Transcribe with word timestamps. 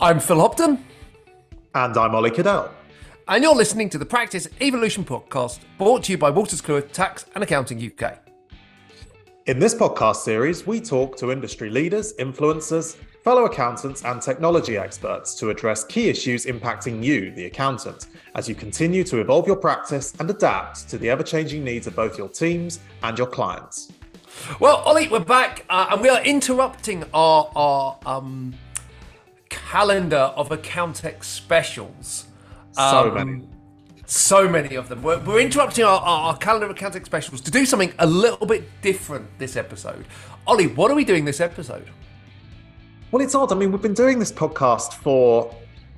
I'm 0.00 0.20
Phil 0.20 0.38
Hobden. 0.38 0.84
And 1.74 1.96
I'm 1.96 2.14
Ollie 2.14 2.30
Kiddell. 2.30 2.70
And 3.26 3.42
you're 3.42 3.52
listening 3.52 3.90
to 3.90 3.98
the 3.98 4.06
Practice 4.06 4.46
Evolution 4.60 5.04
podcast 5.04 5.58
brought 5.76 6.04
to 6.04 6.12
you 6.12 6.18
by 6.18 6.30
Wolters 6.30 6.62
Kluwer 6.62 6.88
Tax 6.92 7.26
and 7.34 7.42
Accounting 7.42 7.84
UK. 7.84 8.20
In 9.46 9.58
this 9.58 9.74
podcast 9.74 10.18
series, 10.18 10.64
we 10.68 10.80
talk 10.80 11.16
to 11.16 11.32
industry 11.32 11.68
leaders, 11.68 12.14
influencers, 12.20 12.94
fellow 13.24 13.46
accountants, 13.46 14.04
and 14.04 14.22
technology 14.22 14.78
experts 14.78 15.34
to 15.34 15.50
address 15.50 15.82
key 15.82 16.08
issues 16.08 16.46
impacting 16.46 17.02
you, 17.02 17.32
the 17.32 17.46
accountant, 17.46 18.06
as 18.36 18.48
you 18.48 18.54
continue 18.54 19.02
to 19.02 19.18
evolve 19.18 19.48
your 19.48 19.56
practice 19.56 20.14
and 20.20 20.30
adapt 20.30 20.88
to 20.90 20.96
the 20.96 21.10
ever 21.10 21.24
changing 21.24 21.64
needs 21.64 21.88
of 21.88 21.96
both 21.96 22.16
your 22.16 22.28
teams 22.28 22.78
and 23.02 23.18
your 23.18 23.26
clients. 23.26 23.90
Well, 24.60 24.76
Ollie, 24.76 25.08
we're 25.08 25.18
back 25.18 25.64
uh, 25.68 25.88
and 25.90 26.00
we 26.00 26.08
are 26.08 26.22
interrupting 26.22 27.04
our, 27.12 27.50
our 27.56 27.98
um, 28.06 28.54
calendar 29.48 30.32
of 30.36 30.50
Accountex 30.50 31.24
specials. 31.24 32.26
So 32.72 32.82
um, 32.82 33.14
many. 33.14 33.48
So 34.06 34.48
many 34.48 34.74
of 34.74 34.88
them. 34.88 35.02
We're, 35.02 35.18
we're 35.18 35.40
interrupting 35.40 35.84
our, 35.84 36.00
our, 36.00 36.30
our, 36.30 36.36
calendar 36.38 36.66
of 36.66 36.76
Accountex 36.76 37.04
specials 37.04 37.40
to 37.42 37.50
do 37.50 37.66
something 37.66 37.92
a 37.98 38.06
little 38.06 38.46
bit 38.46 38.64
different 38.80 39.26
this 39.38 39.56
episode. 39.56 40.06
Ollie, 40.46 40.68
what 40.68 40.90
are 40.90 40.94
we 40.94 41.04
doing 41.04 41.24
this 41.26 41.40
episode? 41.40 41.90
Well, 43.10 43.22
it's 43.22 43.34
odd. 43.34 43.52
I 43.52 43.54
mean, 43.54 43.70
we've 43.70 43.82
been 43.82 43.94
doing 43.94 44.18
this 44.18 44.32
podcast 44.32 44.94
for 44.94 45.54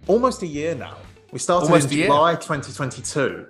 almost 0.07 0.43
a 0.43 0.47
year 0.47 0.75
now. 0.75 0.97
We 1.33 1.39
started 1.39 1.67
almost 1.67 1.93
in 1.93 2.03
July 2.03 2.35
2022. 2.35 3.47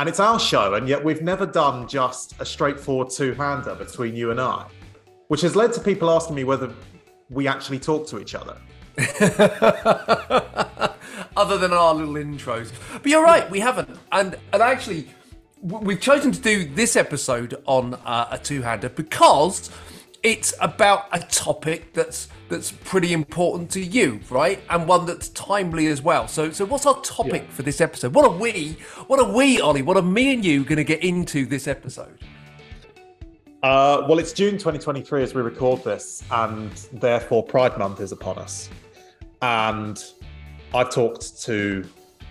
And 0.00 0.08
it's 0.08 0.20
our 0.20 0.38
show, 0.38 0.74
and 0.74 0.88
yet 0.88 1.02
we've 1.02 1.22
never 1.22 1.44
done 1.44 1.88
just 1.88 2.40
a 2.40 2.44
straightforward 2.44 3.10
two 3.10 3.34
hander 3.34 3.74
between 3.74 4.14
you 4.14 4.30
and 4.30 4.40
I, 4.40 4.66
which 5.26 5.40
has 5.40 5.56
led 5.56 5.72
to 5.72 5.80
people 5.80 6.08
asking 6.10 6.36
me 6.36 6.44
whether 6.44 6.72
we 7.30 7.48
actually 7.48 7.80
talk 7.80 8.06
to 8.08 8.20
each 8.20 8.34
other. 8.34 8.56
Other 11.36 11.56
than 11.58 11.72
our 11.72 11.94
little 11.94 12.14
intros. 12.14 12.72
But 12.92 13.06
you're 13.06 13.22
right, 13.22 13.48
we 13.50 13.60
haven't. 13.60 13.90
And, 14.10 14.36
and 14.52 14.62
actually, 14.62 15.08
we've 15.62 16.00
chosen 16.00 16.32
to 16.32 16.40
do 16.40 16.68
this 16.68 16.96
episode 16.96 17.62
on 17.66 17.94
uh, 17.94 18.28
a 18.32 18.38
two 18.38 18.62
hander 18.62 18.88
because 18.88 19.70
it's 20.22 20.52
about 20.60 21.06
a 21.12 21.20
topic 21.20 21.92
that's 21.92 22.28
that's 22.48 22.72
pretty 22.72 23.12
important 23.12 23.70
to 23.72 23.80
you, 23.80 24.20
right? 24.30 24.60
And 24.70 24.88
one 24.88 25.06
that's 25.06 25.28
timely 25.30 25.86
as 25.86 26.00
well. 26.00 26.26
So, 26.28 26.50
so 26.50 26.64
what's 26.64 26.86
our 26.86 27.00
topic 27.02 27.44
yeah. 27.46 27.54
for 27.54 27.62
this 27.62 27.80
episode? 27.80 28.14
What 28.14 28.24
are 28.24 28.36
we? 28.36 28.78
What 29.06 29.20
are 29.20 29.30
we, 29.32 29.60
Ollie? 29.60 29.82
What 29.82 29.96
are 29.96 30.02
me 30.02 30.32
and 30.32 30.44
you 30.44 30.64
going 30.64 30.78
to 30.78 30.84
get 30.84 31.04
into 31.04 31.44
this 31.44 31.68
episode? 31.68 32.18
Uh, 33.62 34.06
well, 34.08 34.18
it's 34.18 34.32
June 34.32 34.52
2023 34.52 35.22
as 35.22 35.34
we 35.34 35.42
record 35.42 35.82
this, 35.84 36.22
and 36.30 36.70
therefore 36.92 37.42
Pride 37.42 37.76
Month 37.76 38.00
is 38.00 38.12
upon 38.12 38.38
us. 38.38 38.70
And 39.42 40.02
I've 40.74 40.90
talked 40.90 41.42
to 41.42 41.84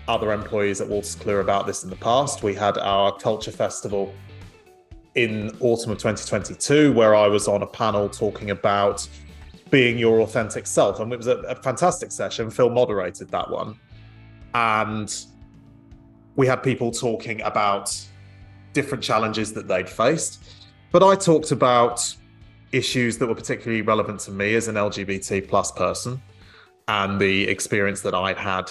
other 0.06 0.32
employees 0.32 0.80
at 0.80 0.88
Wolters 0.88 1.16
Kluwer 1.16 1.40
about 1.40 1.66
this 1.66 1.84
in 1.84 1.90
the 1.90 1.96
past. 1.96 2.42
We 2.42 2.54
had 2.54 2.78
our 2.78 3.16
culture 3.16 3.52
festival 3.52 4.14
in 5.14 5.50
autumn 5.60 5.92
of 5.92 5.98
2022, 5.98 6.92
where 6.92 7.14
I 7.14 7.26
was 7.26 7.48
on 7.48 7.62
a 7.62 7.66
panel 7.66 8.08
talking 8.08 8.50
about 8.50 9.06
being 9.70 9.98
your 9.98 10.20
authentic 10.20 10.66
self. 10.66 11.00
And 11.00 11.12
it 11.12 11.16
was 11.16 11.26
a, 11.26 11.38
a 11.40 11.54
fantastic 11.56 12.12
session. 12.12 12.50
Phil 12.50 12.70
moderated 12.70 13.28
that 13.30 13.50
one. 13.50 13.78
And 14.54 15.14
we 16.36 16.46
had 16.46 16.62
people 16.62 16.90
talking 16.90 17.42
about 17.42 17.94
different 18.72 19.02
challenges 19.02 19.52
that 19.52 19.68
they'd 19.68 19.88
faced. 19.88 20.44
But 20.90 21.02
I 21.02 21.16
talked 21.16 21.50
about 21.50 22.14
issues 22.72 23.18
that 23.18 23.26
were 23.26 23.34
particularly 23.34 23.82
relevant 23.82 24.20
to 24.20 24.30
me 24.30 24.54
as 24.54 24.68
an 24.68 24.76
LGBT 24.76 25.48
plus 25.48 25.72
person 25.72 26.22
and 26.88 27.20
the 27.20 27.46
experience 27.46 28.00
that 28.00 28.14
I'd 28.14 28.38
had 28.38 28.70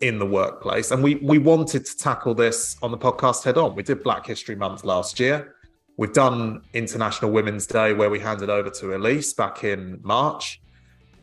in 0.00 0.18
the 0.18 0.26
workplace. 0.26 0.90
And 0.90 1.02
we 1.02 1.16
we 1.16 1.38
wanted 1.38 1.84
to 1.84 1.96
tackle 1.96 2.34
this 2.34 2.76
on 2.82 2.90
the 2.90 2.98
podcast 2.98 3.44
head 3.44 3.58
on. 3.58 3.74
We 3.74 3.82
did 3.82 4.02
Black 4.02 4.26
History 4.26 4.56
Month 4.56 4.84
last 4.84 5.20
year. 5.20 5.54
We've 5.96 6.12
done 6.12 6.62
International 6.72 7.30
Women's 7.30 7.66
Day 7.66 7.92
where 7.92 8.08
we 8.08 8.18
handed 8.18 8.48
over 8.48 8.70
to 8.70 8.96
Elise 8.96 9.34
back 9.34 9.64
in 9.64 10.00
March. 10.02 10.60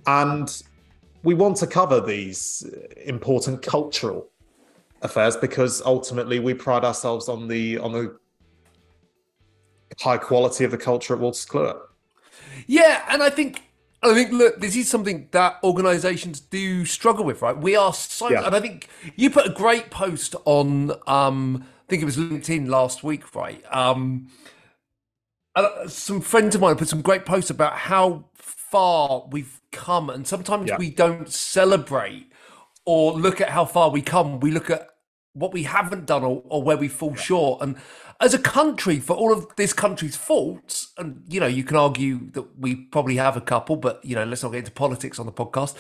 And 0.06 0.62
we 1.24 1.34
want 1.34 1.58
to 1.58 1.68
cover 1.68 2.00
these 2.00 2.64
important 3.06 3.64
cultural 3.64 4.30
affairs 5.02 5.36
because 5.36 5.82
ultimately 5.82 6.40
we 6.40 6.54
pride 6.54 6.86
ourselves 6.86 7.28
on 7.28 7.48
the 7.48 7.80
on 7.80 7.92
the 7.92 8.16
high 10.00 10.18
quality 10.18 10.64
of 10.64 10.70
the 10.70 10.78
culture 10.78 11.16
at 11.16 11.20
Wolters 11.20 11.48
Kluwer. 11.48 11.80
Yeah, 12.68 13.04
and 13.10 13.24
I 13.24 13.32
think 13.32 13.64
I 14.04 14.14
think 14.14 14.32
look, 14.32 14.60
this 14.60 14.76
is 14.76 14.88
something 14.90 15.28
that 15.32 15.58
organisations 15.64 16.40
do 16.40 16.86
struggle 16.86 17.26
with, 17.26 17.42
right? 17.42 17.58
We 17.58 17.76
are 17.76 17.94
so, 17.94 18.30
yeah. 18.30 18.46
and 18.46 18.56
I 18.56 18.60
think 18.60 18.88
you 19.16 19.30
put 19.30 19.48
a 19.48 19.50
great 19.50 19.90
post 19.90 20.36
on, 20.46 20.92
um, 21.08 21.64
I 21.64 21.90
think 21.90 22.04
it 22.04 22.06
was 22.06 22.18
LinkedIn 22.18 22.68
last 22.68 23.04
week, 23.04 23.36
right? 23.36 23.64
Um, 23.72 24.30
uh, 25.56 25.88
some 25.88 26.22
friends 26.22 26.54
of 26.54 26.62
mine 26.62 26.76
put 26.76 26.88
some 26.88 27.02
great 27.02 27.26
posts 27.26 27.50
about 27.50 27.74
how 27.74 28.26
far 28.36 29.28
we've 29.32 29.60
come, 29.72 30.10
and 30.10 30.28
sometimes 30.28 30.70
yeah. 30.70 30.78
we 30.78 30.92
don't 30.92 31.32
celebrate 31.32 32.32
or 32.86 33.14
look 33.14 33.42
at 33.42 33.50
how 33.50 33.66
far 33.66 33.90
we 33.90 34.02
come. 34.02 34.40
We 34.40 34.52
look 34.52 34.70
at 34.70 34.88
what 35.38 35.54
we 35.54 35.64
haven't 35.64 36.06
done 36.06 36.24
or, 36.24 36.44
or 36.46 36.64
where 36.64 36.78
we 36.78 36.88
fall 36.88 37.12
yeah. 37.12 37.22
short. 37.22 37.62
And 37.62 37.78
as 38.20 38.34
a 38.34 38.40
country, 38.40 39.00
for 39.00 39.16
all 39.16 39.32
of 39.32 39.56
this 39.56 39.74
country's 39.74 40.16
faults, 40.16 40.92
and 40.98 41.24
you 41.28 41.40
know, 41.40 41.48
you 41.48 41.64
can 41.64 41.78
argue 41.78 42.32
that 42.32 42.60
we 42.60 42.76
probably 42.76 43.18
have 43.18 43.38
a 43.38 43.42
couple, 43.42 43.76
but 43.76 44.04
you 44.04 44.16
know, 44.16 44.24
let's 44.24 44.44
not 44.44 44.52
get 44.52 44.60
into 44.60 44.72
politics 44.72 45.20
on 45.20 45.26
the 45.26 45.32
podcast. 45.32 45.76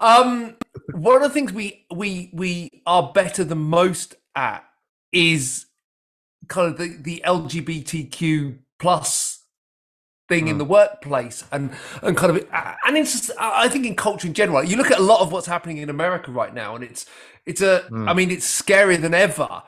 Um, 0.00 0.56
one 0.92 1.16
of 1.16 1.22
the 1.22 1.30
things 1.30 1.52
we 1.52 1.86
we 1.94 2.30
we 2.32 2.82
are 2.86 3.10
better 3.12 3.44
than 3.44 3.58
most 3.58 4.14
at 4.36 4.64
is 5.12 5.66
kind 6.48 6.70
of 6.70 6.78
the 6.78 6.96
the 7.00 7.22
LGBTQ 7.24 8.58
plus 8.78 9.37
thing 10.28 10.46
mm. 10.46 10.50
in 10.50 10.58
the 10.58 10.64
workplace 10.64 11.44
and 11.50 11.70
and 12.02 12.16
kind 12.16 12.36
of 12.36 12.46
and 12.86 12.96
it's 12.96 13.12
just, 13.12 13.30
I 13.38 13.68
think 13.68 13.86
in 13.86 13.96
culture 13.96 14.26
in 14.26 14.34
general 14.34 14.62
you 14.62 14.76
look 14.76 14.90
at 14.90 14.98
a 14.98 15.02
lot 15.02 15.20
of 15.20 15.32
what's 15.32 15.46
happening 15.46 15.78
in 15.78 15.90
America 15.90 16.30
right 16.30 16.54
now 16.54 16.74
and 16.74 16.84
it's 16.84 17.06
it's 17.46 17.60
a 17.60 17.86
mm. 17.90 18.08
I 18.08 18.14
mean 18.14 18.30
it's 18.30 18.62
scarier 18.62 19.00
than 19.00 19.14
ever 19.14 19.62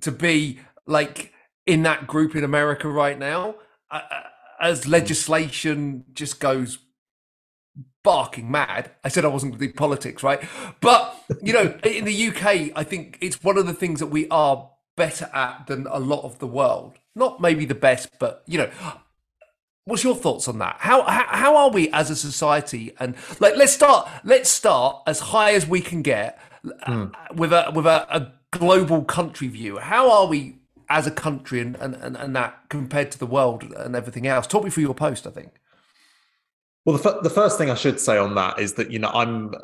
to 0.00 0.12
be 0.12 0.60
like 0.86 1.32
in 1.66 1.82
that 1.84 2.06
group 2.06 2.34
in 2.34 2.44
America 2.44 2.88
right 2.88 3.18
now 3.18 3.54
uh, 3.90 4.00
as 4.60 4.84
mm. 4.84 4.90
legislation 4.90 6.04
just 6.12 6.40
goes 6.40 6.78
barking 8.02 8.50
mad. 8.50 8.90
I 9.04 9.08
said 9.08 9.24
I 9.24 9.28
wasn't 9.28 9.52
going 9.52 9.60
to 9.60 9.66
do 9.68 9.72
politics, 9.74 10.24
right? 10.24 10.42
But 10.80 11.16
you 11.40 11.52
know, 11.52 11.78
in 11.84 12.04
the 12.04 12.28
UK, 12.28 12.72
I 12.74 12.82
think 12.82 13.18
it's 13.20 13.44
one 13.44 13.56
of 13.56 13.66
the 13.66 13.72
things 13.72 14.00
that 14.00 14.08
we 14.08 14.26
are 14.28 14.70
better 14.96 15.30
at 15.32 15.68
than 15.68 15.86
a 15.88 16.00
lot 16.00 16.24
of 16.24 16.40
the 16.40 16.48
world 16.48 16.98
not 17.14 17.40
maybe 17.40 17.64
the 17.64 17.74
best, 17.74 18.08
but 18.18 18.42
you 18.46 18.58
know, 18.58 18.70
what's 19.84 20.04
your 20.04 20.14
thoughts 20.14 20.48
on 20.48 20.58
that? 20.58 20.76
How, 20.78 21.02
how 21.02 21.26
how 21.26 21.56
are 21.56 21.70
we 21.70 21.90
as 21.90 22.10
a 22.10 22.16
society? 22.16 22.94
And 22.98 23.14
like, 23.40 23.56
let's 23.56 23.72
start 23.72 24.08
let's 24.24 24.50
start 24.50 25.02
as 25.06 25.20
high 25.20 25.52
as 25.52 25.66
we 25.66 25.80
can 25.80 26.02
get 26.02 26.38
mm. 26.64 27.12
with 27.34 27.52
a 27.52 27.72
with 27.74 27.86
a, 27.86 28.14
a, 28.14 28.32
global 28.50 29.02
country 29.02 29.48
view. 29.48 29.78
How 29.78 30.10
are 30.10 30.26
we 30.26 30.58
as 30.90 31.06
a 31.06 31.10
country 31.10 31.58
and, 31.58 31.74
and, 31.76 31.94
and, 31.94 32.18
and 32.18 32.36
that 32.36 32.64
compared 32.68 33.10
to 33.12 33.18
the 33.18 33.24
world 33.24 33.62
and 33.62 33.96
everything 33.96 34.26
else? 34.26 34.46
Talk 34.46 34.62
me 34.62 34.68
through 34.68 34.82
your 34.82 34.94
post. 34.94 35.26
I 35.26 35.30
think. 35.30 35.52
Well, 36.84 36.98
the, 36.98 37.08
f- 37.08 37.22
the 37.22 37.30
first 37.30 37.56
thing 37.56 37.70
I 37.70 37.74
should 37.74 37.98
say 37.98 38.18
on 38.18 38.34
that 38.34 38.58
is 38.58 38.74
that 38.74 38.90
you 38.90 38.98
know 38.98 39.08
I'm 39.08 39.54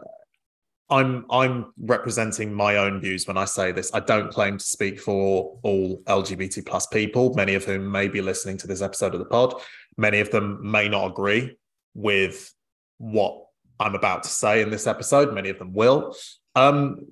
I'm 0.91 1.27
I'm 1.31 1.73
representing 1.79 2.53
my 2.53 2.77
own 2.77 3.01
views 3.01 3.27
when 3.27 3.37
I 3.37 3.45
say 3.45 3.73
this. 3.73 3.91
I 3.93 4.01
don't 4.01 4.31
claim 4.31 4.57
to 4.57 4.65
speak 4.65 5.01
for 5.01 5.59
all 5.63 6.03
LGBT 6.07 6.65
plus 6.67 6.87
people, 6.87 7.35
many 7.35 7.55
of 7.55 7.65
whom 7.65 7.91
may 7.91 8.09
be 8.09 8.23
listening 8.23 8.57
to 8.59 8.67
this 8.67 8.81
episode 8.81 9.13
of 9.13 9.21
the 9.21 9.27
pod. 9.27 9.55
Many 9.97 10.21
of 10.21 10.31
them 10.31 10.59
may 10.63 10.89
not 10.89 11.11
agree 11.11 11.59
with 11.95 12.53
what 12.97 13.45
I'm 13.79 13.95
about 13.95 14.23
to 14.23 14.31
say 14.31 14.63
in 14.63 14.71
this 14.71 14.87
episode. 14.87 15.35
Many 15.35 15.51
of 15.51 15.59
them 15.59 15.75
will. 15.75 16.17
Um, 16.55 17.07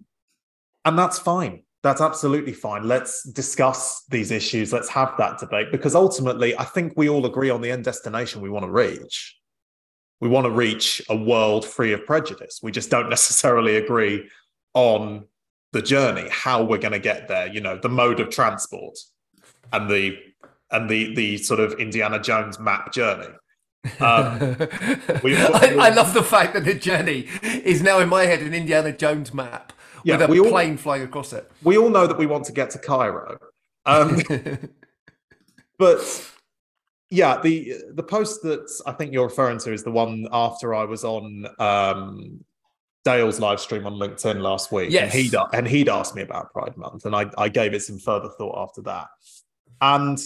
and 0.84 0.98
that's 0.98 1.18
fine. 1.18 1.62
That's 1.82 2.00
absolutely 2.00 2.52
fine. 2.52 2.88
Let's 2.88 3.22
discuss 3.24 4.04
these 4.08 4.30
issues. 4.30 4.72
Let's 4.72 4.88
have 4.88 5.14
that 5.18 5.38
debate 5.38 5.70
because 5.70 5.94
ultimately, 5.94 6.58
I 6.58 6.64
think 6.64 6.94
we 6.96 7.08
all 7.08 7.26
agree 7.26 7.50
on 7.50 7.60
the 7.60 7.70
end 7.70 7.84
destination 7.84 8.40
we 8.40 8.50
want 8.50 8.64
to 8.64 8.70
reach 8.70 9.36
we 10.20 10.28
want 10.28 10.46
to 10.46 10.50
reach 10.50 11.02
a 11.08 11.16
world 11.16 11.64
free 11.64 11.92
of 11.92 12.06
prejudice. 12.06 12.60
We 12.62 12.72
just 12.72 12.90
don't 12.90 13.10
necessarily 13.16 13.76
agree 13.76 14.28
on 14.74 15.26
the 15.72 15.82
journey, 15.82 16.28
how 16.30 16.62
we're 16.62 16.78
going 16.78 16.92
to 16.92 16.98
get 16.98 17.28
there, 17.28 17.48
you 17.48 17.60
know, 17.60 17.78
the 17.78 17.88
mode 17.88 18.20
of 18.20 18.30
transport 18.30 18.98
and 19.72 19.90
the 19.90 20.16
and 20.70 20.88
the 20.88 21.14
the 21.14 21.38
sort 21.38 21.60
of 21.60 21.74
Indiana 21.74 22.18
Jones 22.18 22.58
map 22.58 22.92
journey. 22.92 23.28
Um, 24.00 24.38
we, 25.22 25.36
I, 25.36 25.76
I, 25.78 25.88
love 25.90 26.12
the 26.12 26.24
fact 26.24 26.54
that 26.54 26.64
the 26.64 26.74
journey 26.74 27.28
is 27.42 27.82
now 27.82 28.00
in 28.00 28.08
my 28.08 28.24
head 28.24 28.40
an 28.40 28.52
Indiana 28.52 28.90
Jones 28.90 29.32
map 29.32 29.72
yeah, 30.02 30.16
with 30.26 30.38
a 30.38 30.50
plane 30.50 30.72
all, 30.72 30.76
flying 30.76 31.02
across 31.02 31.32
it. 31.32 31.48
We 31.62 31.78
all 31.78 31.88
know 31.88 32.06
that 32.08 32.18
we 32.18 32.26
want 32.26 32.46
to 32.46 32.52
get 32.52 32.70
to 32.70 32.78
Cairo, 32.78 33.38
um, 33.84 34.20
but 35.78 36.32
yeah, 37.10 37.40
the 37.40 37.74
the 37.92 38.02
post 38.02 38.42
that 38.42 38.68
I 38.86 38.92
think 38.92 39.12
you're 39.12 39.26
referring 39.26 39.58
to 39.60 39.72
is 39.72 39.84
the 39.84 39.92
one 39.92 40.26
after 40.32 40.74
I 40.74 40.84
was 40.84 41.04
on 41.04 41.46
um, 41.58 42.44
Dale's 43.04 43.38
live 43.38 43.60
stream 43.60 43.86
on 43.86 43.94
LinkedIn 43.94 44.40
last 44.40 44.72
week. 44.72 44.90
Yes. 44.90 45.14
And 45.14 45.22
he'd, 45.22 45.34
and 45.52 45.68
he'd 45.68 45.88
asked 45.88 46.16
me 46.16 46.22
about 46.22 46.52
Pride 46.52 46.76
Month, 46.76 47.04
and 47.04 47.14
I, 47.14 47.30
I 47.38 47.48
gave 47.48 47.74
it 47.74 47.82
some 47.82 47.98
further 47.98 48.28
thought 48.28 48.60
after 48.60 48.82
that. 48.82 49.06
And 49.80 50.18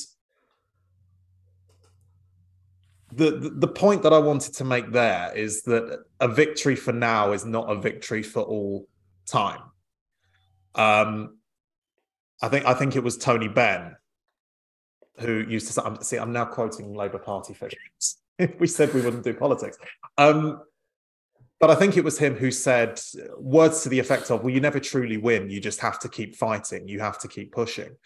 the, 3.13 3.33
the 3.33 3.51
the 3.51 3.69
point 3.69 4.03
that 4.03 4.15
I 4.15 4.19
wanted 4.19 4.55
to 4.55 4.65
make 4.65 4.91
there 4.93 5.31
is 5.37 5.63
that 5.65 6.05
a 6.21 6.29
victory 6.29 6.77
for 6.77 6.93
now 6.93 7.33
is 7.33 7.45
not 7.45 7.71
a 7.71 7.79
victory 7.79 8.23
for 8.23 8.41
all 8.43 8.89
time. 9.27 9.61
Um, 10.75 11.37
I 12.41 12.49
think 12.49 12.65
I 12.65 12.73
think 12.73 12.97
it 12.97 13.05
was 13.05 13.19
Tony 13.19 13.49
Benn 13.49 13.97
who 15.21 15.45
used 15.49 15.67
to 15.69 15.73
say, 15.73 15.83
I'm, 15.85 16.03
see, 16.03 16.17
I'm 16.17 16.33
now 16.33 16.45
quoting 16.45 16.95
Labour 16.95 17.19
Party 17.19 17.55
figures. 17.55 18.19
we 18.59 18.67
said 18.67 18.93
we 18.95 19.01
wouldn't 19.01 19.25
do 19.25 19.35
politics. 19.35 19.79
Um, 20.19 20.63
but 21.59 21.71
I 21.71 21.75
think 21.75 21.97
it 21.97 22.05
was 22.05 22.19
him 22.19 22.35
who 22.35 22.51
said 22.51 22.99
words 23.39 23.83
to 23.83 23.91
the 23.91 23.99
effect 23.99 24.31
of, 24.31 24.43
well, 24.43 24.53
you 24.53 24.61
never 24.61 24.81
truly 24.81 25.19
win. 25.19 25.51
You 25.51 25.61
just 25.61 25.81
have 25.81 25.99
to 26.01 26.09
keep 26.09 26.35
fighting. 26.35 26.89
You 26.89 27.01
have 27.01 27.19
to 27.21 27.29
keep 27.29 27.53
pushing. 27.53 27.97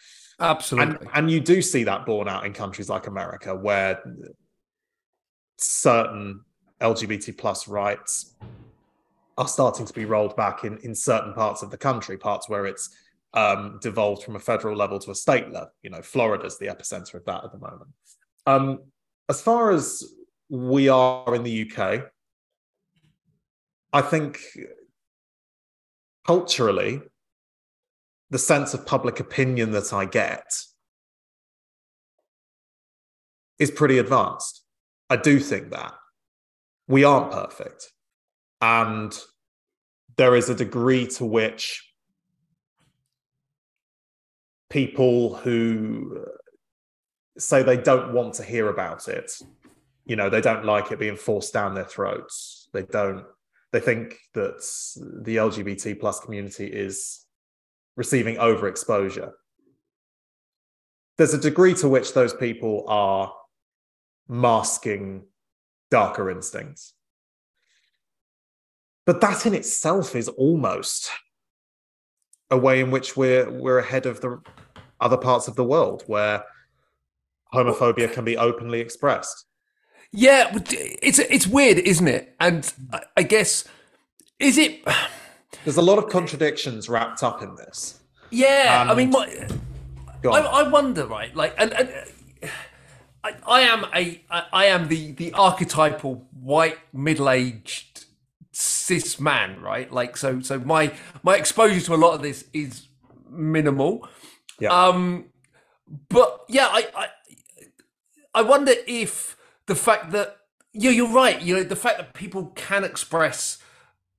Absolutely. 0.41 0.97
And, 0.97 1.09
and 1.15 1.31
you 1.31 1.41
do 1.41 1.63
see 1.63 1.85
that 1.85 2.05
borne 2.05 2.29
out 2.29 2.45
in 2.45 2.53
countries 2.53 2.89
like 2.89 3.07
America, 3.07 3.55
where 3.55 4.03
certain 5.57 6.41
LGBT 6.81 7.39
plus 7.39 7.69
rights 7.69 8.35
are 9.39 9.49
starting 9.49 9.87
to 9.87 9.93
be 9.93 10.05
rolled 10.05 10.35
back 10.37 10.65
in, 10.65 10.79
in 10.79 10.95
certain 10.95 11.33
parts 11.33 11.63
of 11.63 11.71
the 11.71 11.79
country, 11.79 12.17
parts 12.17 12.49
where 12.49 12.67
it's 12.67 12.91
um, 13.35 13.79
devolved 13.83 14.23
from 14.23 14.37
a 14.37 14.41
federal 14.41 14.77
level 14.77 14.99
to 15.01 15.11
a 15.11 15.15
state 15.15 15.51
level. 15.51 15.71
You 15.83 15.91
know, 15.91 16.03
Florida's 16.03 16.59
the 16.59 16.67
epicenter 16.67 17.15
of 17.15 17.25
that 17.27 17.45
at 17.45 17.53
the 17.53 17.59
moment. 17.59 17.91
Um, 18.47 18.79
as 19.29 19.41
far 19.41 19.71
as 19.73 20.05
we 20.49 20.89
are 20.89 21.35
in 21.35 21.43
the 21.43 21.71
UK, 21.71 22.05
I 23.93 24.03
think 24.03 24.41
culturally, 26.27 27.01
the 28.31 28.39
sense 28.39 28.75
of 28.75 28.87
public 28.87 29.21
opinion 29.21 29.73
that 29.73 29.93
I 29.93 30.05
get 30.05 30.45
is 33.59 33.71
pretty 33.71 33.99
advanced. 33.99 34.63
I 35.11 35.17
do 35.17 35.39
think 35.39 35.71
that. 35.71 35.95
We 36.89 37.05
aren't 37.05 37.33
perfect. 37.33 37.91
And 38.61 39.17
there 40.17 40.37
is 40.37 40.49
a 40.49 40.55
degree 40.55 41.07
to 41.07 41.25
which 41.25 41.84
people 44.75 45.37
who 45.37 46.27
say 47.39 47.63
they 47.63 47.77
don't 47.77 48.13
want 48.13 48.35
to 48.35 48.43
hear 48.43 48.69
about 48.69 49.07
it, 49.07 49.31
you 50.05 50.17
know, 50.17 50.29
they 50.29 50.41
don't 50.41 50.65
like 50.65 50.91
it 50.91 50.99
being 50.99 51.15
forced 51.15 51.53
down 51.53 51.75
their 51.75 51.85
throats. 51.85 52.69
They 52.73 52.83
don't, 52.83 53.25
they 53.71 53.79
think 53.79 54.19
that 54.35 54.59
the 55.23 55.37
LGBT 55.37 56.01
plus 56.01 56.19
community 56.19 56.67
is 56.67 57.25
receiving 57.97 58.35
overexposure. 58.35 59.31
There's 61.19 61.35
a 61.35 61.39
degree 61.39 61.75
to 61.75 61.89
which 61.89 62.13
those 62.13 62.35
people 62.35 62.85
are 62.89 63.33
masking 64.27 65.27
darker 65.89 66.33
instincts. 66.33 66.95
But 69.07 69.21
that 69.21 69.47
in 69.47 69.55
itself 69.55 70.17
is 70.17 70.29
almost 70.31 71.11
a 72.51 72.59
way 72.59 72.81
in 72.81 72.91
which 72.91 73.17
we're 73.17 73.49
we're 73.51 73.79
ahead 73.79 74.07
of 74.07 74.21
the 74.21 74.41
other 75.01 75.17
parts 75.17 75.49
of 75.49 75.57
the 75.57 75.65
world 75.65 76.03
where 76.07 76.45
homophobia 77.53 78.13
can 78.13 78.25
be 78.25 78.37
openly 78.37 78.81
expressed. 78.81 79.47
Yeah, 80.13 80.57
it's 80.71 81.19
it's 81.19 81.47
weird, 81.47 81.79
isn't 81.79 82.07
it? 82.07 82.35
And 82.39 82.73
I 83.17 83.23
guess 83.25 83.65
is 84.39 84.59
it? 84.59 84.87
There's 85.65 85.77
a 85.77 85.83
lot 85.83 85.99
of 85.99 86.09
contradictions 86.09 86.89
wrapped 86.89 87.23
up 87.23 87.43
in 87.43 87.57
this. 87.57 88.01
Yeah, 88.31 88.83
and 88.83 88.91
I 88.91 88.95
mean, 88.95 89.11
my, 89.11 89.49
I, 90.25 90.41
I, 90.41 90.69
wonder, 90.69 91.07
right? 91.07 91.35
Like, 91.37 91.55
and, 91.57 91.73
and 91.73 91.91
I, 93.23 93.35
I 93.47 93.61
am 93.61 93.87
a 93.95 94.21
I 94.53 94.67
am 94.67 94.89
the 94.89 95.13
the 95.13 95.33
archetypal 95.33 96.27
white 96.33 96.79
middle 96.93 97.31
aged 97.31 98.05
cis 98.53 99.19
man, 99.21 99.61
right? 99.61 99.91
Like, 99.91 100.17
so 100.17 100.41
so 100.41 100.59
my 100.59 100.93
my 101.23 101.37
exposure 101.37 101.81
to 101.81 101.95
a 101.95 101.97
lot 101.97 102.15
of 102.15 102.23
this 102.23 102.45
is 102.53 102.89
minimal. 103.31 104.09
Yeah. 104.59 104.71
Um, 104.71 105.27
but 106.09 106.45
yeah, 106.49 106.69
I, 106.71 106.87
I 106.97 107.09
I 108.35 108.43
wonder 108.43 108.73
if 108.87 109.37
the 109.67 109.75
fact 109.75 110.11
that 110.13 110.39
yeah, 110.75 110.91
you're 110.91 111.09
right. 111.09 111.41
You 111.41 111.57
know, 111.57 111.63
the 111.63 111.77
fact 111.77 111.99
that 111.99 112.15
people 112.15 112.47
can 112.57 112.83
express 112.85 113.59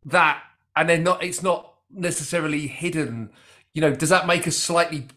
that 0.05 0.41
and 0.75 0.89
they're 0.89 0.97
not, 0.97 1.23
it's 1.23 1.43
not 1.43 1.73
necessarily 1.91 2.67
hidden. 2.67 3.29
You 3.73 3.81
know, 3.81 3.93
does 3.93 4.09
that 4.09 4.25
make 4.25 4.47
us 4.47 4.55
slightly? 4.55 5.07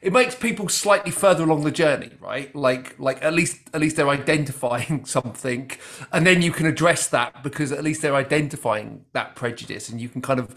It 0.00 0.12
makes 0.12 0.34
people 0.34 0.68
slightly 0.68 1.10
further 1.10 1.44
along 1.44 1.64
the 1.64 1.70
journey, 1.70 2.10
right? 2.20 2.54
Like, 2.54 2.98
like 2.98 3.22
at 3.22 3.34
least 3.34 3.58
at 3.74 3.80
least 3.80 3.96
they're 3.96 4.08
identifying 4.08 5.04
something, 5.06 5.70
and 6.10 6.26
then 6.26 6.40
you 6.42 6.52
can 6.52 6.66
address 6.66 7.06
that 7.08 7.42
because 7.42 7.70
at 7.70 7.84
least 7.84 8.00
they're 8.02 8.14
identifying 8.14 9.04
that 9.12 9.34
prejudice, 9.34 9.90
and 9.90 10.00
you 10.00 10.08
can 10.08 10.22
kind 10.22 10.40
of 10.40 10.54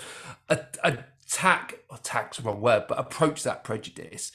attack 1.27 1.79
attack's 1.91 2.37
the 2.37 2.43
wrong 2.43 2.61
word, 2.61 2.85
but 2.87 2.99
approach 2.99 3.43
that 3.43 3.63
prejudice 3.63 4.31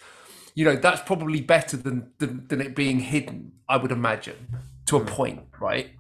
you 0.54 0.64
know 0.64 0.76
that's 0.76 1.02
probably 1.02 1.40
better 1.40 1.76
than, 1.76 2.10
than 2.18 2.46
than 2.48 2.60
it 2.60 2.74
being 2.74 3.00
hidden 3.00 3.52
i 3.68 3.76
would 3.76 3.92
imagine 3.92 4.48
to 4.86 4.96
a 4.96 5.00
hmm. 5.00 5.06
point 5.06 5.40
right? 5.60 5.90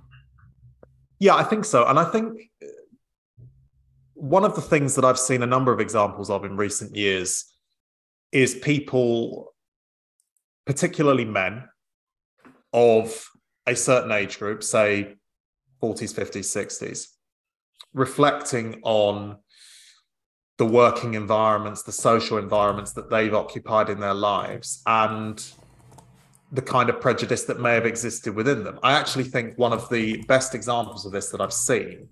Yeah 1.18 1.36
i 1.36 1.44
think 1.44 1.64
so. 1.64 1.86
And 1.86 1.98
i 1.98 2.04
think 2.04 2.38
uh, 2.62 2.66
one 4.14 4.44
of 4.44 4.54
the 4.54 4.60
things 4.60 4.94
that 4.94 5.04
i've 5.04 5.18
seen 5.18 5.42
a 5.42 5.46
number 5.46 5.72
of 5.72 5.80
examples 5.80 6.30
of 6.30 6.44
in 6.44 6.56
recent 6.56 6.94
years 6.94 7.44
is 8.32 8.54
people 8.54 9.52
particularly 10.66 11.24
men 11.24 11.64
of 12.72 13.28
a 13.66 13.74
certain 13.74 14.12
age 14.12 14.38
group 14.38 14.62
say 14.62 15.16
40s 15.82 16.14
50s 16.14 16.80
60s 16.80 17.06
reflecting 17.92 18.80
on 18.82 19.38
the 20.60 20.66
working 20.66 21.14
environments, 21.14 21.84
the 21.84 21.90
social 21.90 22.36
environments 22.36 22.92
that 22.92 23.08
they've 23.08 23.32
occupied 23.32 23.88
in 23.88 23.98
their 23.98 24.12
lives, 24.12 24.82
and 24.84 25.52
the 26.52 26.60
kind 26.60 26.90
of 26.90 27.00
prejudice 27.00 27.44
that 27.44 27.58
may 27.58 27.72
have 27.72 27.86
existed 27.86 28.34
within 28.34 28.62
them. 28.62 28.78
I 28.82 28.92
actually 28.92 29.24
think 29.24 29.56
one 29.56 29.72
of 29.72 29.88
the 29.88 30.22
best 30.24 30.54
examples 30.54 31.06
of 31.06 31.12
this 31.12 31.30
that 31.30 31.40
I've 31.40 31.54
seen 31.54 32.10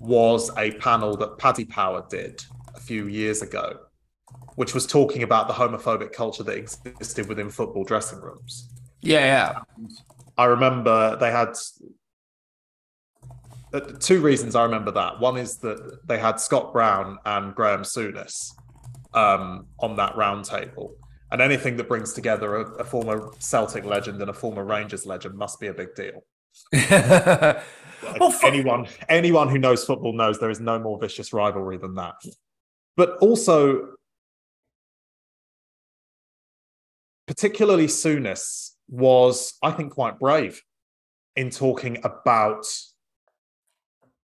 was 0.00 0.50
a 0.56 0.70
panel 0.86 1.18
that 1.18 1.36
Paddy 1.36 1.66
Power 1.66 2.02
did 2.08 2.42
a 2.74 2.80
few 2.80 3.08
years 3.08 3.42
ago, 3.42 3.78
which 4.54 4.72
was 4.72 4.86
talking 4.86 5.22
about 5.22 5.46
the 5.46 5.52
homophobic 5.52 6.14
culture 6.14 6.44
that 6.44 6.56
existed 6.56 7.28
within 7.28 7.50
football 7.50 7.84
dressing 7.84 8.22
rooms. 8.22 8.70
Yeah, 9.02 9.18
yeah. 9.18 9.60
I 10.38 10.46
remember 10.46 11.16
they 11.16 11.30
had 11.30 11.52
uh, 13.72 13.80
two 13.80 14.20
reasons 14.20 14.54
I 14.54 14.62
remember 14.62 14.90
that. 14.92 15.20
One 15.20 15.36
is 15.36 15.56
that 15.58 16.06
they 16.06 16.18
had 16.18 16.40
Scott 16.40 16.72
Brown 16.72 17.18
and 17.24 17.54
Graham 17.54 17.82
Souness 17.82 18.52
um, 19.14 19.66
on 19.80 19.96
that 19.96 20.14
roundtable. 20.14 20.92
And 21.32 21.42
anything 21.42 21.76
that 21.78 21.88
brings 21.88 22.12
together 22.12 22.56
a, 22.56 22.64
a, 22.74 22.84
former 22.84 23.30
Celtic 23.40 23.84
legend 23.84 24.20
and 24.20 24.30
a 24.30 24.32
former 24.32 24.64
Rangers 24.64 25.06
legend 25.06 25.36
must 25.36 25.58
be 25.58 25.66
a 25.66 25.74
big 25.74 25.94
deal. 25.96 26.22
well, 26.90 28.34
anyone, 28.44 28.86
anyone 29.08 29.48
who 29.48 29.58
knows 29.58 29.84
football 29.84 30.12
knows 30.12 30.38
there 30.38 30.50
is 30.50 30.60
no 30.60 30.78
more 30.78 31.00
vicious 31.00 31.32
rivalry 31.32 31.78
than 31.78 31.96
that. 31.96 32.14
But 32.96 33.16
also, 33.18 33.96
particularly 37.26 37.88
Souness 37.88 38.70
was, 38.88 39.54
I 39.62 39.72
think, 39.72 39.92
quite 39.92 40.20
brave 40.20 40.62
in 41.34 41.50
talking 41.50 41.98
about 42.04 42.64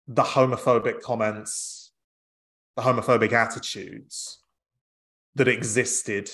the 0.07 0.23
homophobic 0.23 1.01
comments, 1.01 1.93
the 2.77 2.83
homophobic 2.83 3.33
attitudes 3.33 4.41
that 5.35 5.49
existed 5.49 6.31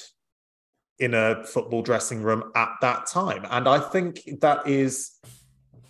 in 0.99 1.15
a 1.15 1.45
football 1.45 1.83
dressing 1.83 2.23
room 2.23 2.53
at 2.55 2.71
that 2.83 3.07
time. 3.07 3.47
And 3.51 3.69
I 3.69 3.79
think 3.79 4.29
that 4.41 4.67
is, 4.67 5.19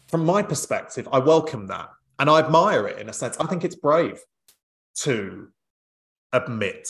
from 0.09 0.25
my 0.25 0.43
perspective, 0.43 1.09
I 1.13 1.19
welcome 1.19 1.67
that 1.67 1.89
and 2.19 2.31
I 2.31 2.39
admire 2.39 2.87
it 2.87 2.99
in 2.99 3.09
a 3.09 3.13
sense. 3.13 3.37
I 3.41 3.47
think 3.47 3.65
it's 3.65 3.75
brave 3.75 4.21
to 4.97 5.49
admit 6.33 6.89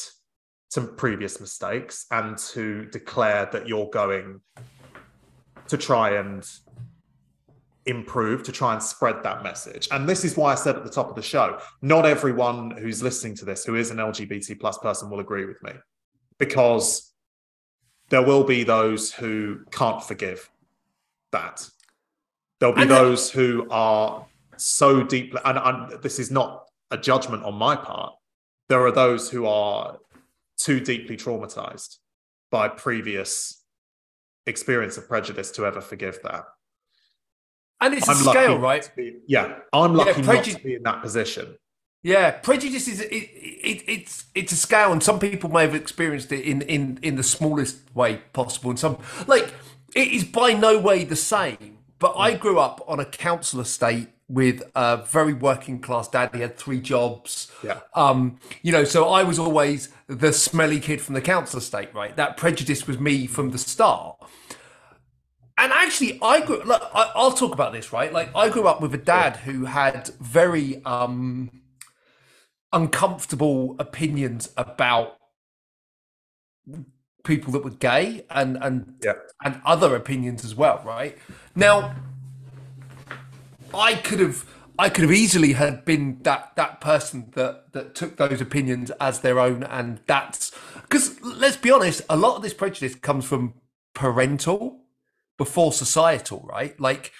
to 0.71 0.83
previous 0.83 1.41
mistakes 1.41 2.07
and 2.11 2.37
to 2.37 2.85
declare 2.87 3.49
that 3.53 3.67
you're 3.67 3.91
going 3.91 4.41
to 5.69 5.77
try 5.77 6.11
and 6.17 6.49
improve 7.87 8.43
to 8.43 8.53
try 8.53 8.73
and 8.73 8.83
spread 8.83 9.23
that 9.23 9.43
message 9.43 9.89
and 9.91 10.09
this 10.09 10.25
is 10.25 10.37
why 10.37 10.53
i 10.53 10.55
said 10.55 10.77
at 10.77 10.85
the 10.85 10.91
top 10.91 11.09
of 11.09 11.15
the 11.17 11.23
show 11.23 11.59
not 11.81 12.05
everyone 12.05 12.71
who's 12.73 13.03
listening 13.03 13.35
to 13.35 13.45
this 13.45 13.65
who 13.65 13.75
is 13.75 13.91
an 13.91 13.97
lgbt 13.97 14.61
plus 14.61 14.77
person 14.79 15.09
will 15.09 15.21
agree 15.21 15.47
with 15.47 15.63
me 15.63 15.73
because 16.39 17.13
there 18.11 18.23
will 18.23 18.45
be 18.45 18.65
those 18.65 19.13
who 19.13 19.61
can't 19.71 20.03
forgive 20.03 20.51
that 21.33 21.67
there'll 22.59 22.75
be 22.75 22.85
those 22.85 23.31
who 23.31 23.67
are 23.71 24.27
so 24.57 25.03
deeply 25.03 25.41
and, 25.45 25.59
and 25.59 26.03
this 26.03 26.19
is 26.19 26.31
not 26.31 26.67
a 26.91 26.99
judgment 26.99 27.45
on 27.45 27.55
my 27.55 27.77
part. 27.77 28.15
There 28.69 28.85
are 28.85 28.93
those 28.93 29.31
who 29.31 29.47
are 29.47 29.99
too 30.57 30.81
deeply 30.81 31.17
traumatized 31.17 31.97
by 32.51 32.69
previous 32.69 33.65
experience 34.47 34.97
of 34.97 35.09
prejudice 35.09 35.51
to 35.53 35.67
ever 35.67 35.81
forgive 35.81 36.21
that. 36.23 36.45
And 37.81 37.95
it's 37.95 38.09
I'm 38.09 38.17
a 38.17 38.31
scale, 38.31 38.59
right? 38.59 38.91
Be, 38.95 39.17
yeah, 39.27 39.59
I'm 39.73 39.95
lucky 39.95 40.21
yeah, 40.21 40.33
not 40.33 40.45
to 40.45 40.59
be 40.63 40.75
in 40.75 40.83
that 40.83 41.01
position. 41.01 41.57
Yeah, 42.03 42.31
prejudice 42.31 42.89
is 42.89 43.01
it, 43.01 43.13
it, 43.13 43.85
it's 43.87 44.25
it's 44.35 44.53
a 44.53 44.57
scale, 44.57 44.93
and 44.93 45.03
some 45.03 45.19
people 45.19 45.51
may 45.51 45.63
have 45.63 45.75
experienced 45.75 46.33
it 46.33 46.45
in 46.45 46.63
in 46.63 46.99
in 47.03 47.17
the 47.17 47.23
smallest 47.23 47.79
way 47.95 48.23
possible, 48.33 48.71
and 48.71 48.79
some 48.79 48.99
like 49.27 49.53
it 49.95 50.09
is 50.09 50.25
by 50.25 50.53
no 50.53 50.79
way 50.79 51.05
the 51.05 51.17
same. 51.17 51.79
But 51.99 52.15
I 52.17 52.35
grew 52.35 52.59
up 52.59 52.83
on 52.89 53.01
a 53.01 53.05
council 53.05 53.61
estate 53.61 54.09
with 54.31 54.63
a 54.75 54.99
very 54.99 55.35
working 55.35 55.81
class 55.81 56.09
dad. 56.09 56.31
He 56.33 56.41
had 56.41 56.57
three 56.57 56.81
jobs. 56.81 57.51
Yeah. 57.63 57.81
Um, 57.95 58.39
you 58.63 58.73
know, 58.73 58.85
so 58.85 59.09
I 59.09 59.25
was 59.25 59.39
always 59.39 59.91
the 60.07 60.33
smelly 60.33 60.81
kid 60.81 61.01
from 61.03 61.15
the 61.15 61.21
council 61.21 61.59
estate, 61.59 61.93
right? 61.93 62.17
That 62.17 62.37
prejudice 62.37 62.87
was 62.87 62.99
me 62.99 63.27
from 63.27 63.51
the 63.51 63.59
start. 63.59 64.17
And 65.61 65.75
actually, 65.75 66.19
I 66.23 66.41
grew. 66.41 66.63
Look, 66.63 66.91
I, 66.95 67.13
will 67.15 67.33
talk 67.33 67.53
about 67.53 67.75
this, 67.75 67.93
right? 67.93 68.11
Like, 68.11 68.35
I 68.35 68.49
grew 68.49 68.67
up 68.67 68.81
with 68.81 68.95
a 68.95 68.99
dad 68.99 69.37
who 69.37 69.67
had 69.67 70.09
very 70.19 70.83
um, 70.87 71.51
uncomfortable 72.73 73.77
opinions 73.79 74.49
about 74.57 75.19
people 77.25 77.53
that 77.53 77.63
were 77.63 77.71
gay 77.71 78.25
and 78.31 78.57
and 78.63 78.95
yeah. 79.05 79.13
and 79.45 79.61
other 79.67 79.95
opinions 79.95 80.47
as 80.47 80.55
well, 80.55 80.81
right? 80.83 81.19
Now, 81.55 81.95
I 83.75 83.97
could 83.97 84.21
have 84.21 84.47
I 84.79 84.89
could 84.89 85.03
have 85.03 85.13
easily 85.13 85.53
had 85.53 85.85
been 85.85 86.21
that 86.23 86.53
that 86.57 86.81
person 86.81 87.33
that 87.35 87.75
that 87.75 87.95
took 87.95 88.17
those 88.17 88.41
opinions 88.41 88.91
as 88.93 89.21
their 89.21 89.39
own, 89.39 89.63
and 89.65 90.01
that's 90.07 90.53
because 90.81 91.21
let's 91.21 91.59
be 91.59 91.71
honest, 91.71 92.01
a 92.09 92.17
lot 92.17 92.37
of 92.37 92.43
this 92.43 92.55
prejudice 92.55 92.95
comes 92.95 93.27
from 93.27 93.53
parental 93.93 94.81
before 95.45 95.73
societal, 95.73 96.41
right? 96.49 96.79
Like 96.79 97.13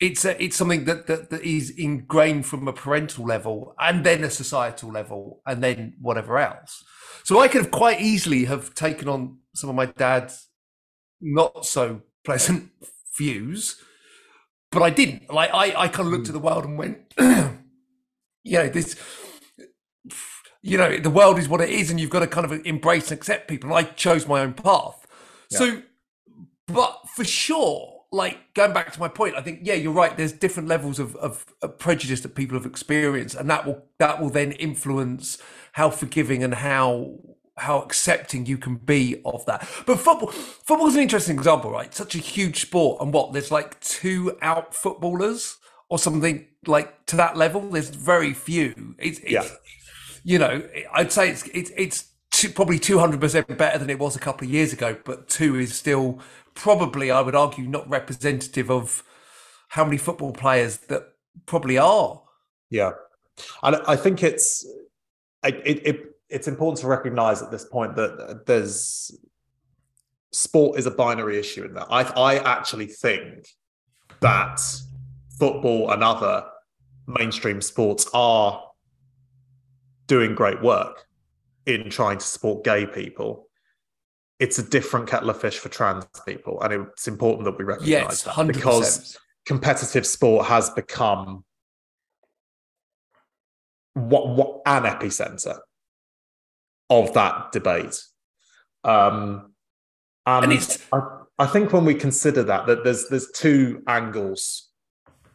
it's 0.00 0.24
a, 0.24 0.32
it's 0.42 0.56
something 0.56 0.84
that, 0.84 1.06
that 1.08 1.30
that 1.30 1.42
is 1.42 1.70
ingrained 1.70 2.46
from 2.46 2.68
a 2.68 2.72
parental 2.72 3.24
level, 3.24 3.74
and 3.78 4.04
then 4.04 4.24
a 4.24 4.30
societal 4.30 4.90
level, 4.90 5.42
and 5.46 5.62
then 5.62 5.94
whatever 6.00 6.38
else. 6.38 6.84
So 7.24 7.40
I 7.40 7.48
could 7.48 7.62
have 7.62 7.70
quite 7.72 8.00
easily 8.00 8.44
have 8.44 8.74
taken 8.74 9.08
on 9.08 9.38
some 9.54 9.68
of 9.70 9.76
my 9.76 9.86
dad's 9.86 10.48
not 11.20 11.66
so 11.66 12.02
pleasant 12.24 12.70
views 13.18 13.82
but 14.76 14.82
I 14.82 14.90
didn't. 14.90 15.32
Like 15.32 15.50
I, 15.52 15.84
I 15.84 15.88
kind 15.88 16.06
of 16.06 16.12
looked 16.12 16.26
hmm. 16.26 16.36
at 16.36 16.40
the 16.40 16.46
world 16.46 16.64
and 16.64 16.78
went, 16.78 16.98
you 17.18 18.58
know, 18.58 18.68
this, 18.68 18.96
you 20.62 20.76
know, 20.76 20.98
the 20.98 21.10
world 21.10 21.38
is 21.38 21.48
what 21.48 21.60
it 21.60 21.70
is, 21.70 21.90
and 21.90 21.98
you've 22.00 22.10
got 22.10 22.20
to 22.20 22.26
kind 22.26 22.44
of 22.44 22.66
embrace 22.66 23.10
and 23.10 23.18
accept 23.18 23.48
people. 23.48 23.70
And 23.70 23.78
I 23.78 23.90
chose 23.90 24.26
my 24.26 24.40
own 24.40 24.52
path. 24.52 25.06
Yeah. 25.50 25.58
So, 25.58 25.82
but 26.66 27.00
for 27.14 27.24
sure, 27.24 28.04
like 28.12 28.54
going 28.54 28.72
back 28.72 28.92
to 28.92 29.00
my 29.00 29.08
point, 29.08 29.34
I 29.36 29.42
think 29.42 29.60
yeah, 29.62 29.74
you're 29.74 29.92
right. 29.92 30.16
There's 30.16 30.32
different 30.32 30.68
levels 30.68 30.98
of, 30.98 31.16
of, 31.16 31.44
of 31.62 31.78
prejudice 31.78 32.20
that 32.20 32.34
people 32.34 32.56
have 32.56 32.66
experienced, 32.66 33.34
and 33.34 33.48
that 33.50 33.66
will 33.66 33.84
that 33.98 34.20
will 34.20 34.30
then 34.30 34.52
influence 34.52 35.38
how 35.72 35.90
forgiving 35.90 36.42
and 36.42 36.54
how 36.54 37.18
how 37.58 37.80
accepting 37.80 38.46
you 38.46 38.58
can 38.58 38.76
be 38.76 39.20
of 39.24 39.44
that. 39.46 39.66
But 39.86 39.98
football, 39.98 40.30
football 40.30 40.88
is 40.88 40.96
an 40.96 41.02
interesting 41.02 41.36
example, 41.36 41.70
right? 41.70 41.92
Such 41.94 42.14
a 42.14 42.18
huge 42.18 42.60
sport, 42.60 43.00
and 43.00 43.12
what 43.12 43.32
there's 43.32 43.50
like 43.50 43.80
two 43.80 44.36
out 44.42 44.74
footballers 44.74 45.58
or 45.88 45.98
something 45.98 46.46
like 46.66 47.06
to 47.06 47.16
that 47.16 47.36
level. 47.36 47.62
There's 47.70 47.90
very 47.90 48.32
few. 48.34 48.94
It's, 48.98 49.18
it's 49.20 49.30
yeah. 49.30 49.48
you 50.24 50.38
know, 50.38 50.62
I'd 50.92 51.12
say 51.12 51.30
it's 51.30 51.46
it's 51.48 51.70
it's 51.76 52.12
two, 52.30 52.50
probably 52.50 52.78
two 52.78 52.98
hundred 52.98 53.20
percent 53.20 53.56
better 53.56 53.78
than 53.78 53.90
it 53.90 53.98
was 53.98 54.16
a 54.16 54.20
couple 54.20 54.46
of 54.46 54.52
years 54.52 54.72
ago, 54.72 54.96
but 55.04 55.28
two 55.28 55.56
is 55.56 55.74
still 55.74 56.20
probably, 56.56 57.10
I 57.10 57.20
would 57.20 57.36
argue, 57.36 57.64
not 57.64 57.88
representative 57.88 58.70
of 58.70 59.04
how 59.68 59.84
many 59.84 59.96
football 59.96 60.32
players 60.32 60.78
that 60.88 61.04
probably 61.46 61.78
are. 61.78 62.22
Yeah, 62.70 62.92
and 63.62 63.76
I 63.86 63.94
think 63.94 64.22
it's 64.22 64.66
it, 65.44 65.62
it 65.64 66.16
it's 66.28 66.48
important 66.48 66.80
to 66.80 66.88
recognize 66.88 67.42
at 67.42 67.52
this 67.52 67.64
point 67.64 67.94
that 67.96 68.46
there's 68.46 69.16
sport 70.32 70.78
is 70.78 70.86
a 70.86 70.90
binary 70.90 71.38
issue 71.38 71.64
in 71.64 71.74
that. 71.74 71.86
I 71.90 72.02
I 72.02 72.38
actually 72.38 72.86
think 72.86 73.46
that 74.20 74.60
football 75.38 75.90
and 75.90 76.02
other 76.02 76.46
mainstream 77.06 77.60
sports 77.60 78.08
are 78.12 78.62
doing 80.06 80.34
great 80.34 80.62
work 80.62 81.06
in 81.66 81.90
trying 81.90 82.18
to 82.18 82.24
support 82.24 82.64
gay 82.64 82.86
people. 82.86 83.45
It's 84.38 84.58
a 84.58 84.62
different 84.62 85.08
kettle 85.08 85.30
of 85.30 85.40
fish 85.40 85.58
for 85.58 85.68
trans 85.68 86.04
people, 86.26 86.60
and 86.62 86.72
it's 86.72 87.08
important 87.08 87.44
that 87.44 87.58
we 87.58 87.64
recognize 87.64 87.88
yes, 87.88 88.22
that 88.22 88.34
100%. 88.34 88.46
because 88.48 89.16
competitive 89.46 90.06
sport 90.06 90.46
has 90.46 90.68
become 90.70 91.44
what, 93.94 94.28
what 94.28 94.60
an 94.66 94.82
epicenter 94.82 95.58
of 96.90 97.14
that 97.14 97.52
debate. 97.52 97.98
Um, 98.84 99.52
and, 100.26 100.44
and 100.44 100.52
it's, 100.52 100.84
I, 100.92 101.00
I 101.38 101.46
think 101.46 101.72
when 101.72 101.84
we 101.84 101.94
consider 101.94 102.42
that, 102.44 102.66
that 102.66 102.84
there's 102.84 103.08
there's 103.08 103.30
two 103.30 103.82
angles 103.86 104.68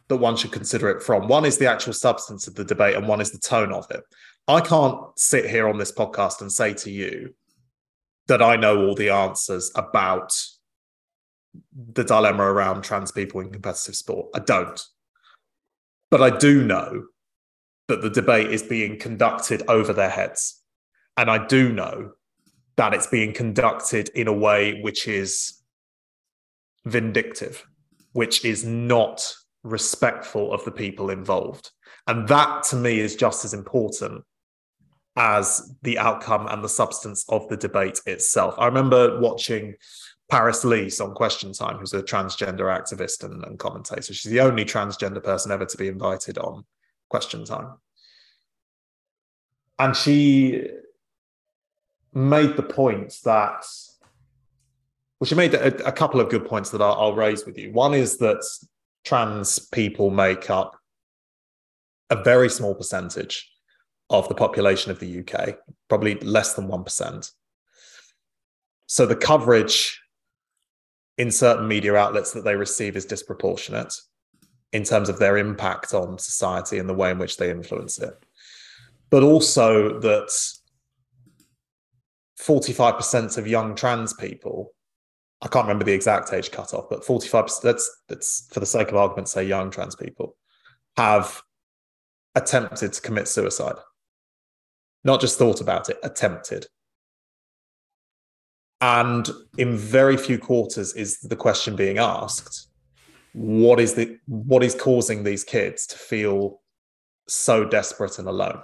that 0.08 0.16
one 0.16 0.36
should 0.36 0.52
consider 0.52 0.90
it 0.90 1.02
from. 1.02 1.26
One 1.26 1.44
is 1.44 1.58
the 1.58 1.70
actual 1.70 1.92
substance 1.92 2.46
of 2.46 2.54
the 2.54 2.64
debate, 2.64 2.96
and 2.96 3.08
one 3.08 3.20
is 3.20 3.32
the 3.32 3.38
tone 3.38 3.72
of 3.72 3.90
it. 3.90 4.02
I 4.48 4.60
can't 4.60 4.98
sit 5.16 5.48
here 5.48 5.68
on 5.68 5.78
this 5.78 5.92
podcast 5.92 6.40
and 6.40 6.52
say 6.52 6.74
to 6.74 6.90
you 6.90 7.34
that 8.28 8.42
I 8.42 8.56
know 8.56 8.86
all 8.86 8.94
the 8.94 9.10
answers 9.10 9.70
about 9.74 10.32
the 11.92 12.04
dilemma 12.04 12.44
around 12.44 12.82
trans 12.82 13.12
people 13.12 13.40
in 13.40 13.50
competitive 13.50 13.96
sport. 13.96 14.28
I 14.34 14.38
don't. 14.38 14.80
But 16.10 16.22
I 16.22 16.36
do 16.36 16.64
know 16.64 17.06
that 17.88 18.02
the 18.02 18.10
debate 18.10 18.50
is 18.50 18.62
being 18.62 18.98
conducted 18.98 19.62
over 19.68 19.92
their 19.92 20.08
heads. 20.08 20.62
And 21.16 21.30
I 21.30 21.46
do 21.46 21.72
know 21.72 22.12
that 22.76 22.94
it's 22.94 23.06
being 23.06 23.32
conducted 23.32 24.08
in 24.10 24.28
a 24.28 24.32
way 24.32 24.80
which 24.80 25.06
is 25.06 25.62
vindictive, 26.86 27.66
which 28.12 28.44
is 28.44 28.64
not 28.64 29.34
respectful 29.62 30.52
of 30.52 30.64
the 30.64 30.70
people 30.70 31.10
involved. 31.10 31.70
And 32.06 32.26
that 32.28 32.64
to 32.64 32.76
me 32.76 32.98
is 32.98 33.14
just 33.14 33.44
as 33.44 33.54
important 33.54 34.24
as 35.16 35.74
the 35.82 35.98
outcome 35.98 36.46
and 36.46 36.64
the 36.64 36.68
substance 36.68 37.24
of 37.28 37.48
the 37.48 37.56
debate 37.56 38.00
itself. 38.06 38.54
I 38.58 38.66
remember 38.66 39.20
watching 39.20 39.74
Paris 40.30 40.64
Lees 40.64 41.00
on 41.00 41.14
Question 41.14 41.52
Time, 41.52 41.76
who's 41.76 41.92
a 41.92 42.02
transgender 42.02 42.74
activist 42.74 43.22
and, 43.22 43.44
and 43.44 43.58
commentator. 43.58 44.14
She's 44.14 44.32
the 44.32 44.40
only 44.40 44.64
transgender 44.64 45.22
person 45.22 45.52
ever 45.52 45.66
to 45.66 45.76
be 45.76 45.88
invited 45.88 46.38
on 46.38 46.64
Question 47.10 47.44
Time. 47.44 47.74
And 49.78 49.94
she 49.94 50.68
made 52.14 52.56
the 52.56 52.62
point 52.62 53.18
that, 53.24 53.66
well, 55.20 55.26
she 55.26 55.34
made 55.34 55.52
a, 55.54 55.86
a 55.86 55.92
couple 55.92 56.20
of 56.20 56.30
good 56.30 56.46
points 56.46 56.70
that 56.70 56.80
I'll, 56.80 56.94
I'll 56.94 57.14
raise 57.14 57.44
with 57.44 57.58
you. 57.58 57.70
One 57.72 57.92
is 57.92 58.16
that 58.18 58.42
trans 59.04 59.58
people 59.58 60.10
make 60.10 60.48
up 60.48 60.78
a 62.08 62.22
very 62.22 62.48
small 62.48 62.74
percentage 62.74 63.51
of 64.12 64.28
the 64.28 64.34
population 64.34 64.92
of 64.92 65.00
the 65.00 65.20
UK, 65.20 65.56
probably 65.88 66.14
less 66.20 66.54
than 66.54 66.68
1%. 66.68 67.32
So 68.86 69.06
the 69.06 69.16
coverage 69.16 70.00
in 71.18 71.30
certain 71.30 71.66
media 71.66 71.96
outlets 71.96 72.32
that 72.32 72.44
they 72.44 72.54
receive 72.54 72.94
is 72.94 73.06
disproportionate 73.06 73.94
in 74.72 74.84
terms 74.84 75.08
of 75.08 75.18
their 75.18 75.38
impact 75.38 75.94
on 75.94 76.18
society 76.18 76.78
and 76.78 76.88
the 76.88 76.94
way 76.94 77.10
in 77.10 77.18
which 77.18 77.36
they 77.36 77.50
influence 77.50 77.98
it. 77.98 78.14
But 79.10 79.22
also 79.22 79.98
that 80.00 80.30
45% 82.40 83.38
of 83.38 83.46
young 83.46 83.74
trans 83.74 84.14
people, 84.14 84.72
I 85.42 85.48
can't 85.48 85.64
remember 85.64 85.84
the 85.84 85.92
exact 85.92 86.32
age 86.32 86.50
cutoff, 86.50 86.88
but 86.88 87.04
45%, 87.04 87.60
that's, 87.62 88.02
that's 88.08 88.48
for 88.50 88.60
the 88.60 88.66
sake 88.66 88.88
of 88.88 88.96
argument, 88.96 89.28
say 89.28 89.44
young 89.44 89.70
trans 89.70 89.96
people, 89.96 90.36
have 90.96 91.42
attempted 92.34 92.92
to 92.92 93.00
commit 93.00 93.28
suicide. 93.28 93.76
Not 95.04 95.20
just 95.20 95.38
thought 95.38 95.60
about 95.60 95.88
it, 95.88 95.98
attempted. 96.02 96.66
And 98.80 99.28
in 99.58 99.76
very 99.76 100.16
few 100.16 100.38
quarters 100.38 100.92
is 100.94 101.20
the 101.20 101.36
question 101.36 101.76
being 101.76 101.98
asked 101.98 102.68
what 103.34 103.80
is 103.80 103.94
the 103.94 104.18
what 104.26 104.62
is 104.62 104.74
causing 104.74 105.24
these 105.24 105.42
kids 105.42 105.86
to 105.86 105.96
feel 105.96 106.60
so 107.28 107.64
desperate 107.64 108.18
and 108.18 108.28
alone 108.28 108.60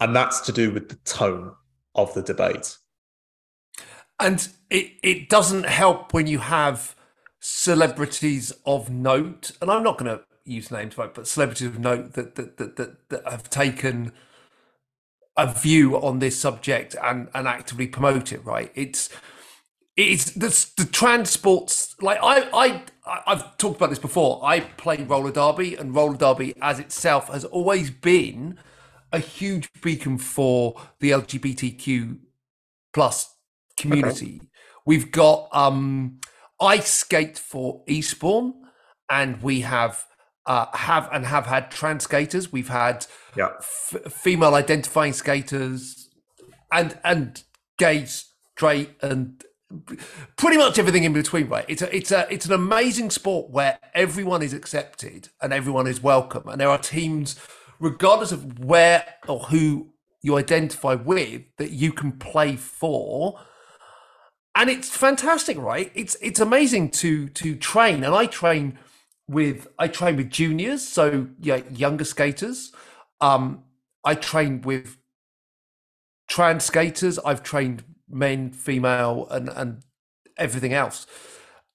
and 0.00 0.14
that's 0.14 0.40
to 0.40 0.52
do 0.52 0.70
with 0.70 0.88
the 0.88 0.96
tone 0.96 1.52
of 1.94 2.14
the 2.14 2.22
debate. 2.22 2.76
And 4.20 4.48
it, 4.70 4.92
it 5.02 5.28
doesn't 5.28 5.66
help 5.66 6.12
when 6.12 6.26
you 6.26 6.38
have 6.38 6.96
celebrities 7.40 8.52
of 8.66 8.90
note, 8.90 9.52
and 9.60 9.70
I'm 9.70 9.84
not 9.84 9.98
going 9.98 10.16
to 10.16 10.24
use 10.44 10.70
names, 10.70 10.98
right? 10.98 11.12
But 11.12 11.28
celebrities 11.28 11.68
of 11.68 11.78
note 11.78 12.14
that 12.14 12.34
that 12.34 12.56
that 12.56 12.76
that, 12.76 13.08
that 13.10 13.28
have 13.28 13.48
taken 13.48 14.12
a 15.38 15.46
view 15.46 15.96
on 15.96 16.18
this 16.18 16.38
subject 16.38 16.96
and 17.02 17.28
and 17.34 17.48
actively 17.48 17.86
promote 17.86 18.32
it, 18.32 18.44
right? 18.44 18.70
It's 18.74 19.08
it's 19.96 20.32
the, 20.32 20.48
the 20.76 20.84
transports 20.84 21.94
like 22.02 22.18
I 22.22 22.48
I 22.52 22.82
I've 23.26 23.56
talked 23.56 23.76
about 23.76 23.90
this 23.90 24.00
before. 24.00 24.40
I 24.44 24.60
play 24.60 25.02
roller 25.02 25.32
derby, 25.32 25.76
and 25.76 25.94
roller 25.94 26.16
derby 26.16 26.54
as 26.60 26.78
itself 26.80 27.28
has 27.28 27.44
always 27.44 27.90
been 27.90 28.58
a 29.12 29.20
huge 29.20 29.70
beacon 29.80 30.18
for 30.18 30.74
the 31.00 31.12
LGBTQ 31.12 32.18
plus 32.92 33.34
community. 33.78 34.36
Okay. 34.40 34.48
We've 34.84 35.10
got 35.10 35.48
um, 35.52 36.18
ice 36.60 36.90
skate 36.90 37.38
for 37.38 37.82
Eastbourne, 37.86 38.54
and 39.10 39.42
we 39.42 39.60
have 39.60 40.04
uh, 40.48 40.66
have 40.72 41.08
and 41.12 41.26
have 41.26 41.46
had 41.46 41.70
trans 41.70 42.04
skaters. 42.04 42.50
We've 42.50 42.70
had 42.70 43.06
yeah. 43.36 43.50
f- 43.58 44.12
female 44.12 44.54
identifying 44.54 45.12
skaters, 45.12 46.08
and 46.72 46.98
and 47.04 47.42
gay, 47.78 48.06
straight, 48.06 48.90
and 49.02 49.44
pretty 50.36 50.56
much 50.56 50.78
everything 50.78 51.04
in 51.04 51.12
between. 51.12 51.48
Right? 51.48 51.66
It's 51.68 51.82
a 51.82 51.94
it's 51.94 52.10
a 52.10 52.26
it's 52.32 52.46
an 52.46 52.52
amazing 52.52 53.10
sport 53.10 53.50
where 53.50 53.78
everyone 53.94 54.42
is 54.42 54.54
accepted 54.54 55.28
and 55.40 55.52
everyone 55.52 55.86
is 55.86 56.02
welcome, 56.02 56.48
and 56.48 56.60
there 56.60 56.70
are 56.70 56.78
teams, 56.78 57.38
regardless 57.78 58.32
of 58.32 58.58
where 58.58 59.04
or 59.28 59.40
who 59.40 59.92
you 60.22 60.36
identify 60.36 60.94
with, 60.94 61.42
that 61.58 61.70
you 61.70 61.92
can 61.92 62.12
play 62.12 62.56
for 62.56 63.38
and 64.58 64.68
it's 64.68 64.88
fantastic, 64.88 65.56
right? 65.56 65.92
It's 65.94 66.16
it's 66.20 66.40
amazing 66.40 66.90
to 67.02 67.28
to 67.28 67.54
train, 67.54 68.02
and 68.02 68.12
I 68.12 68.26
train 68.26 68.76
with 69.28 69.68
I 69.78 69.88
train 69.88 70.16
with 70.16 70.30
juniors, 70.30 70.86
so 70.86 71.28
yeah, 71.38 71.60
younger 71.70 72.04
skaters. 72.04 72.72
Um, 73.20 73.64
I 74.04 74.14
train 74.14 74.62
with 74.62 74.96
trans 76.28 76.64
skaters. 76.64 77.18
I've 77.18 77.42
trained 77.42 77.84
men, 78.08 78.50
female, 78.50 79.28
and 79.30 79.48
and 79.50 79.82
everything 80.38 80.72
else, 80.72 81.06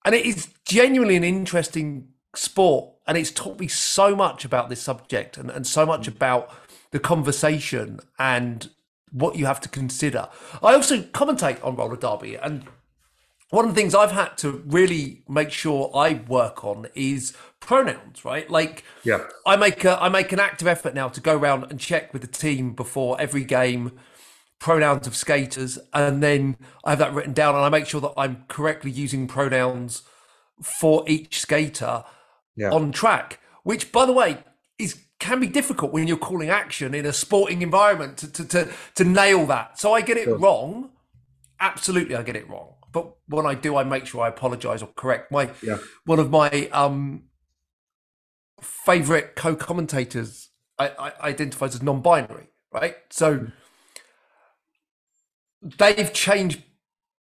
and 0.04 0.16
it 0.16 0.26
is 0.26 0.50
genuinely 0.66 1.16
an 1.16 1.24
interesting 1.24 2.10
sport, 2.36 2.96
and 3.06 3.18
it's 3.18 3.32
taught 3.32 3.60
me 3.60 3.68
so 3.68 4.16
much 4.16 4.44
about 4.44 4.70
this 4.70 4.82
subject, 4.82 5.38
and 5.38 5.52
and 5.52 5.68
so 5.68 5.86
much 5.86 6.04
mm. 6.04 6.16
about 6.16 6.52
the 6.92 7.00
conversation 7.00 8.00
and 8.18 8.70
what 9.12 9.36
you 9.36 9.46
have 9.46 9.62
to 9.62 9.70
consider. 9.70 10.28
I 10.62 10.74
also 10.74 11.02
commentate 11.02 11.64
on 11.64 11.76
roller 11.76 11.98
derby, 11.98 12.36
and 12.36 12.66
one 13.54 13.66
of 13.66 13.76
the 13.76 13.80
things 13.80 13.94
I've 13.94 14.12
had 14.12 14.36
to 14.40 14.64
really 14.66 15.22
make 15.30 15.52
sure 15.52 15.92
I 15.94 16.16
work 16.28 16.66
on 16.66 16.88
is 16.96 17.38
pronouns, 17.60 18.26
right? 18.26 18.50
Like, 18.50 18.84
yeah, 19.04 19.28
I 19.46 19.58
make 19.58 19.86
a, 19.86 20.02
I 20.02 20.10
make 20.10 20.32
an 20.32 20.40
active 20.40 20.68
effort 20.68 20.96
now 20.96 21.08
to 21.10 21.22
go 21.22 21.38
around 21.38 21.66
and 21.70 21.80
check 21.80 22.14
with 22.14 22.24
the 22.24 22.28
team 22.28 22.74
before 22.74 23.16
every 23.22 23.44
game 23.44 23.92
pronouns 24.58 25.06
of 25.06 25.16
skaters, 25.16 25.78
and 25.94 26.24
then 26.24 26.58
I 26.84 26.90
have 26.90 27.00
that 27.00 27.14
written 27.14 27.34
down, 27.34 27.54
and 27.54 27.64
I 27.64 27.70
make 27.70 27.86
sure 27.86 28.02
that 28.02 28.14
I'm 28.18 28.44
correctly 28.48 28.90
using 28.90 29.28
pronouns 29.28 30.02
for 30.64 31.04
each 31.08 31.40
skater 31.40 32.06
yeah. 32.56 32.72
on 32.72 32.92
track. 32.92 33.40
Which, 33.62 33.92
by 33.92 34.08
the 34.08 34.14
way, 34.14 34.40
is 34.80 35.00
can 35.20 35.40
be 35.40 35.48
difficult 35.48 35.94
when 35.94 36.08
you're 36.08 36.18
calling 36.18 36.50
action 36.50 36.96
in 36.96 37.06
a 37.06 37.14
sporting 37.14 37.62
environment 37.62 38.18
to 38.18 38.32
to 38.32 38.46
to, 38.46 38.74
to 38.96 39.04
nail 39.04 39.46
that. 39.46 39.78
So 39.78 39.94
I 39.94 40.02
get 40.02 40.18
it 40.18 40.24
sure. 40.24 40.40
wrong. 40.40 40.90
Absolutely, 41.60 42.16
I 42.16 42.24
get 42.24 42.36
it 42.36 42.50
wrong 42.50 42.73
but 42.94 43.16
when 43.28 43.46
I 43.46 43.56
do, 43.56 43.76
I 43.76 43.84
make 43.84 44.06
sure 44.06 44.22
I 44.22 44.30
apologize 44.30 44.82
or 44.82 44.88
correct. 44.96 45.32
My 45.32 45.50
yeah. 45.62 45.80
one 46.06 46.20
of 46.20 46.30
my 46.30 46.70
um, 46.72 47.24
favorite 48.62 49.36
co-commentators 49.36 50.50
I, 50.80 50.92
I 50.98 51.30
identifies 51.30 51.76
as 51.76 51.82
non-binary, 51.82 52.48
right? 52.72 52.96
So 53.10 53.40
mm. 53.40 53.52
they've 55.78 56.14
changed 56.14 56.64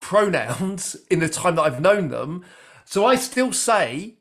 pronouns 0.00 0.96
in 1.10 1.20
the 1.20 1.28
time 1.28 1.54
that 1.54 1.62
I've 1.62 1.80
known 1.80 2.08
them, 2.08 2.44
so 2.84 3.06
I 3.06 3.14
still 3.14 3.52
say 3.52 4.16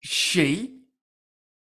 she 0.00 0.78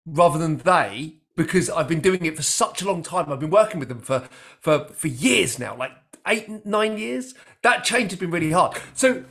rather 0.07 0.39
than 0.39 0.59
they 0.59 1.17
because 1.37 1.69
I've 1.71 1.89
been 1.89 2.01
doing 2.01 2.25
it 2.25 2.37
for 2.37 2.43
such 2.43 2.83
a 2.83 2.87
long 2.87 3.03
time. 3.03 3.33
I've 3.33 3.41
been 3.41 3.51
working 3.51 3.81
with 3.81 3.89
them 3.89 4.01
for 4.01 4.29
for 4.61 4.85
for 4.93 5.09
years 5.09 5.59
now, 5.59 5.77
like 5.77 5.93
eight 6.27 6.65
nine 6.67 6.99
years 6.99 7.35
that 7.63 7.85
change 7.85 8.11
has 8.11 8.21
been 8.21 8.31
really 8.31 8.53
hard. 8.53 8.77
So 8.95 9.25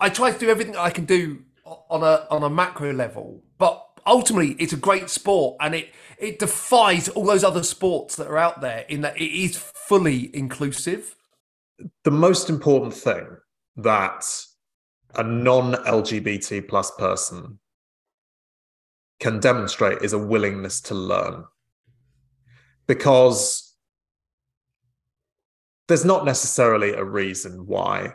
I 0.00 0.08
try 0.08 0.32
to 0.32 0.38
do 0.38 0.48
everything 0.48 0.76
I 0.76 0.90
can 0.90 1.04
do 1.04 1.42
on 1.64 2.02
a 2.02 2.26
on 2.30 2.42
a 2.42 2.50
macro 2.50 2.92
level, 2.92 3.42
but 3.58 3.86
ultimately 4.06 4.56
it's 4.58 4.72
a 4.72 4.76
great 4.76 5.08
sport 5.10 5.56
and 5.60 5.74
it 5.74 5.90
it 6.18 6.38
defies 6.38 7.08
all 7.08 7.24
those 7.24 7.44
other 7.44 7.62
sports 7.62 8.16
that 8.16 8.26
are 8.26 8.38
out 8.38 8.60
there 8.60 8.84
in 8.88 9.00
that 9.02 9.16
it 9.16 9.32
is 9.32 9.56
fully 9.56 10.34
inclusive. 10.34 11.16
The 12.04 12.10
most 12.10 12.48
important 12.48 12.94
thing 12.94 13.26
that 13.76 14.24
a 15.14 15.22
non-LGBT 15.22 16.68
plus 16.68 16.90
person 16.92 17.58
can 19.20 19.40
demonstrate 19.40 20.02
is 20.02 20.12
a 20.12 20.18
willingness 20.18 20.80
to 20.82 20.94
learn. 20.94 21.44
Because 22.86 23.71
there's 25.88 26.04
not 26.04 26.24
necessarily 26.24 26.92
a 26.92 27.04
reason 27.04 27.66
why 27.66 28.14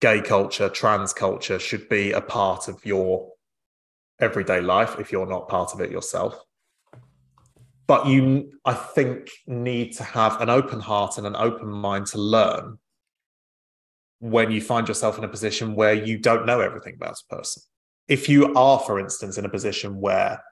gay 0.00 0.20
culture, 0.20 0.68
trans 0.68 1.12
culture 1.12 1.58
should 1.58 1.88
be 1.88 2.12
a 2.12 2.20
part 2.20 2.68
of 2.68 2.84
your 2.84 3.30
everyday 4.20 4.60
life 4.60 4.96
if 4.98 5.12
you're 5.12 5.26
not 5.26 5.48
part 5.48 5.72
of 5.72 5.80
it 5.80 5.90
yourself. 5.90 6.38
But 7.86 8.06
you, 8.06 8.52
I 8.64 8.74
think, 8.74 9.28
need 9.46 9.92
to 9.94 10.04
have 10.04 10.40
an 10.40 10.50
open 10.50 10.80
heart 10.80 11.18
and 11.18 11.26
an 11.26 11.36
open 11.36 11.68
mind 11.68 12.06
to 12.08 12.18
learn 12.18 12.78
when 14.18 14.50
you 14.50 14.60
find 14.60 14.86
yourself 14.86 15.18
in 15.18 15.24
a 15.24 15.28
position 15.28 15.74
where 15.74 15.94
you 15.94 16.18
don't 16.18 16.46
know 16.46 16.60
everything 16.60 16.94
about 16.94 17.16
a 17.30 17.34
person. 17.34 17.62
If 18.08 18.28
you 18.28 18.54
are, 18.54 18.78
for 18.78 18.98
instance, 18.98 19.38
in 19.38 19.44
a 19.44 19.48
position 19.48 20.00
where 20.00 20.42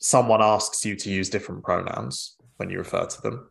someone 0.00 0.42
asks 0.42 0.84
you 0.84 0.96
to 0.96 1.10
use 1.10 1.30
different 1.30 1.62
pronouns, 1.62 2.36
when 2.56 2.70
you 2.70 2.78
refer 2.78 3.06
to 3.06 3.22
them. 3.22 3.50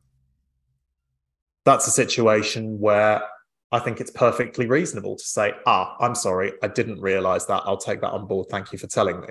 That's 1.66 1.88
a 1.88 1.92
situation 1.92 2.80
where 2.80 3.24
I 3.72 3.80
think 3.80 4.02
it's 4.02 4.12
perfectly 4.12 4.68
reasonable 4.68 5.16
to 5.16 5.24
say, 5.24 5.54
ah, 5.66 5.96
I'm 6.00 6.16
sorry, 6.16 6.54
I 6.62 6.68
didn't 6.68 7.00
realize 7.00 7.46
that. 7.48 7.64
I'll 7.66 7.78
take 7.78 8.02
that 8.02 8.12
on 8.12 8.28
board. 8.28 8.48
Thank 8.50 8.74
you 8.74 8.80
for 8.80 8.88
telling 8.88 9.22
me. 9.22 9.28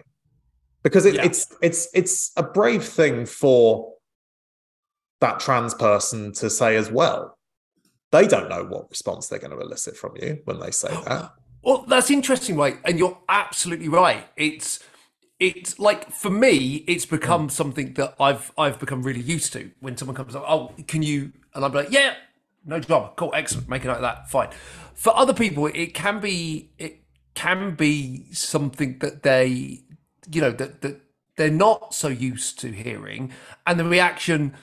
Because 0.82 1.04
it, 1.04 1.16
yeah. 1.16 1.24
it's 1.24 1.54
it's 1.60 1.88
it's 1.92 2.32
a 2.38 2.42
brave 2.42 2.82
thing 2.82 3.26
for 3.26 3.92
that 5.20 5.40
trans 5.40 5.74
person 5.74 6.32
to 6.34 6.48
say 6.48 6.76
as 6.76 6.90
well. 6.90 7.36
They 8.12 8.26
don't 8.26 8.48
know 8.48 8.64
what 8.64 8.88
response 8.88 9.28
they're 9.28 9.38
going 9.38 9.52
to 9.52 9.60
elicit 9.60 9.96
from 9.96 10.16
you 10.16 10.40
when 10.44 10.58
they 10.58 10.70
say 10.70 10.88
that. 11.06 11.32
Well, 11.62 11.84
that's 11.86 12.10
interesting, 12.10 12.56
right? 12.56 12.78
And 12.86 12.98
you're 12.98 13.18
absolutely 13.28 13.90
right. 13.90 14.26
It's 14.34 14.82
it's 15.40 15.78
like 15.78 16.12
for 16.12 16.30
me, 16.30 16.84
it's 16.86 17.06
become 17.06 17.48
mm. 17.48 17.50
something 17.50 17.94
that 17.94 18.14
I've 18.20 18.52
I've 18.56 18.78
become 18.78 19.02
really 19.02 19.22
used 19.22 19.52
to. 19.54 19.70
When 19.80 19.96
someone 19.96 20.14
comes 20.14 20.36
up, 20.36 20.44
oh, 20.46 20.72
can 20.86 21.02
you? 21.02 21.32
And 21.54 21.64
I'm 21.64 21.72
like, 21.72 21.90
yeah, 21.90 22.14
no 22.64 22.78
drama, 22.78 23.12
cool, 23.16 23.32
excellent, 23.34 23.68
make 23.68 23.84
it 23.84 23.88
like 23.88 24.02
that, 24.02 24.30
fine. 24.30 24.50
For 24.94 25.16
other 25.16 25.34
people, 25.34 25.66
it 25.66 25.94
can 25.94 26.20
be 26.20 26.70
it 26.78 27.00
can 27.34 27.74
be 27.74 28.26
something 28.32 28.98
that 28.98 29.22
they, 29.22 29.80
you 30.30 30.40
know, 30.40 30.52
that 30.52 30.82
that 30.82 31.00
they're 31.36 31.50
not 31.50 31.94
so 31.94 32.08
used 32.08 32.58
to 32.60 32.70
hearing, 32.70 33.32
and 33.66 33.80
the 33.80 33.84
reaction 33.84 34.54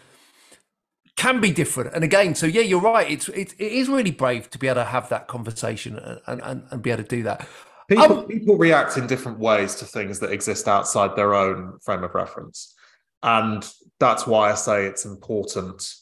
can 1.15 1.41
be 1.41 1.51
different. 1.51 1.95
And 1.95 2.03
again, 2.03 2.35
so 2.35 2.45
yeah, 2.45 2.61
you're 2.61 2.79
right. 2.79 3.09
It's 3.09 3.27
it, 3.29 3.53
it 3.57 3.71
is 3.71 3.89
really 3.89 4.11
brave 4.11 4.51
to 4.51 4.59
be 4.59 4.67
able 4.67 4.81
to 4.81 4.85
have 4.85 5.09
that 5.09 5.27
conversation 5.27 5.97
and, 6.27 6.39
and, 6.41 6.63
and 6.69 6.81
be 6.83 6.91
able 6.91 7.01
to 7.01 7.09
do 7.09 7.23
that. 7.23 7.47
People, 7.88 8.19
um, 8.19 8.26
people 8.26 8.58
react 8.58 8.97
in 8.97 9.08
different 9.08 9.39
ways 9.39 9.76
to 9.76 9.86
things 9.86 10.19
that 10.19 10.32
exist 10.32 10.67
outside 10.67 11.15
their 11.15 11.34
own 11.34 11.80
frame 11.80 12.04
of 12.04 12.13
reference. 12.15 12.76
And 13.23 13.67
that's 14.00 14.28
why 14.28 14.52
I 14.52 14.56
say 14.56 14.86
it's 14.86 15.06
important 15.06 15.95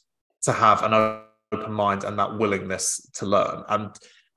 to 0.43 0.51
have 0.51 0.83
an 0.83 0.93
open 1.51 1.71
mind 1.71 2.03
and 2.03 2.17
that 2.17 2.37
willingness 2.37 3.07
to 3.15 3.25
learn. 3.25 3.63
And 3.69 3.91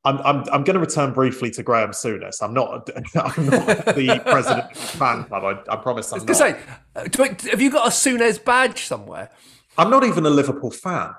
I'm, 0.05 0.19
I'm, 0.19 0.45
I'm 0.53 0.65
going 0.65 0.75
to 0.75 0.81
return 0.81 1.13
briefly 1.13 1.51
to 1.53 1.63
Graham 1.63 1.91
Souness. 1.91 2.43
I'm 2.43 2.55
not, 2.55 2.89
I'm 3.17 3.47
not 3.47 3.87
the 3.95 4.21
president 4.25 4.71
of 4.71 4.75
the 4.75 4.99
fan 4.99 5.25
club. 5.25 5.45
I, 5.45 5.73
I 5.73 5.77
promise 5.77 6.13
I'm 6.13 6.21
I 6.21 6.25
not. 6.25 6.37
Say, 6.37 6.61
uh, 6.95 7.09
have 7.51 7.61
you 7.61 7.71
got 7.71 7.87
a 7.87 7.91
Souness 7.91 8.43
badge 8.43 8.85
somewhere? 8.85 9.31
I'm 9.77 9.91
not 9.91 10.05
even 10.05 10.27
a 10.27 10.31
Liverpool 10.31 10.71
fan. 10.71 11.13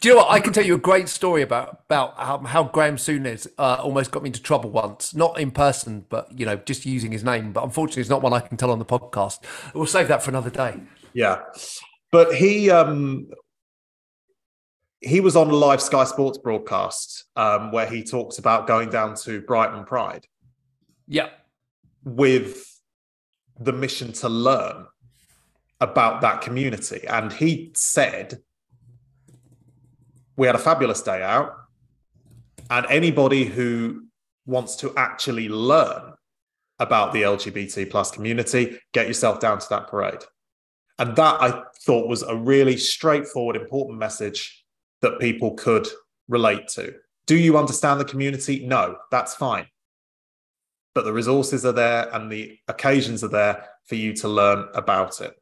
Do 0.00 0.08
you 0.08 0.14
know 0.14 0.22
what? 0.22 0.30
I 0.30 0.40
can 0.40 0.52
tell 0.52 0.64
you 0.64 0.74
a 0.74 0.78
great 0.78 1.08
story 1.08 1.42
about 1.42 1.82
about 1.86 2.16
how, 2.18 2.38
how 2.38 2.64
Graham 2.64 2.96
Souness 2.96 3.46
uh, 3.58 3.78
almost 3.80 4.10
got 4.10 4.22
me 4.22 4.28
into 4.28 4.42
trouble 4.42 4.70
once. 4.70 5.14
Not 5.14 5.38
in 5.38 5.50
person, 5.50 6.04
but 6.08 6.28
you 6.38 6.44
know, 6.46 6.56
just 6.56 6.84
using 6.84 7.12
his 7.12 7.22
name. 7.24 7.52
But 7.52 7.64
unfortunately, 7.64 8.00
it's 8.00 8.10
not 8.10 8.22
one 8.22 8.32
I 8.32 8.40
can 8.40 8.56
tell 8.56 8.70
on 8.70 8.78
the 8.78 8.84
podcast. 8.84 9.38
We'll 9.74 9.86
save 9.86 10.08
that 10.08 10.22
for 10.22 10.30
another 10.30 10.50
day. 10.50 10.80
Yeah, 11.12 11.42
but 12.10 12.34
he 12.34 12.70
um 12.70 13.28
he 15.00 15.20
was 15.20 15.36
on 15.36 15.48
a 15.48 15.54
live 15.54 15.80
Sky 15.80 16.04
Sports 16.04 16.38
broadcast 16.38 17.24
um, 17.36 17.70
where 17.70 17.86
he 17.88 18.02
talks 18.02 18.38
about 18.38 18.66
going 18.66 18.90
down 18.90 19.14
to 19.16 19.40
Brighton 19.42 19.84
Pride. 19.84 20.26
Yeah. 21.06 21.30
with 22.04 22.64
the 23.58 23.72
mission 23.72 24.12
to 24.12 24.28
learn 24.28 24.86
about 25.80 26.20
that 26.22 26.40
community. 26.42 27.06
And 27.06 27.32
he 27.32 27.72
said, 27.74 28.40
We 30.38 30.46
had 30.46 30.54
a 30.54 30.60
fabulous 30.60 31.02
day 31.02 31.22
out. 31.22 31.54
And 32.70 32.86
anybody 32.88 33.44
who 33.44 34.04
wants 34.46 34.76
to 34.76 34.94
actually 34.96 35.48
learn 35.48 36.14
about 36.78 37.12
the 37.12 37.22
LGBT 37.22 37.90
plus 37.90 38.12
community, 38.12 38.78
get 38.92 39.08
yourself 39.08 39.40
down 39.40 39.58
to 39.58 39.66
that 39.70 39.88
parade. 39.88 40.22
And 40.98 41.16
that 41.16 41.42
I 41.42 41.64
thought 41.84 42.08
was 42.08 42.22
a 42.22 42.36
really 42.36 42.76
straightforward, 42.76 43.56
important 43.56 43.98
message 43.98 44.64
that 45.02 45.18
people 45.18 45.54
could 45.54 45.88
relate 46.28 46.68
to. 46.68 46.94
Do 47.26 47.36
you 47.36 47.58
understand 47.58 48.00
the 48.00 48.04
community? 48.04 48.64
No, 48.64 48.96
that's 49.10 49.34
fine. 49.34 49.66
But 50.94 51.04
the 51.04 51.12
resources 51.12 51.66
are 51.66 51.72
there 51.72 52.14
and 52.14 52.30
the 52.30 52.58
occasions 52.68 53.24
are 53.24 53.28
there 53.28 53.64
for 53.86 53.96
you 53.96 54.12
to 54.14 54.28
learn 54.28 54.68
about 54.74 55.20
it. 55.20 55.34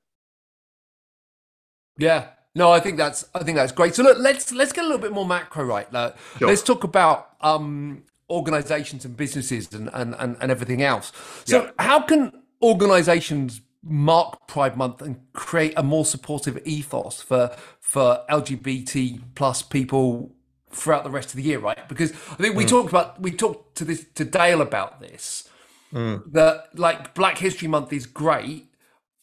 Yeah. 1.99 2.29
No, 2.57 2.73
I 2.73 2.81
think 2.81 2.97
that's 2.97 3.29
I 3.35 3.43
think 3.43 3.57
that's 3.57 3.71
great. 3.71 3.95
So 3.95 4.03
look, 4.03 4.17
let's 4.19 4.51
let's 4.51 4.73
get 4.73 4.85
a 4.85 4.87
little 4.87 5.01
bit 5.01 5.13
more 5.13 5.27
macro 5.27 5.63
right. 5.63 5.93
Like, 5.93 6.17
sure. 6.39 6.49
Let's 6.49 6.63
talk 6.63 6.85
about 6.85 7.33
um, 7.43 8.03
organizations 8.31 9.05
and 9.05 9.15
businesses 9.15 9.73
and, 9.75 9.91
and, 9.93 10.15
and, 10.19 10.39
and 10.41 10.51
everything 10.51 10.83
else. 10.83 11.13
So 11.45 11.65
yeah. 11.65 11.71
how 11.79 12.01
can 12.01 12.33
organizations 12.63 13.61
mark 13.83 14.49
Pride 14.49 14.75
Month 14.75 15.03
and 15.03 15.21
create 15.35 15.75
a 15.77 15.83
more 15.83 16.07
supportive 16.07 16.59
ethos 16.65 17.21
for 17.21 17.55
for 17.79 18.25
LGBT 18.31 19.21
plus 19.35 19.61
people 19.61 20.35
throughout 20.71 21.05
the 21.05 21.11
rest 21.11 21.29
of 21.29 21.37
the 21.37 21.43
year, 21.43 21.59
right? 21.59 21.87
Because 21.91 22.13
I 22.13 22.37
think 22.37 22.57
we 22.57 22.65
mm. 22.65 22.69
talked 22.69 22.89
about 22.89 23.21
we 23.21 23.33
talked 23.33 23.77
to 23.77 23.85
this 23.85 24.07
to 24.15 24.25
Dale 24.25 24.63
about 24.63 25.01
this. 25.01 25.47
Mm. 25.93 26.33
That 26.33 26.71
like 26.75 27.13
Black 27.13 27.37
History 27.37 27.69
Month 27.69 27.93
is 27.93 28.07
great, 28.07 28.73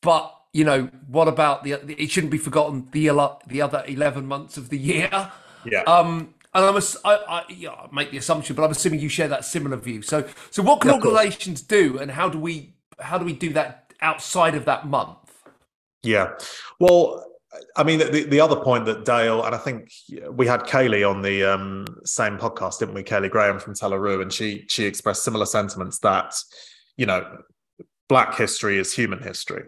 but 0.01 0.35
you 0.53 0.63
know 0.63 0.89
what 1.07 1.27
about 1.27 1.63
the? 1.63 1.73
It 2.01 2.09
shouldn't 2.11 2.31
be 2.31 2.37
forgotten 2.37 2.87
the 2.91 3.09
the 3.47 3.61
other 3.61 3.83
eleven 3.87 4.25
months 4.25 4.57
of 4.57 4.69
the 4.69 4.77
year. 4.77 5.31
Yeah. 5.65 5.81
Um, 5.83 6.33
and 6.53 6.65
I'm 6.65 6.75
a, 6.75 6.81
I, 7.03 7.15
I, 7.15 7.43
yeah, 7.49 7.71
I 7.71 7.87
make 7.91 8.11
the 8.11 8.17
assumption, 8.17 8.55
but 8.55 8.63
I'm 8.63 8.71
assuming 8.71 8.99
you 8.99 9.09
share 9.09 9.27
that 9.27 9.43
similar 9.43 9.77
view. 9.77 10.03
So, 10.03 10.27
so 10.51 10.61
what 10.61 10.81
can 10.81 10.91
yeah, 10.91 10.97
organisations 10.97 11.61
do, 11.63 11.97
and 11.97 12.11
how 12.11 12.29
do 12.29 12.37
we 12.37 12.75
how 12.99 13.17
do 13.17 13.25
we 13.25 13.33
do 13.33 13.51
that 13.53 13.91
outside 14.01 14.53
of 14.53 14.65
that 14.65 14.85
month? 14.87 15.17
Yeah, 16.03 16.33
well, 16.79 17.25
I 17.75 17.83
mean, 17.83 17.99
the, 17.99 18.25
the 18.25 18.39
other 18.39 18.57
point 18.57 18.85
that 18.85 19.05
Dale 19.05 19.43
and 19.43 19.55
I 19.55 19.57
think 19.57 19.91
we 20.29 20.45
had 20.45 20.61
Kaylee 20.61 21.09
on 21.09 21.23
the 21.23 21.43
um, 21.43 21.87
same 22.05 22.37
podcast, 22.37 22.79
didn't 22.79 22.93
we? 22.93 23.03
Kaylee 23.03 23.31
Graham 23.31 23.57
from 23.57 23.73
Telaroo, 23.73 24.21
and 24.21 24.31
she 24.31 24.65
she 24.69 24.85
expressed 24.85 25.23
similar 25.23 25.47
sentiments 25.47 25.97
that 25.99 26.35
you 26.97 27.05
know, 27.05 27.37
Black 28.09 28.35
history 28.35 28.77
is 28.77 28.93
human 28.93 29.21
history, 29.21 29.63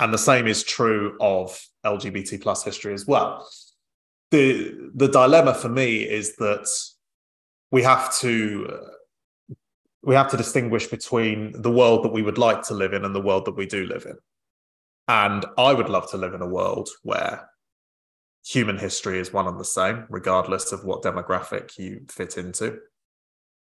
and 0.00 0.14
the 0.14 0.18
same 0.18 0.46
is 0.46 0.64
true 0.64 1.16
of 1.20 1.62
LGBT 1.84 2.40
plus 2.42 2.64
history 2.64 2.94
as 2.94 3.06
well. 3.06 3.46
the 4.30 4.90
The 4.94 5.08
dilemma 5.08 5.54
for 5.54 5.68
me 5.68 6.02
is 6.02 6.36
that 6.36 6.66
we 7.70 7.82
have 7.82 8.12
to 8.18 8.68
uh, 8.72 9.54
we 10.02 10.14
have 10.14 10.30
to 10.30 10.36
distinguish 10.36 10.86
between 10.86 11.52
the 11.60 11.70
world 11.70 12.02
that 12.04 12.12
we 12.12 12.22
would 12.22 12.38
like 12.38 12.62
to 12.62 12.74
live 12.74 12.94
in 12.94 13.04
and 13.04 13.14
the 13.14 13.20
world 13.20 13.44
that 13.44 13.56
we 13.56 13.66
do 13.66 13.84
live 13.84 14.06
in. 14.06 14.16
And 15.06 15.44
I 15.58 15.74
would 15.74 15.90
love 15.90 16.10
to 16.12 16.16
live 16.16 16.32
in 16.32 16.40
a 16.40 16.48
world 16.48 16.88
where 17.02 17.50
human 18.42 18.78
history 18.78 19.18
is 19.18 19.34
one 19.34 19.46
and 19.46 19.60
the 19.60 19.64
same, 19.64 20.06
regardless 20.08 20.72
of 20.72 20.84
what 20.84 21.02
demographic 21.02 21.76
you 21.78 22.06
fit 22.08 22.38
into. 22.38 22.78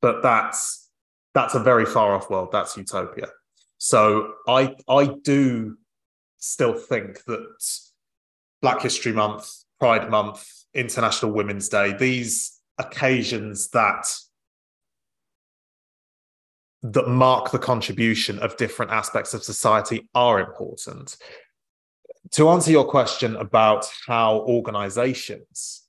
But 0.02 0.24
that's 0.24 0.90
that's 1.36 1.54
a 1.54 1.60
very 1.60 1.86
far 1.86 2.16
off 2.16 2.32
world. 2.32 2.50
That's 2.52 2.76
utopia. 2.76 3.28
So 3.78 4.34
I 4.48 4.76
I 4.90 5.06
do 5.24 5.78
still 6.46 6.74
think 6.74 7.24
that 7.26 7.48
Black 8.62 8.82
History 8.82 9.12
Month, 9.12 9.52
Pride 9.80 10.10
Month, 10.10 10.48
International 10.74 11.32
Women's 11.32 11.70
Day, 11.70 11.94
these 11.94 12.60
occasions 12.78 13.70
that 13.70 14.08
that 16.84 17.08
mark 17.08 17.50
the 17.50 17.58
contribution 17.58 18.38
of 18.40 18.58
different 18.58 18.92
aspects 18.92 19.34
of 19.34 19.44
society 19.44 20.08
are 20.14 20.40
important. 20.40 21.18
To 22.34 22.50
answer 22.50 22.70
your 22.70 22.86
question 22.86 23.36
about 23.38 23.90
how 24.06 24.42
organizations 24.42 25.84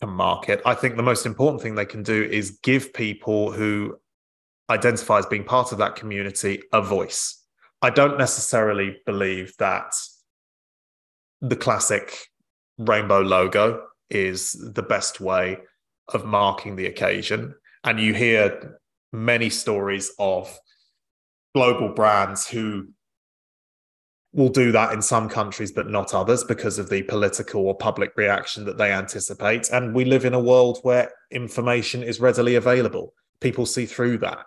can 0.00 0.10
market, 0.10 0.60
I 0.66 0.74
think 0.74 0.96
the 0.96 1.02
most 1.02 1.24
important 1.24 1.62
thing 1.62 1.74
they 1.74 1.86
can 1.86 2.02
do 2.02 2.24
is 2.24 2.58
give 2.62 2.92
people 2.92 3.50
who 3.50 3.98
identify 4.68 5.18
as 5.18 5.26
being 5.26 5.44
part 5.44 5.72
of 5.72 5.78
that 5.78 5.96
community 5.96 6.62
a 6.72 6.82
voice. 6.82 7.43
I 7.84 7.90
don't 7.90 8.16
necessarily 8.16 8.96
believe 9.04 9.52
that 9.58 9.92
the 11.42 11.54
classic 11.54 12.16
rainbow 12.78 13.20
logo 13.20 13.82
is 14.08 14.52
the 14.72 14.82
best 14.82 15.20
way 15.20 15.58
of 16.08 16.24
marking 16.24 16.76
the 16.76 16.86
occasion. 16.86 17.54
And 17.84 18.00
you 18.00 18.14
hear 18.14 18.80
many 19.12 19.50
stories 19.50 20.10
of 20.18 20.58
global 21.54 21.90
brands 21.90 22.48
who 22.48 22.88
will 24.32 24.48
do 24.48 24.72
that 24.72 24.94
in 24.94 25.02
some 25.02 25.28
countries 25.28 25.70
but 25.70 25.90
not 25.90 26.14
others 26.14 26.42
because 26.42 26.78
of 26.78 26.88
the 26.88 27.02
political 27.02 27.66
or 27.66 27.76
public 27.76 28.16
reaction 28.16 28.64
that 28.64 28.78
they 28.78 28.92
anticipate. 28.92 29.68
And 29.68 29.94
we 29.94 30.06
live 30.06 30.24
in 30.24 30.32
a 30.32 30.40
world 30.40 30.78
where 30.84 31.12
information 31.30 32.02
is 32.02 32.18
readily 32.18 32.54
available. 32.54 33.12
People 33.42 33.66
see 33.66 33.84
through 33.84 34.16
that. 34.18 34.38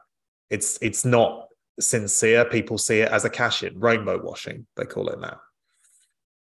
It's 0.50 0.80
it's 0.82 1.06
not 1.06 1.47
sincere 1.80 2.46
people 2.46 2.78
see 2.78 3.00
it 3.00 3.12
as 3.12 3.26
a 3.26 3.30
cash 3.30 3.64
in 3.64 3.80
rainbow 3.80 4.20
washing 4.22 4.66
they 4.76 4.86
call 4.86 5.10
it 5.10 5.20
now 5.20 5.40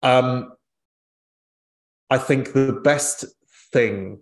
um 0.03 0.53
i 2.11 2.19
think 2.19 2.53
the 2.53 2.81
best 2.85 3.25
thing 3.73 4.19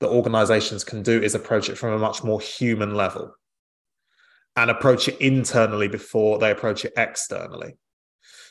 that 0.00 0.08
organizations 0.08 0.84
can 0.84 1.02
do 1.02 1.20
is 1.20 1.34
approach 1.34 1.68
it 1.68 1.76
from 1.76 1.92
a 1.92 1.98
much 1.98 2.22
more 2.22 2.40
human 2.40 2.94
level 2.94 3.34
and 4.58 4.70
approach 4.70 5.06
it 5.06 5.20
internally 5.20 5.86
before 5.86 6.38
they 6.38 6.50
approach 6.50 6.84
it 6.84 6.92
externally. 6.96 7.76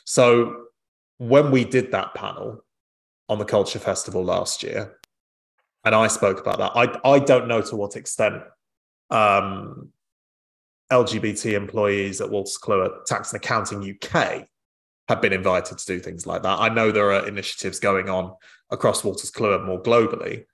So 0.06 0.64
when 1.18 1.50
we 1.50 1.64
did 1.64 1.92
that 1.92 2.14
panel 2.14 2.64
on 3.28 3.38
the 3.38 3.44
Culture 3.44 3.78
Festival 3.78 4.24
last 4.24 4.62
year, 4.62 4.96
and 5.84 5.94
I 5.94 6.06
spoke 6.06 6.40
about 6.40 6.58
that, 6.58 6.72
I, 6.74 7.10
I 7.10 7.18
don't 7.18 7.46
know 7.46 7.60
to 7.60 7.76
what 7.76 7.94
extent 7.94 8.42
um, 9.10 9.90
LGBT 10.90 11.54
employees 11.54 12.20
at 12.20 12.30
Wolters 12.30 12.58
Kluwer 12.60 13.04
Tax 13.04 13.32
and 13.32 13.42
Accounting 13.42 13.82
UK 13.82 14.46
have 15.08 15.22
been 15.22 15.32
invited 15.32 15.78
to 15.78 15.86
do 15.86 15.98
things 15.98 16.26
like 16.26 16.42
that. 16.42 16.58
I 16.58 16.68
know 16.68 16.90
there 16.90 17.12
are 17.12 17.26
initiatives 17.26 17.78
going 17.78 18.08
on 18.08 18.34
across 18.70 19.02
Wolters 19.02 19.32
Kluwer 19.32 19.64
more 19.64 19.82
globally, 19.82 20.44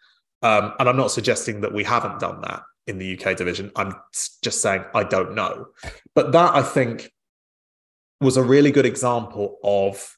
um, 0.43 0.75
and 0.79 0.89
I'm 0.89 0.97
not 0.97 1.11
suggesting 1.11 1.61
that 1.63 1.73
we 1.73 1.85
haven't 1.85 2.21
done 2.21 2.41
that 2.43 2.63
in 2.87 2.99
the 2.99 3.19
UK 3.19 3.37
division. 3.37 3.71
I'm 3.77 3.95
just 4.43 4.61
saying 4.61 4.85
I 4.95 5.05
don't 5.05 5.35
know. 5.35 5.69
But 6.15 6.33
that 6.33 6.55
I 6.55 6.63
think 6.63 7.11
was 8.21 8.37
a 8.37 8.43
really 8.43 8.71
good 8.71 8.87
example 8.87 9.59
of 9.63 10.17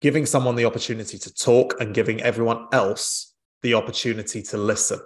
giving 0.00 0.26
someone 0.26 0.54
the 0.54 0.64
opportunity 0.64 1.18
to 1.18 1.34
talk 1.34 1.80
and 1.80 1.94
giving 1.94 2.20
everyone 2.20 2.66
else 2.72 3.34
the 3.62 3.74
opportunity 3.74 4.42
to 4.42 4.56
listen 4.56 5.00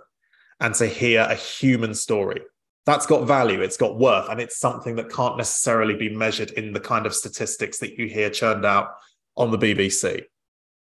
and 0.60 0.74
to 0.74 0.86
hear 0.86 1.22
a 1.22 1.34
human 1.34 1.94
story. 1.94 2.42
That's 2.84 3.06
got 3.06 3.26
value, 3.26 3.60
it's 3.60 3.76
got 3.76 3.98
worth, 3.98 4.28
and 4.28 4.40
it's 4.40 4.58
something 4.58 4.96
that 4.96 5.10
can't 5.10 5.36
necessarily 5.36 5.94
be 5.94 6.08
measured 6.08 6.50
in 6.52 6.72
the 6.72 6.80
kind 6.80 7.06
of 7.06 7.14
statistics 7.14 7.78
that 7.78 7.96
you 7.96 8.08
hear 8.08 8.28
churned 8.28 8.64
out 8.64 8.88
on 9.36 9.50
the 9.50 9.58
BBC. 9.58 10.24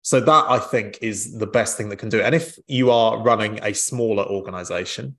So 0.00 0.18
that 0.18 0.50
I 0.50 0.58
think 0.58 0.98
is 1.00 1.36
the 1.38 1.46
best 1.46 1.76
thing 1.76 1.88
that 1.90 1.98
can 1.98 2.08
do. 2.08 2.18
It. 2.18 2.24
And 2.24 2.34
if 2.34 2.58
you 2.66 2.90
are 2.90 3.22
running 3.22 3.60
a 3.62 3.72
smaller 3.72 4.24
organization 4.24 5.16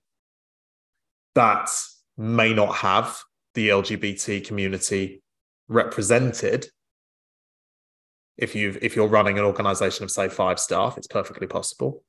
that 1.34 1.70
may 2.16 2.52
not 2.52 2.76
have 2.76 3.18
the 3.54 3.70
LGBT 3.70 4.44
community 4.44 5.22
represented, 5.68 6.68
if 8.36 8.54
you 8.54 8.76
if 8.82 8.96
you're 8.96 9.08
running 9.08 9.38
an 9.38 9.44
organization 9.44 10.04
of 10.04 10.10
say 10.10 10.28
five 10.28 10.58
staff, 10.58 10.98
it's 10.98 11.06
perfectly 11.06 11.46
possible. 11.46 12.02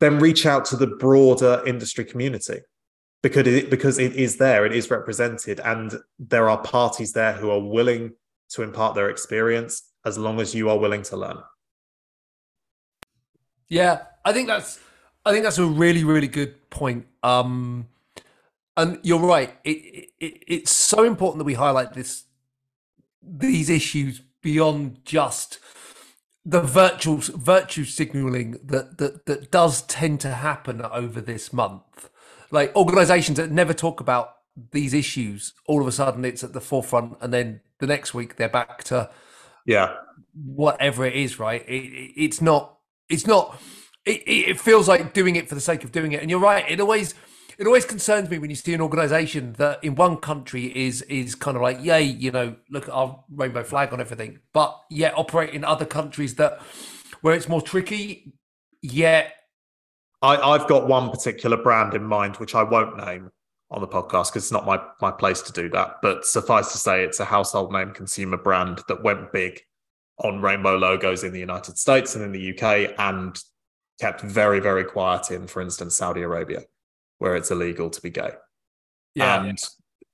Then 0.00 0.18
reach 0.18 0.46
out 0.46 0.64
to 0.66 0.76
the 0.76 0.86
broader 0.86 1.62
industry 1.66 2.04
community 2.04 2.60
because 3.22 3.46
it, 3.46 3.70
because 3.70 3.98
it 3.98 4.14
is 4.14 4.36
there, 4.36 4.64
it 4.64 4.72
is 4.72 4.90
represented, 4.90 5.60
and 5.60 5.98
there 6.18 6.48
are 6.48 6.58
parties 6.58 7.12
there 7.12 7.32
who 7.32 7.50
are 7.50 7.60
willing 7.60 8.12
to 8.50 8.62
impart 8.62 8.94
their 8.94 9.10
experience 9.10 9.82
as 10.04 10.16
long 10.16 10.40
as 10.40 10.54
you 10.54 10.70
are 10.70 10.78
willing 10.78 11.02
to 11.02 11.16
learn. 11.16 11.38
Yeah, 13.68 14.02
I 14.24 14.32
think 14.32 14.48
that's 14.48 14.78
I 15.24 15.32
think 15.32 15.44
that's 15.44 15.58
a 15.58 15.66
really 15.66 16.04
really 16.04 16.28
good 16.28 16.70
point. 16.70 17.06
Um, 17.22 17.88
and 18.76 19.00
you're 19.02 19.18
right. 19.18 19.56
It, 19.64 20.10
it, 20.20 20.42
it's 20.46 20.70
so 20.70 21.02
important 21.02 21.38
that 21.38 21.44
we 21.44 21.54
highlight 21.54 21.92
this 21.92 22.24
these 23.20 23.68
issues 23.68 24.22
beyond 24.42 25.04
just 25.04 25.58
the 26.44 26.60
virtual 26.60 27.16
virtue 27.16 27.84
signaling 27.84 28.58
that, 28.64 28.98
that 28.98 29.26
that 29.26 29.50
does 29.50 29.82
tend 29.82 30.20
to 30.20 30.30
happen 30.30 30.82
over 30.82 31.20
this 31.20 31.52
month. 31.52 32.10
Like 32.50 32.74
organizations 32.74 33.36
that 33.36 33.50
never 33.50 33.74
talk 33.74 34.00
about 34.00 34.34
these 34.72 34.94
issues 34.94 35.54
all 35.66 35.80
of 35.80 35.86
a 35.86 35.92
sudden 35.92 36.24
it's 36.24 36.42
at 36.42 36.52
the 36.52 36.60
forefront 36.60 37.16
and 37.20 37.32
then 37.32 37.60
the 37.78 37.86
next 37.86 38.12
week 38.12 38.34
they're 38.36 38.48
back 38.48 38.82
to 38.82 39.08
yeah. 39.66 39.94
whatever 40.34 41.04
it 41.04 41.14
is 41.14 41.38
right? 41.38 41.64
It, 41.68 41.84
it, 41.84 42.12
it's 42.16 42.40
not 42.40 42.78
it's 43.08 43.26
not 43.26 43.60
it, 44.04 44.22
it 44.26 44.60
feels 44.60 44.88
like 44.88 45.12
doing 45.12 45.36
it 45.36 45.48
for 45.48 45.54
the 45.54 45.60
sake 45.60 45.84
of 45.84 45.92
doing 45.92 46.12
it. 46.12 46.22
And 46.22 46.30
you're 46.30 46.40
right 46.40 46.64
it 46.68 46.80
always 46.80 47.14
it 47.58 47.66
always 47.66 47.84
concerns 47.84 48.30
me 48.30 48.38
when 48.38 48.50
you 48.50 48.56
see 48.56 48.72
an 48.72 48.80
organization 48.80 49.54
that 49.54 49.82
in 49.82 49.94
one 49.94 50.16
country 50.16 50.66
is 50.66 51.02
is 51.02 51.34
kind 51.34 51.56
of 51.56 51.62
like 51.62 51.82
yay 51.82 52.02
you 52.02 52.30
know 52.30 52.56
look 52.70 52.88
at 52.88 52.94
our 52.94 53.24
rainbow 53.30 53.64
flag 53.64 53.92
on 53.92 54.00
everything 54.00 54.38
but 54.52 54.78
yet 54.90 55.12
operate 55.16 55.50
in 55.50 55.64
other 55.64 55.84
countries 55.86 56.36
that 56.36 56.60
where 57.20 57.34
it's 57.34 57.48
more 57.48 57.62
tricky 57.62 58.32
yet 58.82 59.34
I, 60.22 60.36
I've 60.36 60.66
got 60.66 60.88
one 60.88 61.10
particular 61.10 61.56
brand 61.56 61.94
in 61.94 62.04
mind 62.04 62.36
which 62.36 62.54
I 62.54 62.62
won't 62.62 62.96
name 62.96 63.30
on 63.70 63.80
the 63.80 63.88
podcast 63.88 64.30
because 64.30 64.44
it's 64.44 64.52
not 64.52 64.66
my 64.66 64.80
my 65.00 65.10
place 65.10 65.42
to 65.42 65.52
do 65.52 65.68
that. 65.70 65.96
But 66.02 66.24
suffice 66.24 66.72
to 66.72 66.78
say, 66.78 67.04
it's 67.04 67.20
a 67.20 67.24
household 67.24 67.72
name 67.72 67.92
consumer 67.92 68.36
brand 68.36 68.80
that 68.88 69.02
went 69.02 69.32
big 69.32 69.60
on 70.18 70.42
rainbow 70.42 70.76
logos 70.76 71.22
in 71.22 71.32
the 71.32 71.38
United 71.38 71.78
States 71.78 72.14
and 72.14 72.24
in 72.24 72.32
the 72.32 72.52
UK, 72.52 72.94
and 72.98 73.38
kept 74.00 74.20
very 74.22 74.60
very 74.60 74.84
quiet 74.84 75.30
in, 75.30 75.46
for 75.46 75.60
instance, 75.60 75.96
Saudi 75.96 76.22
Arabia, 76.22 76.62
where 77.18 77.36
it's 77.36 77.50
illegal 77.50 77.90
to 77.90 78.00
be 78.00 78.10
gay. 78.10 78.30
Yeah. 79.14 79.44
And 79.44 79.58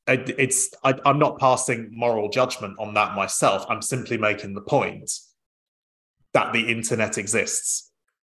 it, 0.07 0.35
it's 0.39 0.71
I, 0.83 0.95
I'm 1.05 1.19
not 1.19 1.39
passing 1.39 1.91
moral 1.93 2.29
judgment 2.29 2.77
on 2.79 2.95
that 2.95 3.15
myself. 3.15 3.65
I'm 3.69 3.83
simply 3.83 4.19
making 4.19 4.55
the 4.55 4.61
point 4.61 5.11
that 6.33 6.53
the 6.53 6.71
internet 6.71 7.17
exists 7.17 7.93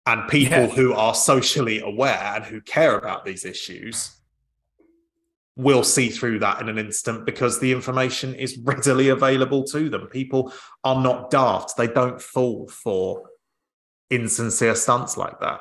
and 0.07 0.29
people 0.29 0.59
yeah. 0.59 0.67
who 0.67 0.93
are 0.93 1.15
socially 1.15 1.81
aware 1.81 2.33
and 2.35 2.45
who 2.45 2.61
care 2.61 2.97
about 2.97 3.25
these 3.25 3.45
issues 3.45 4.13
will 5.57 5.83
see 5.83 6.11
through 6.11 6.39
that 6.39 6.61
in 6.61 6.69
an 6.69 6.79
instant 6.79 7.25
because 7.25 7.59
the 7.59 7.73
information 7.73 8.35
is 8.35 8.59
readily 8.65 9.09
available 9.09 9.65
to 9.65 9.89
them. 9.89 10.07
People 10.07 10.53
are 10.85 11.03
not 11.03 11.31
daft. 11.31 11.77
They 11.77 11.89
don't 11.89 12.21
fall 12.21 12.69
for 12.69 13.31
insincere 14.11 14.75
stunts 14.77 15.17
like 15.17 15.41
that. 15.41 15.61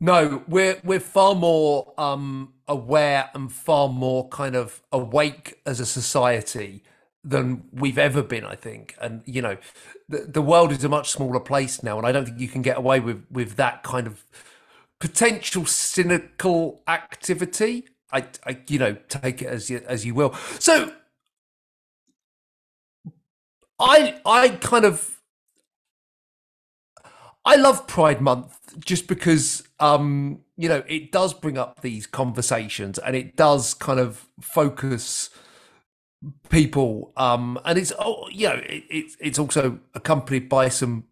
No, 0.00 0.44
we're 0.46 0.80
we're 0.84 1.00
far 1.00 1.34
more 1.34 1.92
um, 1.98 2.52
aware 2.68 3.30
and 3.34 3.52
far 3.52 3.88
more 3.88 4.28
kind 4.28 4.54
of 4.54 4.80
awake 4.92 5.60
as 5.66 5.80
a 5.80 5.86
society 5.86 6.84
than 7.24 7.64
we've 7.72 7.98
ever 7.98 8.22
been, 8.22 8.44
I 8.44 8.54
think. 8.54 8.94
And 9.00 9.22
you 9.26 9.42
know, 9.42 9.56
the 10.08 10.18
the 10.18 10.42
world 10.42 10.70
is 10.70 10.84
a 10.84 10.88
much 10.88 11.10
smaller 11.10 11.40
place 11.40 11.82
now, 11.82 11.98
and 11.98 12.06
I 12.06 12.12
don't 12.12 12.26
think 12.26 12.38
you 12.38 12.46
can 12.48 12.62
get 12.62 12.76
away 12.78 13.00
with 13.00 13.24
with 13.30 13.56
that 13.56 13.82
kind 13.82 14.06
of 14.06 14.24
potential 15.00 15.66
cynical 15.66 16.82
activity. 16.86 17.86
I, 18.12 18.26
I 18.46 18.58
you 18.68 18.78
know 18.78 18.96
take 19.08 19.42
it 19.42 19.48
as 19.48 19.68
you 19.68 19.82
as 19.88 20.06
you 20.06 20.14
will. 20.14 20.32
So 20.60 20.92
I 23.80 24.20
I 24.24 24.48
kind 24.60 24.84
of 24.84 25.20
I 27.44 27.56
love 27.56 27.86
Pride 27.86 28.20
Month 28.20 28.58
just 28.84 29.06
because 29.06 29.67
um 29.80 30.40
you 30.56 30.68
know 30.68 30.82
it 30.88 31.12
does 31.12 31.32
bring 31.34 31.56
up 31.56 31.80
these 31.82 32.06
conversations 32.06 32.98
and 32.98 33.14
it 33.14 33.36
does 33.36 33.74
kind 33.74 34.00
of 34.00 34.26
focus 34.40 35.30
people 36.48 37.12
um 37.16 37.58
and 37.64 37.78
it's 37.78 37.92
oh 38.00 38.28
you 38.30 38.48
know 38.48 38.54
it, 38.54 38.82
it's 38.90 39.16
it's 39.20 39.38
also 39.38 39.78
accompanied 39.94 40.48
by 40.48 40.68
some 40.68 41.04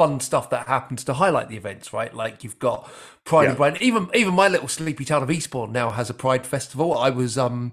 fun 0.00 0.20
stuff 0.20 0.48
that 0.48 0.66
happens 0.66 1.04
to 1.04 1.12
highlight 1.12 1.48
the 1.48 1.56
events, 1.56 1.92
right? 1.92 2.14
Like 2.14 2.44
you've 2.44 2.58
got 2.58 2.90
Pride 3.24 3.42
yeah. 3.42 3.48
and 3.50 3.56
Pride. 3.56 3.82
Even 3.82 4.08
even 4.14 4.34
my 4.34 4.48
little 4.48 4.68
sleepy 4.68 5.04
town 5.04 5.22
of 5.22 5.30
Eastbourne 5.30 5.72
now 5.72 5.90
has 5.90 6.08
a 6.08 6.14
Pride 6.14 6.46
festival. 6.46 6.96
I 6.96 7.10
was 7.10 7.36
um 7.36 7.72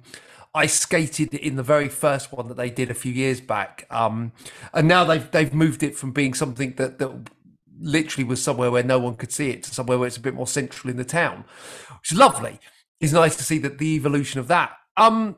I 0.53 0.65
skated 0.65 1.33
in 1.33 1.55
the 1.55 1.63
very 1.63 1.87
first 1.87 2.33
one 2.33 2.47
that 2.47 2.57
they 2.57 2.69
did 2.69 2.89
a 2.89 2.93
few 2.93 3.13
years 3.13 3.39
back. 3.39 3.85
Um 3.89 4.33
and 4.73 4.87
now 4.87 5.03
they've 5.03 5.29
they've 5.31 5.53
moved 5.53 5.83
it 5.83 5.95
from 5.95 6.11
being 6.11 6.33
something 6.33 6.73
that 6.73 6.99
that 6.99 7.29
literally 7.79 8.23
was 8.23 8.41
somewhere 8.41 8.71
where 8.71 8.83
no 8.83 8.99
one 8.99 9.15
could 9.15 9.31
see 9.31 9.49
it 9.49 9.63
to 9.63 9.73
somewhere 9.73 9.97
where 9.97 10.07
it's 10.07 10.17
a 10.17 10.21
bit 10.21 10.33
more 10.33 10.47
central 10.47 10.89
in 10.89 10.97
the 10.97 11.05
town. 11.05 11.45
Which 11.99 12.11
is 12.11 12.17
lovely. 12.17 12.59
It's 12.99 13.13
nice 13.13 13.35
to 13.37 13.43
see 13.43 13.59
that 13.59 13.77
the 13.77 13.95
evolution 13.95 14.39
of 14.39 14.47
that. 14.47 14.71
Um 14.95 15.37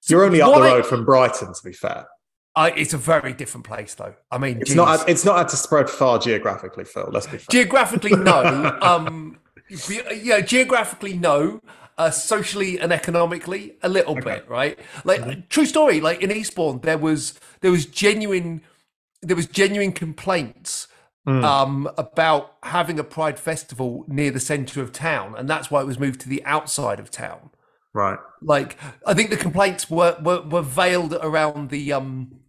so 0.00 0.14
You're 0.14 0.24
only 0.24 0.40
up 0.40 0.54
the 0.54 0.60
road 0.60 0.86
from 0.86 1.04
Brighton, 1.04 1.48
to 1.52 1.60
be 1.64 1.72
fair. 1.72 2.06
I, 2.54 2.70
it's 2.70 2.94
a 2.94 2.98
very 2.98 3.34
different 3.34 3.66
place, 3.66 3.94
though. 3.94 4.14
I 4.30 4.38
mean, 4.38 4.60
it's 4.60 4.70
geez. 4.70 4.76
not. 4.76 5.08
It's 5.08 5.24
not 5.24 5.36
had 5.36 5.48
to 5.50 5.56
spread 5.56 5.90
far 5.90 6.18
geographically, 6.18 6.84
Phil. 6.84 7.08
Let's 7.12 7.26
be 7.26 7.38
fair. 7.38 7.46
Geographically, 7.50 8.12
no. 8.12 8.78
um, 8.82 9.38
yeah, 9.68 10.40
geographically, 10.40 11.14
no. 11.14 11.60
Uh, 11.98 12.10
socially 12.10 12.78
and 12.78 12.92
economically, 12.92 13.74
a 13.82 13.88
little 13.88 14.12
okay. 14.12 14.36
bit, 14.36 14.48
right? 14.50 14.78
Like 15.04 15.22
mm-hmm. 15.22 15.40
true 15.48 15.64
story. 15.64 16.00
Like 16.00 16.22
in 16.22 16.30
Eastbourne, 16.30 16.80
there 16.80 16.98
was 16.98 17.40
there 17.62 17.70
was 17.70 17.86
genuine 17.86 18.62
there 19.22 19.36
was 19.36 19.46
genuine 19.46 19.92
complaints 19.92 20.88
mm. 21.26 21.44
um, 21.44 21.90
about 21.98 22.56
having 22.62 22.98
a 22.98 23.04
Pride 23.04 23.38
festival 23.38 24.04
near 24.06 24.30
the 24.30 24.40
centre 24.40 24.80
of 24.80 24.92
town, 24.92 25.34
and 25.36 25.48
that's 25.48 25.70
why 25.70 25.80
it 25.80 25.86
was 25.86 25.98
moved 25.98 26.20
to 26.20 26.28
the 26.28 26.44
outside 26.44 27.00
of 27.00 27.10
town. 27.10 27.50
Right. 27.92 28.18
Like 28.42 28.78
I 29.06 29.14
think 29.14 29.30
the 29.30 29.36
complaints 29.36 29.88
were 29.90 30.18
were, 30.22 30.42
were 30.42 30.62
veiled 30.62 31.14
around 31.14 31.70
the 31.70 31.92
um 31.94 32.40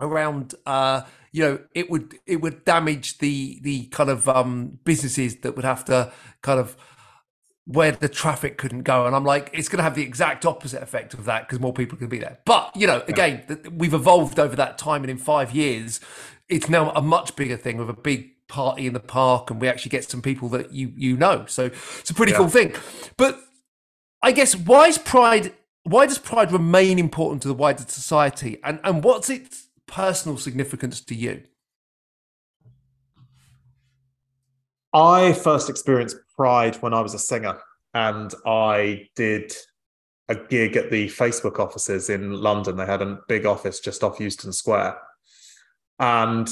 around 0.00 0.54
uh 0.66 1.02
you 1.32 1.42
know 1.42 1.58
it 1.74 1.90
would 1.90 2.18
it 2.26 2.40
would 2.40 2.64
damage 2.64 3.18
the 3.18 3.58
the 3.62 3.86
kind 3.86 4.10
of 4.10 4.28
um 4.28 4.78
businesses 4.84 5.36
that 5.38 5.56
would 5.56 5.64
have 5.64 5.84
to 5.84 6.12
kind 6.42 6.58
of 6.58 6.76
where 7.64 7.92
the 7.92 8.08
traffic 8.08 8.56
couldn't 8.56 8.82
go 8.82 9.06
and 9.06 9.14
i'm 9.14 9.24
like 9.24 9.50
it's 9.52 9.68
going 9.68 9.76
to 9.76 9.82
have 9.82 9.94
the 9.94 10.02
exact 10.02 10.46
opposite 10.46 10.82
effect 10.82 11.12
of 11.14 11.24
that 11.26 11.46
because 11.46 11.60
more 11.60 11.72
people 11.72 11.98
can 11.98 12.08
be 12.08 12.18
there 12.18 12.38
but 12.44 12.74
you 12.74 12.86
know 12.86 13.02
again 13.08 13.42
we've 13.72 13.92
evolved 13.92 14.38
over 14.38 14.56
that 14.56 14.78
time 14.78 15.02
and 15.02 15.10
in 15.10 15.18
five 15.18 15.52
years 15.52 16.00
it's 16.48 16.68
now 16.68 16.90
a 16.92 17.02
much 17.02 17.36
bigger 17.36 17.56
thing 17.56 17.76
with 17.76 17.90
a 17.90 17.94
big 17.94 18.30
party 18.48 18.86
in 18.86 18.94
the 18.94 19.00
park 19.00 19.50
and 19.50 19.60
we 19.60 19.68
actually 19.68 19.90
get 19.90 20.04
some 20.04 20.22
people 20.22 20.48
that 20.48 20.72
you 20.72 20.92
you 20.96 21.16
know 21.16 21.44
so 21.46 21.66
it's 21.98 22.10
a 22.10 22.14
pretty 22.14 22.32
yeah. 22.32 22.38
cool 22.38 22.48
thing 22.48 22.74
but 23.18 23.38
i 24.22 24.32
guess 24.32 24.56
why 24.56 24.86
is 24.86 24.96
pride 24.96 25.52
why 25.82 26.06
does 26.06 26.18
pride 26.18 26.50
remain 26.50 26.98
important 26.98 27.42
to 27.42 27.48
the 27.48 27.54
wider 27.54 27.84
society 27.86 28.58
and 28.64 28.80
and 28.84 29.04
what's 29.04 29.28
its 29.28 29.68
personal 29.88 30.36
significance 30.36 31.00
to 31.00 31.14
you? 31.16 31.42
I 34.94 35.32
first 35.32 35.68
experienced 35.68 36.16
Pride 36.36 36.76
when 36.76 36.94
I 36.94 37.00
was 37.00 37.14
a 37.14 37.18
singer, 37.18 37.58
and 37.94 38.32
I 38.46 39.08
did 39.16 39.52
a 40.28 40.36
gig 40.36 40.76
at 40.76 40.90
the 40.90 41.08
Facebook 41.08 41.58
offices 41.58 42.10
in 42.10 42.32
London. 42.32 42.76
They 42.76 42.86
had 42.86 43.02
a 43.02 43.18
big 43.28 43.44
office 43.44 43.80
just 43.80 44.04
off 44.04 44.20
Euston 44.20 44.52
Square. 44.52 44.96
And 45.98 46.48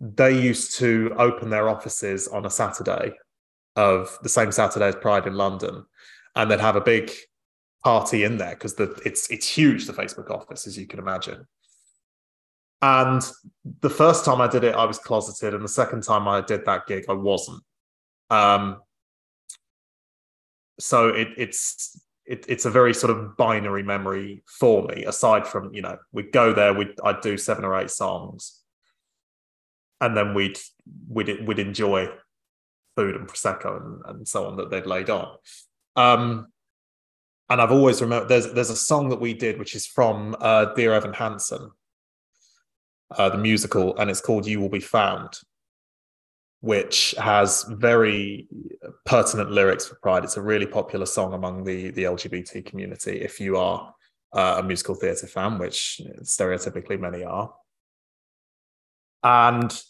they 0.00 0.40
used 0.40 0.78
to 0.78 1.14
open 1.18 1.50
their 1.50 1.68
offices 1.68 2.28
on 2.28 2.46
a 2.46 2.50
Saturday 2.50 3.12
of 3.76 4.18
the 4.22 4.28
same 4.28 4.52
Saturday 4.52 4.88
as 4.88 4.96
Pride 4.96 5.26
in 5.26 5.34
London. 5.34 5.84
And 6.34 6.50
they'd 6.50 6.60
have 6.60 6.76
a 6.76 6.80
big 6.80 7.10
party 7.82 8.24
in 8.24 8.36
there 8.36 8.54
because 8.54 8.74
the 8.74 9.00
it's 9.04 9.30
it's 9.30 9.48
huge, 9.48 9.86
the 9.86 9.92
Facebook 9.92 10.30
office, 10.30 10.66
as 10.66 10.78
you 10.78 10.86
can 10.86 10.98
imagine. 10.98 11.46
And 12.82 13.22
the 13.80 13.90
first 13.90 14.24
time 14.24 14.40
I 14.40 14.48
did 14.48 14.64
it, 14.64 14.74
I 14.74 14.84
was 14.84 14.98
closeted, 14.98 15.54
and 15.54 15.62
the 15.62 15.68
second 15.68 16.02
time 16.02 16.26
I 16.26 16.40
did 16.40 16.64
that 16.64 16.86
gig, 16.86 17.04
I 17.08 17.12
wasn't. 17.12 17.62
Um, 18.30 18.80
so 20.78 21.08
it, 21.08 21.28
it's 21.36 22.00
it, 22.24 22.46
it's 22.48 22.64
a 22.64 22.70
very 22.70 22.94
sort 22.94 23.10
of 23.16 23.36
binary 23.36 23.82
memory 23.82 24.42
for 24.46 24.84
me. 24.84 25.04
Aside 25.04 25.46
from 25.46 25.74
you 25.74 25.82
know, 25.82 25.98
we'd 26.12 26.32
go 26.32 26.52
there, 26.52 26.72
we'd 26.72 26.94
I'd 27.04 27.20
do 27.20 27.36
seven 27.36 27.64
or 27.64 27.78
eight 27.78 27.90
songs, 27.90 28.59
and 30.00 30.16
then 30.16 30.34
we'd 30.34 30.58
we'd 31.08 31.46
we'd 31.46 31.58
enjoy 31.58 32.08
food 32.96 33.14
and 33.14 33.28
prosecco 33.28 33.76
and, 33.80 34.02
and 34.06 34.28
so 34.28 34.46
on 34.46 34.56
that 34.56 34.70
they'd 34.70 34.86
laid 34.86 35.10
on. 35.10 35.36
Um, 35.96 36.48
and 37.48 37.60
I've 37.60 37.72
always 37.72 38.00
remembered 38.00 38.28
there's 38.28 38.52
there's 38.52 38.70
a 38.70 38.76
song 38.76 39.08
that 39.10 39.20
we 39.20 39.34
did 39.34 39.58
which 39.58 39.74
is 39.74 39.86
from 39.86 40.36
uh, 40.40 40.66
Dear 40.74 40.94
Evan 40.94 41.12
Hansen, 41.12 41.70
uh, 43.10 43.28
the 43.28 43.38
musical, 43.38 43.96
and 43.98 44.08
it's 44.08 44.20
called 44.20 44.46
"You 44.46 44.60
Will 44.60 44.68
Be 44.68 44.80
Found," 44.80 45.34
which 46.60 47.14
has 47.18 47.64
very 47.64 48.48
pertinent 49.04 49.50
lyrics 49.50 49.86
for 49.86 49.96
Pride. 49.96 50.24
It's 50.24 50.36
a 50.36 50.42
really 50.42 50.66
popular 50.66 51.06
song 51.06 51.34
among 51.34 51.64
the 51.64 51.90
the 51.90 52.04
LGBT 52.04 52.64
community. 52.64 53.20
If 53.20 53.40
you 53.40 53.56
are 53.56 53.94
uh, 54.32 54.56
a 54.58 54.62
musical 54.62 54.94
theatre 54.94 55.26
fan, 55.26 55.58
which 55.58 56.00
stereotypically 56.22 57.00
many 57.00 57.24
are, 57.24 57.52
and 59.24 59.82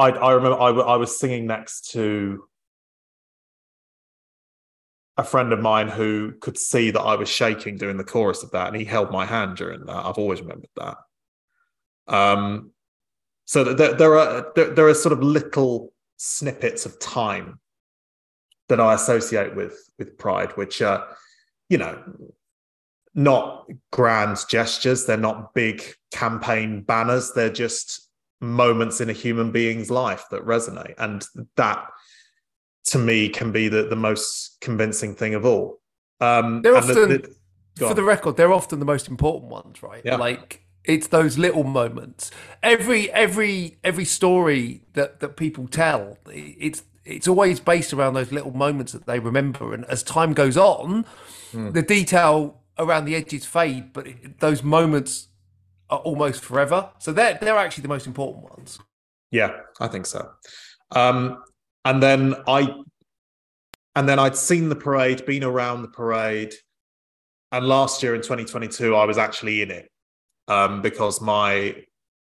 I, 0.00 0.08
I 0.12 0.32
remember 0.32 0.58
I, 0.58 0.96
was 0.96 1.18
singing 1.18 1.46
next 1.46 1.90
to 1.90 2.44
a 5.18 5.24
friend 5.24 5.52
of 5.52 5.60
mine 5.60 5.88
who 5.88 6.32
could 6.40 6.56
see 6.56 6.90
that 6.90 7.00
I 7.02 7.16
was 7.16 7.28
shaking 7.28 7.76
during 7.76 7.98
the 7.98 8.04
chorus 8.04 8.42
of 8.42 8.50
that, 8.52 8.68
and 8.68 8.76
he 8.76 8.86
held 8.86 9.10
my 9.10 9.26
hand 9.26 9.58
during 9.58 9.84
that. 9.84 10.06
I've 10.06 10.16
always 10.16 10.40
remembered 10.40 10.70
that. 10.76 10.96
Um, 12.08 12.70
so 13.44 13.62
there, 13.62 13.92
there 13.92 14.18
are 14.18 14.52
there 14.56 14.88
are 14.88 14.94
sort 14.94 15.12
of 15.12 15.22
little 15.22 15.92
snippets 16.16 16.86
of 16.86 16.98
time 16.98 17.60
that 18.70 18.80
I 18.80 18.94
associate 18.94 19.54
with 19.54 19.76
with 19.98 20.16
Pride, 20.16 20.52
which 20.52 20.80
are, 20.80 21.08
you 21.68 21.76
know, 21.76 22.02
not 23.14 23.66
grand 23.92 24.38
gestures. 24.48 25.04
They're 25.04 25.18
not 25.18 25.52
big 25.52 25.82
campaign 26.10 26.80
banners. 26.80 27.32
They're 27.32 27.52
just 27.52 28.09
moments 28.40 29.00
in 29.00 29.10
a 29.10 29.12
human 29.12 29.52
being's 29.52 29.90
life 29.90 30.24
that 30.30 30.44
resonate, 30.44 30.94
and 30.98 31.24
that 31.56 31.86
to 32.86 32.98
me 32.98 33.28
can 33.28 33.52
be 33.52 33.68
the 33.68 33.84
the 33.84 33.96
most 33.96 34.56
convincing 34.60 35.14
thing 35.14 35.34
of 35.34 35.44
all. 35.44 35.80
Um, 36.20 36.62
they're 36.62 36.76
often, 36.76 37.08
the, 37.08 37.34
the, 37.76 37.88
for 37.88 37.94
the 37.94 38.02
record, 38.02 38.36
they're 38.36 38.52
often 38.52 38.78
the 38.78 38.84
most 38.84 39.08
important 39.08 39.50
ones, 39.50 39.82
right? 39.82 40.02
Yeah. 40.04 40.16
Like 40.16 40.64
it's 40.84 41.08
those 41.08 41.38
little 41.38 41.64
moments. 41.64 42.30
Every 42.62 43.10
every 43.12 43.78
every 43.84 44.04
story 44.04 44.82
that 44.94 45.20
that 45.20 45.36
people 45.36 45.68
tell, 45.68 46.18
it's 46.26 46.82
it's 47.04 47.28
always 47.28 47.60
based 47.60 47.92
around 47.92 48.14
those 48.14 48.32
little 48.32 48.52
moments 48.52 48.92
that 48.92 49.06
they 49.06 49.18
remember. 49.18 49.74
And 49.74 49.84
as 49.86 50.02
time 50.02 50.32
goes 50.32 50.56
on, 50.56 51.04
mm. 51.52 51.72
the 51.72 51.82
detail 51.82 52.60
around 52.78 53.04
the 53.04 53.14
edges 53.14 53.44
fade, 53.44 53.92
but 53.92 54.06
it, 54.06 54.40
those 54.40 54.62
moments 54.62 55.28
almost 55.96 56.44
forever. 56.44 56.90
So 56.98 57.12
they're 57.12 57.38
they're 57.40 57.56
actually 57.56 57.82
the 57.82 57.88
most 57.88 58.06
important 58.06 58.44
ones. 58.44 58.78
Yeah, 59.30 59.60
I 59.80 59.88
think 59.88 60.06
so. 60.06 60.30
Um, 60.92 61.42
and 61.84 62.02
then 62.02 62.34
I, 62.46 62.74
and 63.94 64.08
then 64.08 64.18
I'd 64.18 64.36
seen 64.36 64.68
the 64.68 64.76
parade, 64.76 65.24
been 65.24 65.44
around 65.44 65.82
the 65.82 65.88
parade, 65.88 66.54
and 67.52 67.66
last 67.66 68.02
year 68.02 68.14
in 68.14 68.22
2022, 68.22 68.94
I 68.94 69.04
was 69.04 69.18
actually 69.18 69.62
in 69.62 69.70
it 69.70 69.90
um, 70.48 70.82
because 70.82 71.20
my 71.20 71.76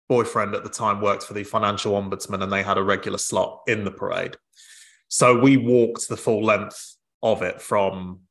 boyfriend 0.10 0.56
at 0.56 0.63
the 0.63 0.69
time 0.69 1.02
worked 1.02 1.23
for 1.23 1.34
the 1.34 1.43
financial 1.43 1.93
ombudsman, 1.93 2.41
and 2.41 2.52
they 2.52 2.63
had 2.63 2.78
a 2.78 2.84
regular 2.84 3.17
slot 3.17 3.62
in 3.67 3.84
the 3.84 3.91
parade. 3.91 4.36
So 5.10 5.39
we 5.39 5.58
walked 5.58 6.08
the 6.08 6.17
full 6.17 6.43
length 6.43 6.95
of 7.21 7.41
it 7.41 7.62
from 7.62 8.21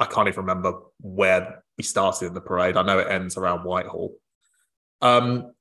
I 0.00 0.06
can't 0.06 0.28
even 0.28 0.40
remember 0.40 0.72
where 1.00 1.62
we 1.80 1.84
started 1.84 2.26
in 2.26 2.34
the 2.34 2.42
parade. 2.42 2.76
I 2.76 2.82
know 2.82 2.98
it 2.98 3.10
ends 3.10 3.38
around 3.38 3.64
Whitehall. 3.64 4.12
Um, 5.00 5.52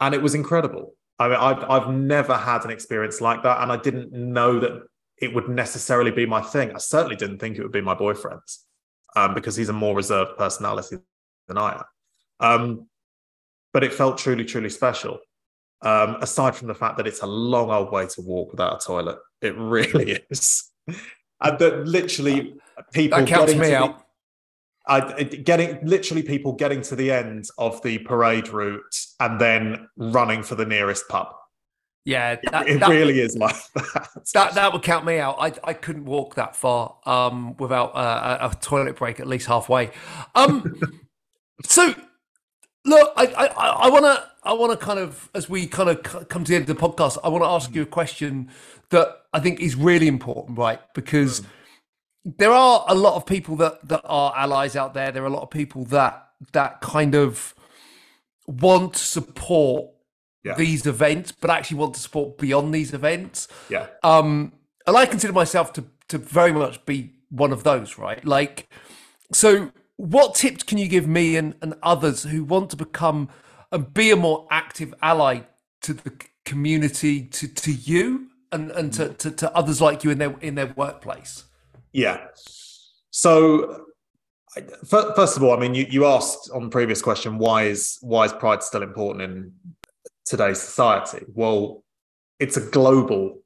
and 0.00 0.14
it 0.14 0.22
was 0.22 0.34
incredible. 0.34 0.94
I 1.18 1.28
mean, 1.28 1.36
I've, 1.36 1.62
I've 1.68 1.88
never 1.92 2.38
had 2.38 2.64
an 2.64 2.70
experience 2.70 3.20
like 3.20 3.42
that. 3.42 3.62
And 3.62 3.70
I 3.70 3.76
didn't 3.76 4.14
know 4.14 4.58
that 4.60 4.84
it 5.18 5.34
would 5.34 5.50
necessarily 5.50 6.10
be 6.10 6.24
my 6.24 6.40
thing. 6.40 6.72
I 6.74 6.78
certainly 6.78 7.16
didn't 7.16 7.38
think 7.38 7.58
it 7.58 7.62
would 7.62 7.70
be 7.70 7.82
my 7.82 7.94
boyfriend's 7.94 8.64
um, 9.14 9.34
because 9.34 9.54
he's 9.54 9.68
a 9.68 9.74
more 9.74 9.94
reserved 9.94 10.38
personality 10.38 10.96
than 11.48 11.58
I 11.58 11.72
am. 11.74 11.84
Um, 12.40 12.86
but 13.74 13.84
it 13.84 13.92
felt 13.92 14.16
truly, 14.16 14.46
truly 14.46 14.70
special. 14.70 15.18
Um, 15.82 16.16
aside 16.22 16.56
from 16.56 16.68
the 16.68 16.74
fact 16.74 16.96
that 16.96 17.06
it's 17.06 17.20
a 17.20 17.26
long 17.26 17.70
old 17.70 17.92
way 17.92 18.06
to 18.06 18.22
walk 18.22 18.52
without 18.52 18.82
a 18.82 18.86
toilet, 18.86 19.18
it 19.42 19.54
really 19.58 20.12
is. 20.30 20.70
and 21.42 21.58
that 21.58 21.86
literally 21.86 22.54
people 22.94 23.18
that 23.18 23.28
counts 23.28 23.54
me 23.54 23.74
out. 23.74 24.01
I, 24.86 25.22
getting 25.22 25.78
literally 25.86 26.22
people 26.22 26.52
getting 26.52 26.82
to 26.82 26.96
the 26.96 27.12
end 27.12 27.46
of 27.58 27.80
the 27.82 27.98
parade 27.98 28.48
route 28.48 29.06
and 29.20 29.40
then 29.40 29.88
running 29.96 30.42
for 30.42 30.54
the 30.54 30.66
nearest 30.66 31.08
pub. 31.08 31.34
Yeah, 32.04 32.36
that, 32.50 32.66
it, 32.66 32.76
it 32.76 32.80
that, 32.80 32.88
really 32.88 33.20
is 33.20 33.36
like 33.36 33.54
that. 33.74 34.08
That 34.34 34.54
that 34.54 34.72
would 34.72 34.82
count 34.82 35.04
me 35.04 35.18
out. 35.18 35.36
I 35.38 35.52
I 35.62 35.72
couldn't 35.72 36.04
walk 36.04 36.34
that 36.34 36.56
far 36.56 36.96
um, 37.06 37.56
without 37.58 37.94
uh, 37.94 38.38
a, 38.40 38.48
a 38.48 38.54
toilet 38.56 38.96
break 38.96 39.20
at 39.20 39.28
least 39.28 39.46
halfway. 39.46 39.92
Um, 40.34 40.80
so 41.64 41.94
look, 42.84 43.12
I 43.16 43.26
I 43.56 43.88
want 43.88 44.04
to 44.04 44.28
I 44.42 44.52
want 44.52 44.72
to 44.72 44.84
kind 44.84 44.98
of 44.98 45.30
as 45.32 45.48
we 45.48 45.66
kind 45.68 45.88
of 45.88 46.28
come 46.28 46.42
to 46.42 46.50
the 46.50 46.56
end 46.56 46.68
of 46.68 46.76
the 46.76 46.82
podcast, 46.82 47.18
I 47.22 47.28
want 47.28 47.44
to 47.44 47.48
ask 47.48 47.72
you 47.72 47.82
a 47.82 47.86
question 47.86 48.50
that 48.90 49.22
I 49.32 49.38
think 49.38 49.60
is 49.60 49.76
really 49.76 50.08
important, 50.08 50.58
right? 50.58 50.80
Because 50.94 51.42
mm. 51.42 51.46
There 52.24 52.52
are 52.52 52.84
a 52.88 52.94
lot 52.94 53.16
of 53.16 53.26
people 53.26 53.56
that 53.56 53.86
that 53.88 54.02
are 54.04 54.32
allies 54.36 54.76
out 54.76 54.94
there. 54.94 55.12
There 55.12 55.22
are 55.22 55.26
a 55.26 55.30
lot 55.30 55.42
of 55.42 55.50
people 55.50 55.84
that 55.86 56.28
that 56.52 56.80
kind 56.80 57.14
of 57.14 57.54
want 58.46 58.94
to 58.94 59.04
support 59.04 59.90
yeah. 60.44 60.54
these 60.54 60.86
events, 60.86 61.32
but 61.32 61.50
actually 61.50 61.78
want 61.78 61.94
to 61.94 62.00
support 62.00 62.38
beyond 62.38 62.74
these 62.74 62.92
events. 62.92 63.48
Yeah. 63.68 63.86
Um, 64.02 64.52
and 64.86 64.96
I 64.96 65.06
consider 65.06 65.32
myself 65.32 65.72
to 65.74 65.84
to 66.08 66.18
very 66.18 66.52
much 66.52 66.84
be 66.86 67.14
one 67.30 67.52
of 67.52 67.64
those, 67.64 67.98
right? 67.98 68.24
Like, 68.24 68.68
so 69.32 69.72
what 69.96 70.34
tips 70.34 70.62
can 70.62 70.78
you 70.78 70.88
give 70.88 71.08
me 71.08 71.36
and, 71.36 71.54
and 71.62 71.74
others 71.82 72.24
who 72.24 72.44
want 72.44 72.70
to 72.70 72.76
become 72.76 73.30
and 73.70 73.92
be 73.94 74.10
a 74.10 74.16
more 74.16 74.46
active 74.50 74.92
ally 75.00 75.40
to 75.80 75.94
the 75.94 76.12
community, 76.44 77.24
to, 77.24 77.48
to 77.48 77.72
you 77.72 78.28
and, 78.50 78.70
and 78.72 78.92
to, 78.92 79.10
to, 79.14 79.30
to 79.30 79.56
others 79.56 79.80
like 79.80 80.04
you 80.04 80.10
in 80.10 80.18
their 80.18 80.36
in 80.40 80.54
their 80.54 80.74
workplace? 80.76 81.44
Yeah. 81.92 82.26
So 83.10 83.86
first 84.84 85.36
of 85.36 85.42
all, 85.42 85.56
I 85.56 85.58
mean, 85.58 85.74
you, 85.74 85.86
you 85.88 86.06
asked 86.06 86.50
on 86.52 86.64
the 86.64 86.68
previous 86.68 87.00
question, 87.02 87.38
why 87.38 87.64
is 87.64 87.98
why 88.00 88.24
is 88.24 88.32
pride 88.32 88.62
still 88.62 88.82
important 88.82 89.22
in 89.22 89.52
today's 90.24 90.60
society? 90.60 91.24
Well, 91.28 91.84
it's 92.38 92.56
a 92.56 92.60
global 92.60 93.42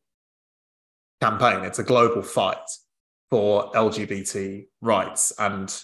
campaign. 1.20 1.64
It's 1.64 1.78
a 1.78 1.84
global 1.84 2.22
fight 2.22 2.58
for 3.30 3.70
LGBT 3.72 4.66
rights, 4.80 5.32
and 5.38 5.82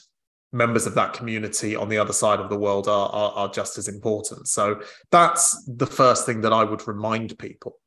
members 0.52 0.86
of 0.86 0.94
that 0.94 1.12
community 1.12 1.74
on 1.74 1.88
the 1.88 1.98
other 1.98 2.12
side 2.12 2.38
of 2.38 2.50
the 2.50 2.58
world 2.58 2.86
are, 2.86 3.08
are, 3.08 3.32
are 3.32 3.48
just 3.48 3.78
as 3.78 3.88
important. 3.88 4.46
So 4.48 4.80
that's 5.10 5.64
the 5.66 5.86
first 5.86 6.26
thing 6.26 6.42
that 6.42 6.52
I 6.52 6.62
would 6.62 6.86
remind 6.86 7.38
people 7.38 7.78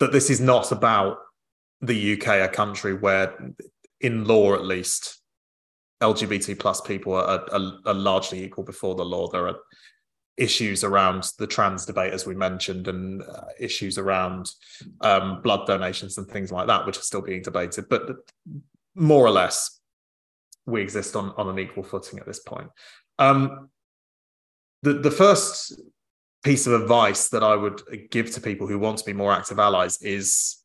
that 0.00 0.12
this 0.12 0.28
is 0.28 0.40
not 0.40 0.72
about 0.72 1.18
the 1.80 2.14
UK, 2.14 2.26
a 2.26 2.48
country 2.48 2.94
where, 2.94 3.54
in 4.00 4.24
law 4.24 4.54
at 4.54 4.64
least, 4.64 5.20
LGBT 6.02 6.58
plus 6.58 6.80
people 6.80 7.14
are, 7.14 7.46
are, 7.52 7.72
are, 7.84 7.94
largely 7.94 8.42
equal 8.42 8.64
before 8.64 8.94
the 8.94 9.04
law. 9.04 9.30
There 9.30 9.48
are 9.48 9.56
issues 10.36 10.82
around 10.82 11.30
the 11.38 11.46
trans 11.46 11.84
debate, 11.84 12.14
as 12.14 12.24
we 12.24 12.34
mentioned, 12.34 12.88
and 12.88 13.22
uh, 13.22 13.44
issues 13.58 13.98
around 13.98 14.50
um, 15.02 15.42
blood 15.42 15.66
donations 15.66 16.16
and 16.16 16.26
things 16.26 16.50
like 16.50 16.66
that, 16.68 16.86
which 16.86 16.98
are 16.98 17.02
still 17.02 17.20
being 17.20 17.42
debated. 17.42 17.88
But 17.90 18.16
more 18.94 19.24
or 19.24 19.30
less, 19.30 19.78
we 20.64 20.80
exist 20.80 21.16
on, 21.16 21.34
on 21.36 21.48
an 21.48 21.58
equal 21.58 21.82
footing 21.82 22.18
at 22.18 22.26
this 22.26 22.40
point. 22.40 22.68
Um, 23.18 23.68
the, 24.82 24.94
the 24.94 25.10
first 25.10 25.78
piece 26.42 26.66
of 26.66 26.80
advice 26.80 27.28
that 27.28 27.42
I 27.42 27.54
would 27.54 27.82
give 28.10 28.30
to 28.32 28.40
people 28.40 28.66
who 28.66 28.78
want 28.78 28.98
to 28.98 29.04
be 29.04 29.12
more 29.12 29.32
active 29.32 29.58
allies 29.58 30.00
is, 30.00 30.59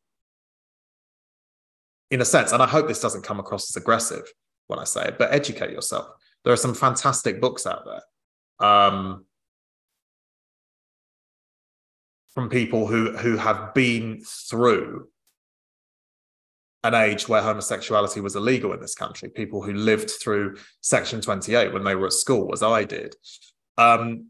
in 2.10 2.20
a 2.20 2.24
sense, 2.24 2.52
and 2.52 2.62
I 2.62 2.66
hope 2.66 2.88
this 2.88 3.00
doesn't 3.00 3.22
come 3.22 3.40
across 3.40 3.70
as 3.70 3.80
aggressive 3.80 4.24
when 4.68 4.78
I 4.78 4.84
say 4.84 5.08
it, 5.08 5.18
but 5.18 5.32
educate 5.32 5.70
yourself. 5.70 6.08
There 6.44 6.52
are 6.52 6.56
some 6.56 6.74
fantastic 6.74 7.40
books 7.40 7.66
out 7.66 7.84
there 7.84 8.68
um, 8.68 9.24
from 12.34 12.48
people 12.48 12.86
who 12.86 13.16
who 13.16 13.36
have 13.36 13.74
been 13.74 14.22
through 14.24 15.08
an 16.84 16.94
age 16.94 17.28
where 17.28 17.42
homosexuality 17.42 18.20
was 18.20 18.36
illegal 18.36 18.72
in 18.72 18.80
this 18.80 18.94
country, 18.94 19.28
people 19.28 19.60
who 19.60 19.72
lived 19.72 20.10
through 20.10 20.56
Section 20.82 21.20
28 21.20 21.72
when 21.72 21.82
they 21.82 21.96
were 21.96 22.06
at 22.06 22.12
school, 22.12 22.52
as 22.52 22.62
I 22.62 22.84
did. 22.84 23.16
Um, 23.76 24.28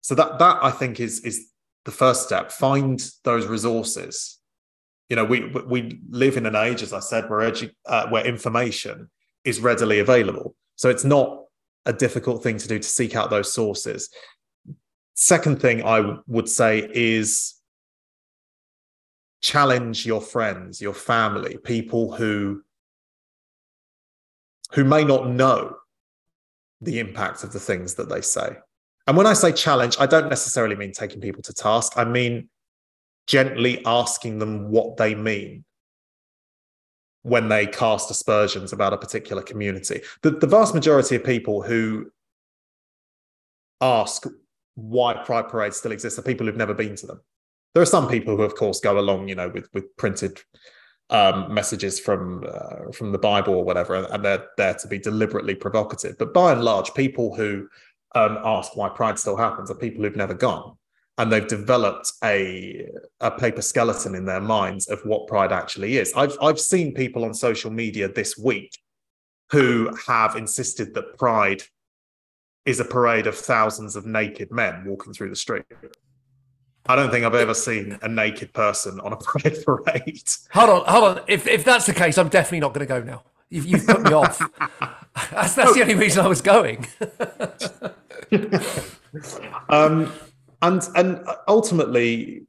so 0.00 0.14
that 0.14 0.38
that 0.38 0.58
I 0.62 0.70
think 0.70 1.00
is 1.00 1.20
is 1.20 1.50
the 1.84 1.90
first 1.90 2.24
step. 2.24 2.52
Find 2.52 3.00
those 3.24 3.46
resources. 3.46 4.38
You 5.10 5.16
know, 5.16 5.24
we 5.24 5.52
we 5.66 6.00
live 6.08 6.36
in 6.36 6.46
an 6.46 6.56
age, 6.56 6.82
as 6.82 6.92
I 6.92 7.00
said, 7.00 7.28
where 7.28 7.40
edu- 7.40 7.74
uh, 7.84 8.08
where 8.08 8.24
information 8.24 9.10
is 9.44 9.60
readily 9.60 9.98
available. 9.98 10.54
So 10.76 10.88
it's 10.88 11.04
not 11.04 11.44
a 11.84 11.92
difficult 11.92 12.42
thing 12.42 12.58
to 12.58 12.68
do 12.68 12.78
to 12.78 12.88
seek 12.88 13.16
out 13.16 13.28
those 13.28 13.52
sources. 13.52 14.08
Second 15.14 15.60
thing 15.60 15.82
I 15.82 15.96
w- 15.96 16.22
would 16.28 16.48
say 16.48 16.88
is 16.94 17.56
challenge 19.42 20.06
your 20.06 20.20
friends, 20.20 20.80
your 20.80 20.94
family, 20.94 21.58
people 21.64 22.14
who 22.14 22.62
who 24.72 24.84
may 24.84 25.02
not 25.02 25.28
know 25.28 25.76
the 26.80 27.00
impact 27.00 27.42
of 27.42 27.52
the 27.52 27.60
things 27.60 27.94
that 27.94 28.08
they 28.08 28.20
say. 28.20 28.56
And 29.06 29.16
when 29.16 29.26
I 29.26 29.32
say 29.32 29.50
challenge, 29.50 29.96
I 29.98 30.06
don't 30.06 30.28
necessarily 30.28 30.76
mean 30.76 30.92
taking 30.92 31.20
people 31.20 31.42
to 31.42 31.52
task. 31.52 31.94
I 31.96 32.04
mean 32.04 32.48
gently 33.30 33.80
asking 33.86 34.40
them 34.40 34.70
what 34.70 34.96
they 34.96 35.14
mean 35.14 35.64
when 37.22 37.48
they 37.48 37.64
cast 37.64 38.10
aspersions 38.10 38.72
about 38.72 38.92
a 38.92 38.98
particular 38.98 39.40
community. 39.40 40.00
The, 40.22 40.32
the 40.32 40.48
vast 40.48 40.74
majority 40.74 41.14
of 41.14 41.22
people 41.22 41.62
who 41.62 42.10
ask 43.80 44.26
why 44.74 45.14
Pride 45.14 45.48
parades 45.48 45.76
still 45.76 45.92
exist 45.92 46.18
are 46.18 46.22
people 46.22 46.44
who've 46.44 46.56
never 46.56 46.74
been 46.74 46.96
to 46.96 47.06
them. 47.06 47.20
There 47.72 47.82
are 47.82 47.86
some 47.86 48.08
people 48.08 48.36
who, 48.36 48.42
of 48.42 48.56
course, 48.56 48.80
go 48.80 48.98
along, 48.98 49.28
you 49.28 49.36
know, 49.36 49.48
with 49.48 49.68
with 49.72 49.96
printed 49.96 50.40
um, 51.10 51.54
messages 51.54 52.00
from 52.00 52.44
uh, 52.52 52.90
from 52.92 53.12
the 53.12 53.18
Bible 53.18 53.54
or 53.54 53.64
whatever, 53.64 53.94
and 53.94 54.24
they're 54.24 54.48
there 54.56 54.74
to 54.74 54.88
be 54.88 54.98
deliberately 54.98 55.54
provocative. 55.54 56.18
But 56.18 56.34
by 56.34 56.50
and 56.50 56.64
large, 56.64 56.92
people 56.94 57.36
who 57.36 57.68
um, 58.16 58.38
ask 58.44 58.76
why 58.76 58.88
Pride 58.88 59.20
still 59.20 59.36
happens 59.36 59.70
are 59.70 59.76
people 59.76 60.02
who've 60.02 60.16
never 60.16 60.34
gone, 60.34 60.76
and 61.20 61.30
they've 61.30 61.46
developed 61.46 62.12
a 62.24 62.88
a 63.20 63.30
paper 63.30 63.60
skeleton 63.60 64.14
in 64.14 64.24
their 64.24 64.40
minds 64.40 64.88
of 64.88 65.04
what 65.04 65.26
pride 65.26 65.52
actually 65.52 65.98
is. 65.98 66.14
I've 66.16 66.36
I've 66.40 66.58
seen 66.58 66.94
people 66.94 67.26
on 67.26 67.34
social 67.34 67.70
media 67.70 68.08
this 68.08 68.38
week 68.38 68.72
who 69.50 69.94
have 70.06 70.36
insisted 70.36 70.94
that 70.94 71.18
pride 71.18 71.62
is 72.64 72.80
a 72.80 72.84
parade 72.86 73.26
of 73.26 73.36
thousands 73.36 73.96
of 73.96 74.06
naked 74.06 74.50
men 74.50 74.84
walking 74.86 75.12
through 75.12 75.28
the 75.28 75.36
street. 75.36 75.64
I 76.86 76.96
don't 76.96 77.10
think 77.10 77.26
I've 77.26 77.34
ever 77.34 77.52
seen 77.52 77.98
a 78.00 78.08
naked 78.08 78.54
person 78.54 78.98
on 79.00 79.12
a 79.12 79.16
pride 79.28 79.58
parade. 79.62 80.22
Hold 80.52 80.70
on, 80.70 80.84
hold 80.86 81.04
on. 81.04 81.24
If 81.28 81.46
if 81.46 81.64
that's 81.64 81.84
the 81.84 81.92
case, 81.92 82.16
I'm 82.16 82.30
definitely 82.30 82.60
not 82.60 82.72
going 82.72 82.86
to 82.86 82.94
go 82.94 83.02
now. 83.02 83.24
You've, 83.50 83.66
you've 83.66 83.86
put 83.86 84.02
me 84.02 84.12
off. 84.12 84.40
That's 85.32 85.56
that's 85.56 85.74
the 85.74 85.82
only 85.82 85.96
reason 85.96 86.24
I 86.24 86.28
was 86.28 86.40
going. 86.40 86.86
um, 89.68 90.12
and 90.62 90.82
and 90.94 91.26
ultimately 91.48 92.42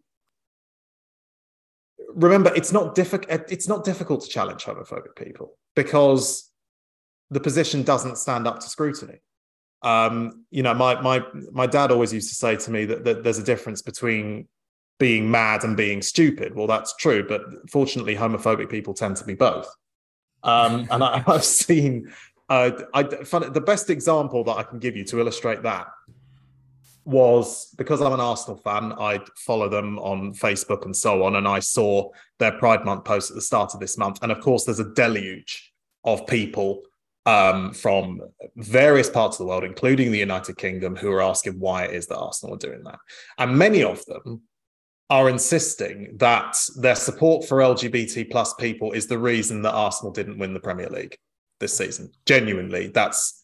remember 2.13 2.53
it's 2.55 2.71
not 2.71 2.95
difficult 2.95 3.29
it's 3.51 3.67
not 3.67 3.83
difficult 3.83 4.21
to 4.21 4.29
challenge 4.29 4.65
homophobic 4.65 5.15
people 5.15 5.57
because 5.75 6.51
the 7.29 7.39
position 7.39 7.83
doesn't 7.83 8.17
stand 8.17 8.45
up 8.45 8.59
to 8.59 8.69
scrutiny. 8.69 9.19
Um, 9.81 10.45
you 10.51 10.61
know 10.63 10.73
my 10.73 10.99
my 11.01 11.23
my 11.51 11.65
dad 11.65 11.91
always 11.91 12.13
used 12.13 12.29
to 12.29 12.35
say 12.35 12.55
to 12.57 12.71
me 12.71 12.85
that, 12.85 13.03
that 13.05 13.23
there's 13.23 13.39
a 13.39 13.43
difference 13.43 13.81
between 13.81 14.47
being 14.99 15.31
mad 15.31 15.63
and 15.63 15.75
being 15.75 16.01
stupid. 16.01 16.53
Well 16.55 16.67
that's 16.67 16.95
true 16.97 17.25
but 17.27 17.41
fortunately 17.69 18.15
homophobic 18.15 18.69
people 18.69 18.93
tend 18.93 19.17
to 19.17 19.25
be 19.25 19.33
both. 19.33 19.67
Um, 20.43 20.87
and 20.91 21.03
I, 21.03 21.19
have 21.19 21.43
seen 21.43 22.11
uh, 22.49 22.71
I, 22.93 23.03
the 23.03 23.63
best 23.65 23.89
example 23.89 24.43
that 24.43 24.57
I 24.57 24.63
can 24.63 24.79
give 24.79 24.95
you 24.97 25.05
to 25.05 25.19
illustrate 25.19 25.63
that 25.63 25.87
was 27.05 27.73
because 27.77 28.01
I'm 28.01 28.13
an 28.13 28.19
Arsenal 28.19 28.57
fan, 28.57 28.93
I'd 28.93 29.27
follow 29.37 29.69
them 29.69 29.97
on 29.99 30.33
Facebook 30.33 30.85
and 30.85 30.95
so 30.95 31.23
on. 31.23 31.35
And 31.35 31.47
I 31.47 31.59
saw 31.59 32.09
their 32.39 32.51
Pride 32.53 32.85
Month 32.85 33.05
post 33.05 33.31
at 33.31 33.35
the 33.35 33.41
start 33.41 33.73
of 33.73 33.79
this 33.79 33.97
month. 33.97 34.19
And 34.21 34.31
of 34.31 34.39
course, 34.39 34.65
there's 34.65 34.79
a 34.79 34.93
deluge 34.93 35.73
of 36.03 36.27
people 36.27 36.81
um, 37.25 37.73
from 37.73 38.21
various 38.55 39.09
parts 39.09 39.35
of 39.35 39.45
the 39.45 39.49
world, 39.49 39.63
including 39.63 40.11
the 40.11 40.19
United 40.19 40.57
Kingdom, 40.57 40.95
who 40.95 41.11
are 41.11 41.21
asking 41.21 41.59
why 41.59 41.83
it 41.85 41.93
is 41.93 42.07
that 42.07 42.17
Arsenal 42.17 42.55
are 42.55 42.59
doing 42.59 42.83
that. 42.83 42.99
And 43.37 43.57
many 43.57 43.83
of 43.83 44.03
them 44.05 44.41
are 45.09 45.29
insisting 45.29 46.15
that 46.17 46.57
their 46.77 46.95
support 46.95 47.45
for 47.45 47.57
LGBT 47.57 48.31
plus 48.31 48.53
people 48.53 48.93
is 48.93 49.07
the 49.07 49.19
reason 49.19 49.61
that 49.61 49.73
Arsenal 49.73 50.11
didn't 50.11 50.39
win 50.39 50.53
the 50.53 50.59
Premier 50.59 50.89
League 50.89 51.17
this 51.59 51.77
season. 51.77 52.11
Genuinely, 52.25 52.87
that's 52.87 53.40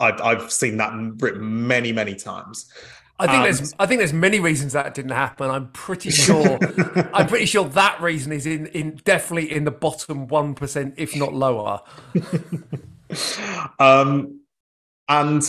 I've, 0.00 0.20
I've 0.20 0.52
seen 0.52 0.76
that 0.78 0.92
written 1.20 1.66
many, 1.66 1.92
many 1.92 2.14
times. 2.14 2.70
I 3.18 3.28
think 3.28 3.44
there's 3.44 3.74
I 3.78 3.86
think 3.86 4.00
there's 4.00 4.12
many 4.12 4.40
reasons 4.40 4.72
that 4.72 4.92
didn't 4.92 5.12
happen. 5.12 5.48
I'm 5.48 5.68
pretty 5.70 6.10
sure 6.10 6.58
I'm 7.14 7.28
pretty 7.28 7.46
sure 7.46 7.68
that 7.68 8.00
reason 8.00 8.32
is 8.32 8.44
in 8.44 8.66
in 8.68 9.00
definitely 9.04 9.52
in 9.52 9.64
the 9.64 9.70
bottom 9.70 10.26
one 10.26 10.54
percent, 10.54 10.94
if 10.96 11.14
not 11.14 11.32
lower. 11.32 11.80
um, 13.78 14.40
and 15.08 15.42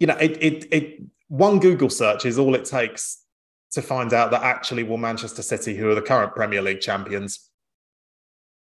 you 0.00 0.06
know, 0.06 0.16
it, 0.16 0.42
it 0.42 0.68
it 0.72 1.02
one 1.28 1.58
Google 1.58 1.90
search 1.90 2.24
is 2.24 2.38
all 2.38 2.54
it 2.54 2.64
takes 2.64 3.24
to 3.72 3.82
find 3.82 4.14
out 4.14 4.30
that 4.30 4.42
actually 4.42 4.84
will 4.84 4.96
Manchester 4.96 5.42
City, 5.42 5.76
who 5.76 5.90
are 5.90 5.94
the 5.94 6.02
current 6.02 6.32
Premier 6.34 6.62
League 6.62 6.80
champions, 6.80 7.50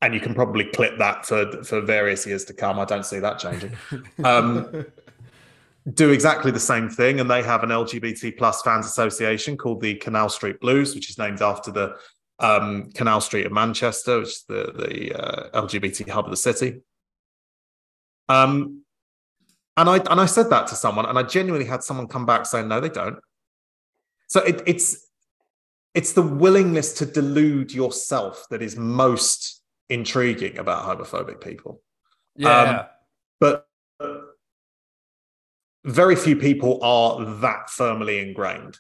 and 0.04 0.14
you 0.14 0.20
can 0.20 0.34
probably 0.34 0.66
clip 0.66 0.98
that 0.98 1.26
for 1.26 1.64
for 1.64 1.82
various 1.82 2.28
years 2.28 2.44
to 2.46 2.54
come. 2.54 2.80
I 2.80 2.86
don't 2.86 3.06
see 3.06 3.20
that 3.20 3.40
changing. 3.40 3.72
Um, 4.24 4.86
do 5.94 6.12
exactly 6.12 6.52
the 6.52 6.60
same 6.60 6.90
thing, 6.90 7.20
and 7.20 7.30
they 7.30 7.42
have 7.42 7.64
an 7.64 7.70
LGBT 7.70 8.38
plus 8.38 8.62
fans 8.62 8.86
association 8.86 9.58
called 9.58 9.82
the 9.82 9.96
Canal 9.96 10.30
Street 10.30 10.60
Blues, 10.60 10.94
which 10.94 11.10
is 11.10 11.18
named 11.18 11.42
after 11.42 11.72
the 11.72 11.96
um, 12.40 12.92
Canal 12.92 13.22
Street 13.22 13.46
of 13.46 13.54
Manchester, 13.54 14.20
which 14.20 14.30
is 14.30 14.44
the 14.48 14.74
the 14.76 15.14
uh, 15.16 15.62
LGBT 15.62 16.10
hub 16.10 16.26
of 16.26 16.32
the 16.32 16.38
city. 16.38 16.82
Um, 18.28 18.84
and 19.78 19.90
I 19.90 19.98
and 19.98 20.20
I 20.20 20.26
said 20.26 20.50
that 20.50 20.68
to 20.68 20.76
someone, 20.76 21.06
and 21.06 21.18
I 21.18 21.24
genuinely 21.24 21.68
had 21.68 21.82
someone 21.82 22.08
come 22.08 22.26
back 22.26 22.46
saying, 22.46 22.68
"No, 22.68 22.82
they 22.82 22.90
don't." 22.90 23.20
So 24.28 24.42
it, 24.42 24.62
it's 24.66 25.08
it's 25.94 26.12
the 26.14 26.22
willingness 26.22 26.94
to 26.96 27.06
delude 27.06 27.72
yourself 27.72 28.48
that 28.50 28.62
is 28.62 28.76
most 28.76 29.63
intriguing 29.94 30.58
about 30.58 30.86
homophobic 30.86 31.40
people. 31.40 31.82
Yeah. 32.36 32.60
Um, 32.60 32.86
but 33.40 33.68
very 35.86 36.16
few 36.16 36.36
people 36.36 36.80
are 36.82 37.24
that 37.42 37.70
firmly 37.70 38.20
ingrained 38.20 38.78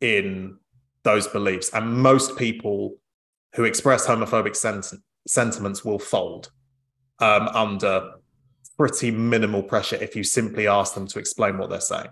in 0.00 0.58
those 1.04 1.28
beliefs. 1.28 1.70
And 1.72 1.96
most 1.98 2.36
people 2.36 2.96
who 3.54 3.64
express 3.64 4.06
homophobic 4.06 4.56
sent- 4.56 4.94
sentiments 5.26 5.84
will 5.84 5.98
fold 5.98 6.50
um, 7.18 7.48
under 7.48 8.12
pretty 8.78 9.10
minimal 9.10 9.62
pressure 9.62 9.96
if 9.96 10.16
you 10.16 10.24
simply 10.24 10.66
ask 10.66 10.94
them 10.94 11.06
to 11.06 11.18
explain 11.18 11.58
what 11.58 11.70
they're 11.70 11.80
saying. 11.80 12.08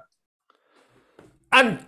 And, 1.52 1.84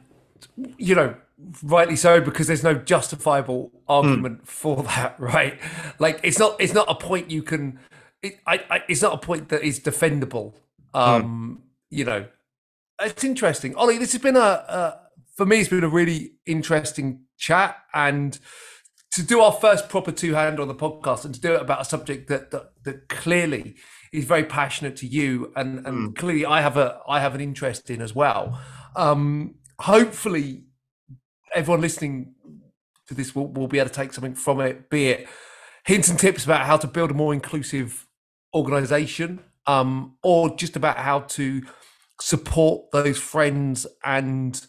you 0.79 0.95
know, 0.95 1.15
rightly 1.63 1.97
so 1.97 2.21
because 2.21 2.47
there's 2.47 2.63
no 2.63 2.75
justifiable 2.75 3.73
argument 3.89 4.43
mm. 4.43 4.47
for 4.47 4.83
that 4.83 5.15
right 5.19 5.59
like 5.99 6.21
it's 6.23 6.39
not 6.39 6.61
it's 6.61 6.75
not 6.75 6.87
a 6.89 6.95
point 6.95 7.31
you 7.31 7.43
can 7.43 7.79
it, 8.23 8.39
I, 8.47 8.61
I, 8.71 8.83
it's 8.89 9.03
not 9.03 9.15
a 9.15 9.19
point 9.19 9.49
that 9.49 9.63
is 9.63 9.81
defendable 9.81 10.55
um 10.95 11.61
mm. 11.61 11.67
you 11.91 12.05
know 12.05 12.27
it's 13.01 13.25
interesting 13.25 13.75
ollie 13.77 13.99
this 13.99 14.13
has 14.13 14.21
been 14.21 14.37
a, 14.37 14.41
a 14.41 15.01
for 15.35 15.47
me 15.47 15.61
it's 15.61 15.69
been 15.69 15.85
a 15.85 15.89
really 15.89 16.33
interesting 16.47 17.25
chat 17.39 17.77
and 17.95 18.39
to 19.13 19.23
do 19.23 19.41
our 19.41 19.53
first 19.53 19.89
proper 19.89 20.13
two 20.13 20.35
hand 20.35 20.61
on 20.61 20.69
the 20.69 20.75
podcast 20.75 21.25
and 21.25 21.35
to 21.35 21.41
do 21.41 21.55
it 21.55 21.61
about 21.61 21.81
a 21.81 21.85
subject 21.85 22.29
that 22.29 22.51
that, 22.51 22.73
that 22.85 23.09
clearly 23.09 23.75
is 24.13 24.25
very 24.25 24.45
passionate 24.45 24.97
to 24.97 25.07
you 25.07 25.53
and 25.57 25.87
and 25.87 26.11
mm. 26.11 26.17
clearly 26.17 26.47
i 26.47 26.61
have 26.61 26.77
a 26.77 27.01
i 27.09 27.21
have 27.21 27.35
an 27.35 27.41
interest 27.41 27.91
in 27.91 28.01
as 28.01 28.15
well 28.15 28.61
um 28.95 29.55
hopefully 29.83 30.63
everyone 31.55 31.81
listening 31.81 32.35
to 33.09 33.15
this 33.15 33.35
will, 33.35 33.49
will 33.49 33.67
be 33.67 33.79
able 33.79 33.89
to 33.89 33.95
take 33.95 34.13
something 34.13 34.35
from 34.35 34.61
it, 34.61 34.89
be 34.89 35.09
it 35.09 35.29
hints 35.85 36.09
and 36.09 36.19
tips 36.19 36.45
about 36.45 36.65
how 36.67 36.77
to 36.77 36.87
build 36.87 37.11
a 37.11 37.15
more 37.15 37.35
inclusive 37.35 38.07
organization, 38.55 39.41
um, 39.67 40.17
or 40.23 40.55
just 40.57 40.77
about 40.77 40.99
how 40.99 41.21
to 41.21 41.63
support 42.21 42.91
those 42.93 43.19
friends 43.19 43.87
and 44.05 44.67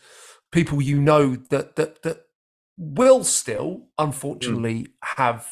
people 0.51 0.81
you 0.81 0.99
know 0.99 1.35
that 1.35 1.75
that 1.75 2.01
that 2.01 2.21
will 2.77 3.23
still 3.23 3.85
unfortunately 3.99 4.79
mm. 4.79 4.87
have 5.17 5.47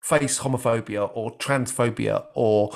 face 0.00 0.40
homophobia 0.40 1.10
or 1.12 1.36
transphobia 1.36 2.24
or 2.34 2.70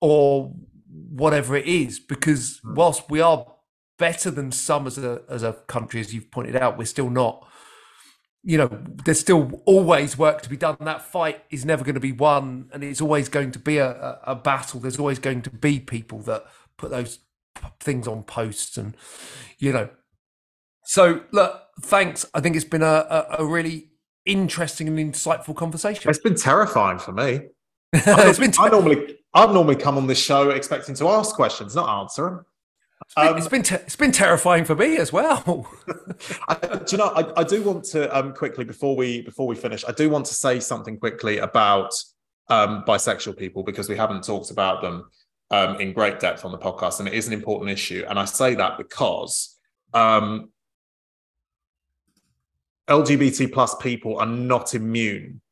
or 0.00 0.52
whatever 0.90 1.56
it 1.56 1.66
is 1.66 1.98
because 1.98 2.60
mm. 2.60 2.74
whilst 2.74 3.08
we 3.08 3.20
are 3.20 3.46
better 3.98 4.30
than 4.30 4.52
some 4.52 4.86
as 4.86 4.98
a 4.98 5.22
as 5.28 5.42
a 5.42 5.54
country, 5.66 6.00
as 6.00 6.14
you've 6.14 6.30
pointed 6.30 6.56
out. 6.56 6.78
We're 6.78 6.84
still 6.84 7.10
not. 7.10 7.46
You 8.42 8.58
know, 8.58 8.84
there's 9.04 9.18
still 9.18 9.60
always 9.64 10.16
work 10.16 10.42
to 10.42 10.48
be 10.48 10.56
done. 10.56 10.76
That 10.80 11.02
fight 11.02 11.42
is 11.50 11.64
never 11.64 11.82
going 11.82 11.94
to 11.94 12.00
be 12.00 12.12
won, 12.12 12.68
and 12.72 12.84
it's 12.84 13.00
always 13.00 13.28
going 13.28 13.50
to 13.52 13.58
be 13.58 13.78
a, 13.78 14.20
a 14.22 14.36
battle. 14.36 14.78
There's 14.78 14.98
always 14.98 15.18
going 15.18 15.42
to 15.42 15.50
be 15.50 15.80
people 15.80 16.20
that 16.20 16.44
put 16.76 16.90
those 16.90 17.20
things 17.80 18.06
on 18.06 18.22
posts, 18.22 18.76
and 18.76 18.96
you 19.58 19.72
know. 19.72 19.88
So 20.84 21.22
look, 21.32 21.60
thanks. 21.82 22.24
I 22.34 22.40
think 22.40 22.54
it's 22.54 22.64
been 22.64 22.82
a, 22.82 22.86
a, 22.86 23.36
a 23.40 23.46
really 23.46 23.90
interesting 24.24 24.86
and 24.88 24.98
insightful 24.98 25.56
conversation. 25.56 26.08
It's 26.08 26.18
been 26.18 26.36
terrifying 26.36 26.98
for 26.98 27.12
me. 27.12 27.40
it's 27.92 28.38
been 28.38 28.52
ter- 28.52 28.64
I 28.64 28.68
normally 28.68 29.18
I 29.34 29.46
normally 29.46 29.76
come 29.76 29.96
on 29.96 30.06
this 30.06 30.18
show 30.18 30.50
expecting 30.50 30.94
to 30.96 31.08
ask 31.08 31.34
questions, 31.34 31.74
not 31.74 32.00
answer 32.00 32.24
them. 32.24 32.46
It's 33.04 33.14
been, 33.14 33.26
um, 33.28 33.36
it's 33.36 33.48
been, 33.48 33.62
te- 33.62 33.74
it's 33.74 33.96
been 33.96 34.12
terrifying 34.12 34.64
for 34.64 34.74
me 34.74 34.96
as 34.96 35.12
well. 35.12 35.68
I, 36.48 36.54
do 36.54 36.84
you 36.92 36.98
know? 36.98 37.12
I, 37.14 37.40
I 37.40 37.44
do 37.44 37.62
want 37.62 37.84
to 37.86 38.16
um, 38.16 38.32
quickly 38.32 38.64
before 38.64 38.96
we 38.96 39.20
before 39.20 39.46
we 39.46 39.54
finish. 39.54 39.84
I 39.86 39.92
do 39.92 40.08
want 40.08 40.24
to 40.26 40.34
say 40.34 40.60
something 40.60 40.98
quickly 40.98 41.38
about 41.38 41.92
um, 42.48 42.84
bisexual 42.86 43.36
people 43.36 43.62
because 43.62 43.88
we 43.88 43.96
haven't 43.96 44.24
talked 44.24 44.50
about 44.50 44.80
them 44.80 45.10
um, 45.50 45.78
in 45.78 45.92
great 45.92 46.20
depth 46.20 46.44
on 46.44 46.52
the 46.52 46.58
podcast, 46.58 46.98
and 46.98 47.08
it 47.08 47.14
is 47.14 47.26
an 47.26 47.34
important 47.34 47.70
issue. 47.70 48.04
And 48.08 48.18
I 48.18 48.24
say 48.24 48.54
that 48.54 48.78
because 48.78 49.58
um, 49.92 50.50
LGBT 52.88 53.52
plus 53.52 53.74
people 53.76 54.18
are 54.18 54.26
not 54.26 54.74
immune 54.74 55.42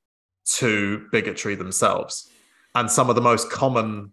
to 0.57 1.07
bigotry 1.13 1.57
themselves, 1.57 2.31
and 2.75 2.91
some 2.91 3.11
of 3.11 3.17
the 3.17 3.23
most 3.23 3.51
common 3.51 4.13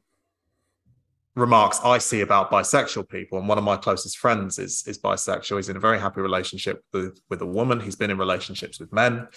remarks 1.36 1.80
I 1.84 1.98
see 1.98 2.22
about 2.22 2.52
bisexual 2.52 3.10
people, 3.10 3.38
and 3.40 3.48
one 3.48 3.58
of 3.58 3.64
my 3.64 3.78
closest 3.78 4.18
friends 4.18 4.60
is 4.60 4.84
is 4.88 5.00
bisexual. 5.00 5.58
He's 5.58 5.70
in 5.70 5.78
a 5.78 5.80
very 5.80 6.00
happy 6.00 6.22
relationship 6.22 6.84
with 6.94 7.20
with 7.30 7.42
a 7.42 7.46
woman. 7.46 7.80
He's 7.80 7.96
been 7.96 8.12
in 8.12 8.18
relationships 8.18 8.80
with 8.80 8.92
men. 8.92 9.28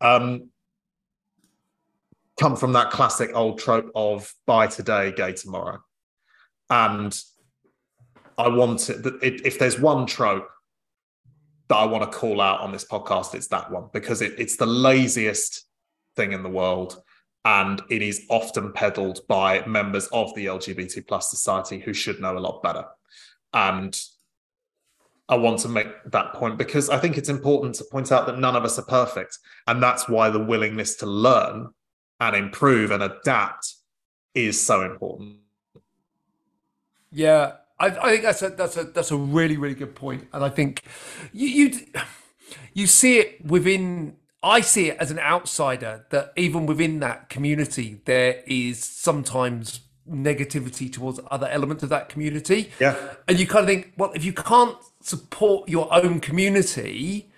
Um, 0.00 0.50
come 2.38 2.56
from 2.56 2.72
that 2.74 2.90
classic 2.90 3.30
old 3.34 3.58
trope 3.58 3.90
of 3.94 4.32
"bi 4.46 4.66
today, 4.66 5.12
gay 5.12 5.32
tomorrow," 5.32 5.80
and 6.70 7.18
I 8.38 8.48
want 8.48 8.88
it. 8.90 9.04
If 9.22 9.58
there's 9.58 9.78
one 9.78 10.06
trope 10.06 10.48
that 11.68 11.76
I 11.76 11.84
want 11.84 12.10
to 12.10 12.18
call 12.18 12.40
out 12.40 12.60
on 12.60 12.72
this 12.72 12.84
podcast, 12.84 13.34
it's 13.34 13.48
that 13.48 13.70
one 13.70 13.88
because 13.92 14.22
it, 14.22 14.34
it's 14.38 14.56
the 14.56 14.66
laziest 14.66 15.66
thing 16.14 16.32
in 16.32 16.42
the 16.42 16.48
world. 16.48 17.02
And 17.46 17.80
it 17.88 18.02
is 18.02 18.26
often 18.28 18.72
peddled 18.72 19.20
by 19.28 19.64
members 19.66 20.08
of 20.08 20.34
the 20.34 20.46
LGBT 20.46 21.06
plus 21.06 21.30
society 21.30 21.78
who 21.78 21.92
should 21.92 22.20
know 22.20 22.36
a 22.36 22.40
lot 22.40 22.60
better. 22.60 22.84
And 23.54 23.96
I 25.28 25.36
want 25.36 25.60
to 25.60 25.68
make 25.68 25.86
that 26.10 26.34
point 26.34 26.58
because 26.58 26.90
I 26.90 26.98
think 26.98 27.16
it's 27.16 27.28
important 27.28 27.76
to 27.76 27.84
point 27.84 28.10
out 28.10 28.26
that 28.26 28.40
none 28.40 28.56
of 28.56 28.64
us 28.64 28.80
are 28.80 28.84
perfect. 28.84 29.38
And 29.68 29.80
that's 29.80 30.08
why 30.08 30.28
the 30.28 30.42
willingness 30.42 30.96
to 30.96 31.06
learn 31.06 31.68
and 32.18 32.34
improve 32.34 32.90
and 32.90 33.04
adapt 33.04 33.74
is 34.34 34.60
so 34.60 34.82
important. 34.82 35.36
Yeah, 37.12 37.52
I, 37.78 37.86
I, 37.86 38.10
think 38.10 38.22
that's 38.22 38.42
a 38.42 38.48
that's 38.50 38.76
a 38.76 38.84
that's 38.84 39.10
a 39.12 39.16
really 39.16 39.56
really 39.56 39.74
good 39.74 39.94
point, 39.94 40.26
and 40.32 40.44
I 40.44 40.48
think 40.48 40.82
you 41.32 41.48
you 41.48 41.80
you 42.74 42.86
see 42.86 43.18
it 43.18 43.46
within. 43.46 44.16
I 44.46 44.60
see 44.60 44.90
it 44.90 44.96
as 44.98 45.10
an 45.10 45.18
outsider 45.18 46.06
that 46.10 46.32
even 46.36 46.66
within 46.66 47.00
that 47.00 47.28
community 47.28 48.00
there 48.04 48.42
is 48.46 48.82
sometimes 48.82 49.80
negativity 50.08 50.92
towards 50.92 51.18
other 51.30 51.48
elements 51.48 51.82
of 51.82 51.88
that 51.88 52.08
community. 52.08 52.70
Yeah, 52.78 52.96
and 53.26 53.40
you 53.40 53.46
kind 53.46 53.64
of 53.64 53.66
think, 53.66 53.92
well, 53.96 54.12
if 54.14 54.24
you 54.24 54.32
can't 54.32 54.76
support 55.00 55.68
your 55.68 55.92
own 55.92 56.20
community, 56.20 57.30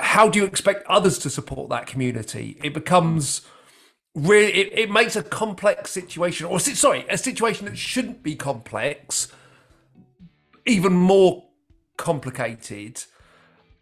how 0.00 0.28
do 0.28 0.40
you 0.40 0.44
expect 0.44 0.84
others 0.88 1.18
to 1.20 1.30
support 1.30 1.70
that 1.70 1.86
community? 1.86 2.58
It 2.64 2.74
becomes 2.74 3.42
really 4.14 4.52
it, 4.52 4.78
it 4.78 4.90
makes 4.90 5.16
a 5.16 5.22
complex 5.22 5.90
situation, 5.92 6.46
or 6.46 6.58
sorry, 6.58 7.06
a 7.08 7.16
situation 7.16 7.66
that 7.66 7.78
shouldn't 7.78 8.22
be 8.22 8.34
complex 8.34 9.28
even 10.66 10.94
more 10.94 11.44
complicated. 11.96 13.04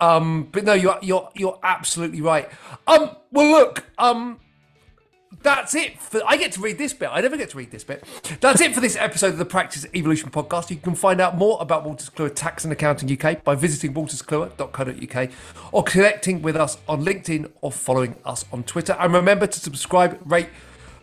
Um, 0.02 0.48
but 0.50 0.64
no, 0.64 0.72
you're 0.72 0.98
you're 1.00 1.28
you're 1.34 1.60
absolutely 1.62 2.20
right. 2.20 2.48
Um, 2.88 3.10
well, 3.30 3.52
look, 3.52 3.84
um, 3.98 4.40
that's 5.42 5.76
it. 5.76 6.00
For, 6.00 6.20
I 6.26 6.36
get 6.36 6.50
to 6.52 6.60
read 6.60 6.76
this 6.76 6.92
bit. 6.92 7.08
I 7.12 7.20
never 7.20 7.36
get 7.36 7.50
to 7.50 7.56
read 7.56 7.70
this 7.70 7.84
bit. 7.84 8.02
That's 8.40 8.60
it 8.60 8.74
for 8.74 8.80
this 8.80 8.96
episode 8.96 9.28
of 9.28 9.38
the 9.38 9.44
Practice 9.44 9.86
Evolution 9.94 10.32
podcast. 10.32 10.70
You 10.70 10.76
can 10.76 10.96
find 10.96 11.20
out 11.20 11.36
more 11.36 11.56
about 11.60 11.84
Wolters 11.84 12.10
Kluwer 12.10 12.34
Tax 12.34 12.64
and 12.64 12.72
Accounting 12.72 13.16
UK 13.16 13.44
by 13.44 13.54
visiting 13.54 13.94
wolterskluwer.co.uk 13.94 15.30
or 15.70 15.84
connecting 15.84 16.42
with 16.42 16.56
us 16.56 16.78
on 16.88 17.04
LinkedIn 17.04 17.52
or 17.60 17.70
following 17.70 18.16
us 18.24 18.44
on 18.52 18.64
Twitter. 18.64 18.96
And 18.98 19.14
remember 19.14 19.46
to 19.46 19.60
subscribe, 19.60 20.18
rate, 20.24 20.48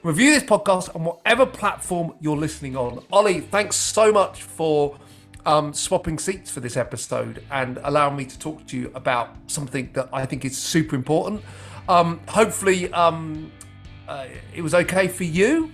review 0.04 0.34
this 0.34 0.44
podcast 0.44 0.94
on 0.94 1.06
whatever 1.06 1.46
platform 1.46 2.16
you're 2.20 2.36
listening 2.36 2.76
on. 2.76 3.02
Ollie, 3.14 3.40
thanks 3.40 3.78
so 3.78 4.12
much 4.12 4.44
for 4.44 4.98
um, 5.46 5.74
swapping 5.74 6.20
seats 6.20 6.52
for 6.52 6.60
this 6.60 6.78
episode 6.78 7.44
and 7.52 7.80
allowing 7.84 8.16
me 8.16 8.26
to 8.26 8.40
talk 8.40 8.66
to 8.68 8.78
you 8.78 8.92
about 8.96 9.36
something 9.48 9.90
that 9.94 10.10
I 10.12 10.26
think 10.26 10.46
is 10.46 10.58
super 10.58 10.96
important. 10.96 11.42
Um, 11.88 12.20
hopefully, 12.28 12.92
um, 12.94 13.52
uh, 14.08 14.28
it 14.54 14.62
was 14.62 14.74
okay 14.74 15.08
for 15.08 15.24
you. 15.24 15.72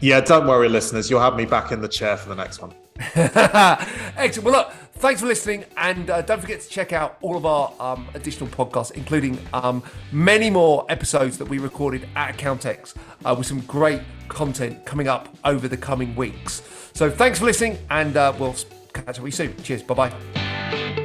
Yeah, 0.00 0.20
don't 0.20 0.46
worry, 0.46 0.68
listeners. 0.68 1.10
You'll 1.10 1.20
have 1.20 1.36
me 1.36 1.44
back 1.44 1.72
in 1.72 1.80
the 1.80 1.88
chair 1.88 2.16
for 2.16 2.28
the 2.30 2.34
next 2.34 2.62
one. 2.62 2.72
Excellent. 3.14 4.44
Well, 4.44 4.54
look, 4.54 4.72
thanks 4.94 5.20
for 5.20 5.26
listening, 5.26 5.64
and 5.76 6.10
uh, 6.10 6.22
don't 6.22 6.40
forget 6.40 6.60
to 6.60 6.68
check 6.68 6.92
out 6.92 7.16
all 7.22 7.36
of 7.36 7.46
our 7.46 7.72
um, 7.80 8.08
additional 8.14 8.48
podcasts, 8.50 8.92
including 8.92 9.38
um, 9.52 9.82
many 10.12 10.50
more 10.50 10.84
episodes 10.88 11.38
that 11.38 11.46
we 11.46 11.58
recorded 11.58 12.06
at 12.14 12.36
Accountex 12.36 12.94
uh, 13.24 13.34
with 13.36 13.46
some 13.46 13.60
great 13.62 14.02
content 14.28 14.84
coming 14.84 15.08
up 15.08 15.34
over 15.44 15.66
the 15.66 15.76
coming 15.76 16.14
weeks. 16.14 16.62
So, 16.92 17.10
thanks 17.10 17.38
for 17.38 17.46
listening, 17.46 17.78
and 17.90 18.16
uh, 18.16 18.34
we'll 18.38 18.54
catch 18.92 19.18
up 19.18 19.20
with 19.20 19.26
you 19.26 19.30
soon. 19.48 19.62
Cheers. 19.62 19.82
Bye 19.82 20.10
bye. 20.10 20.99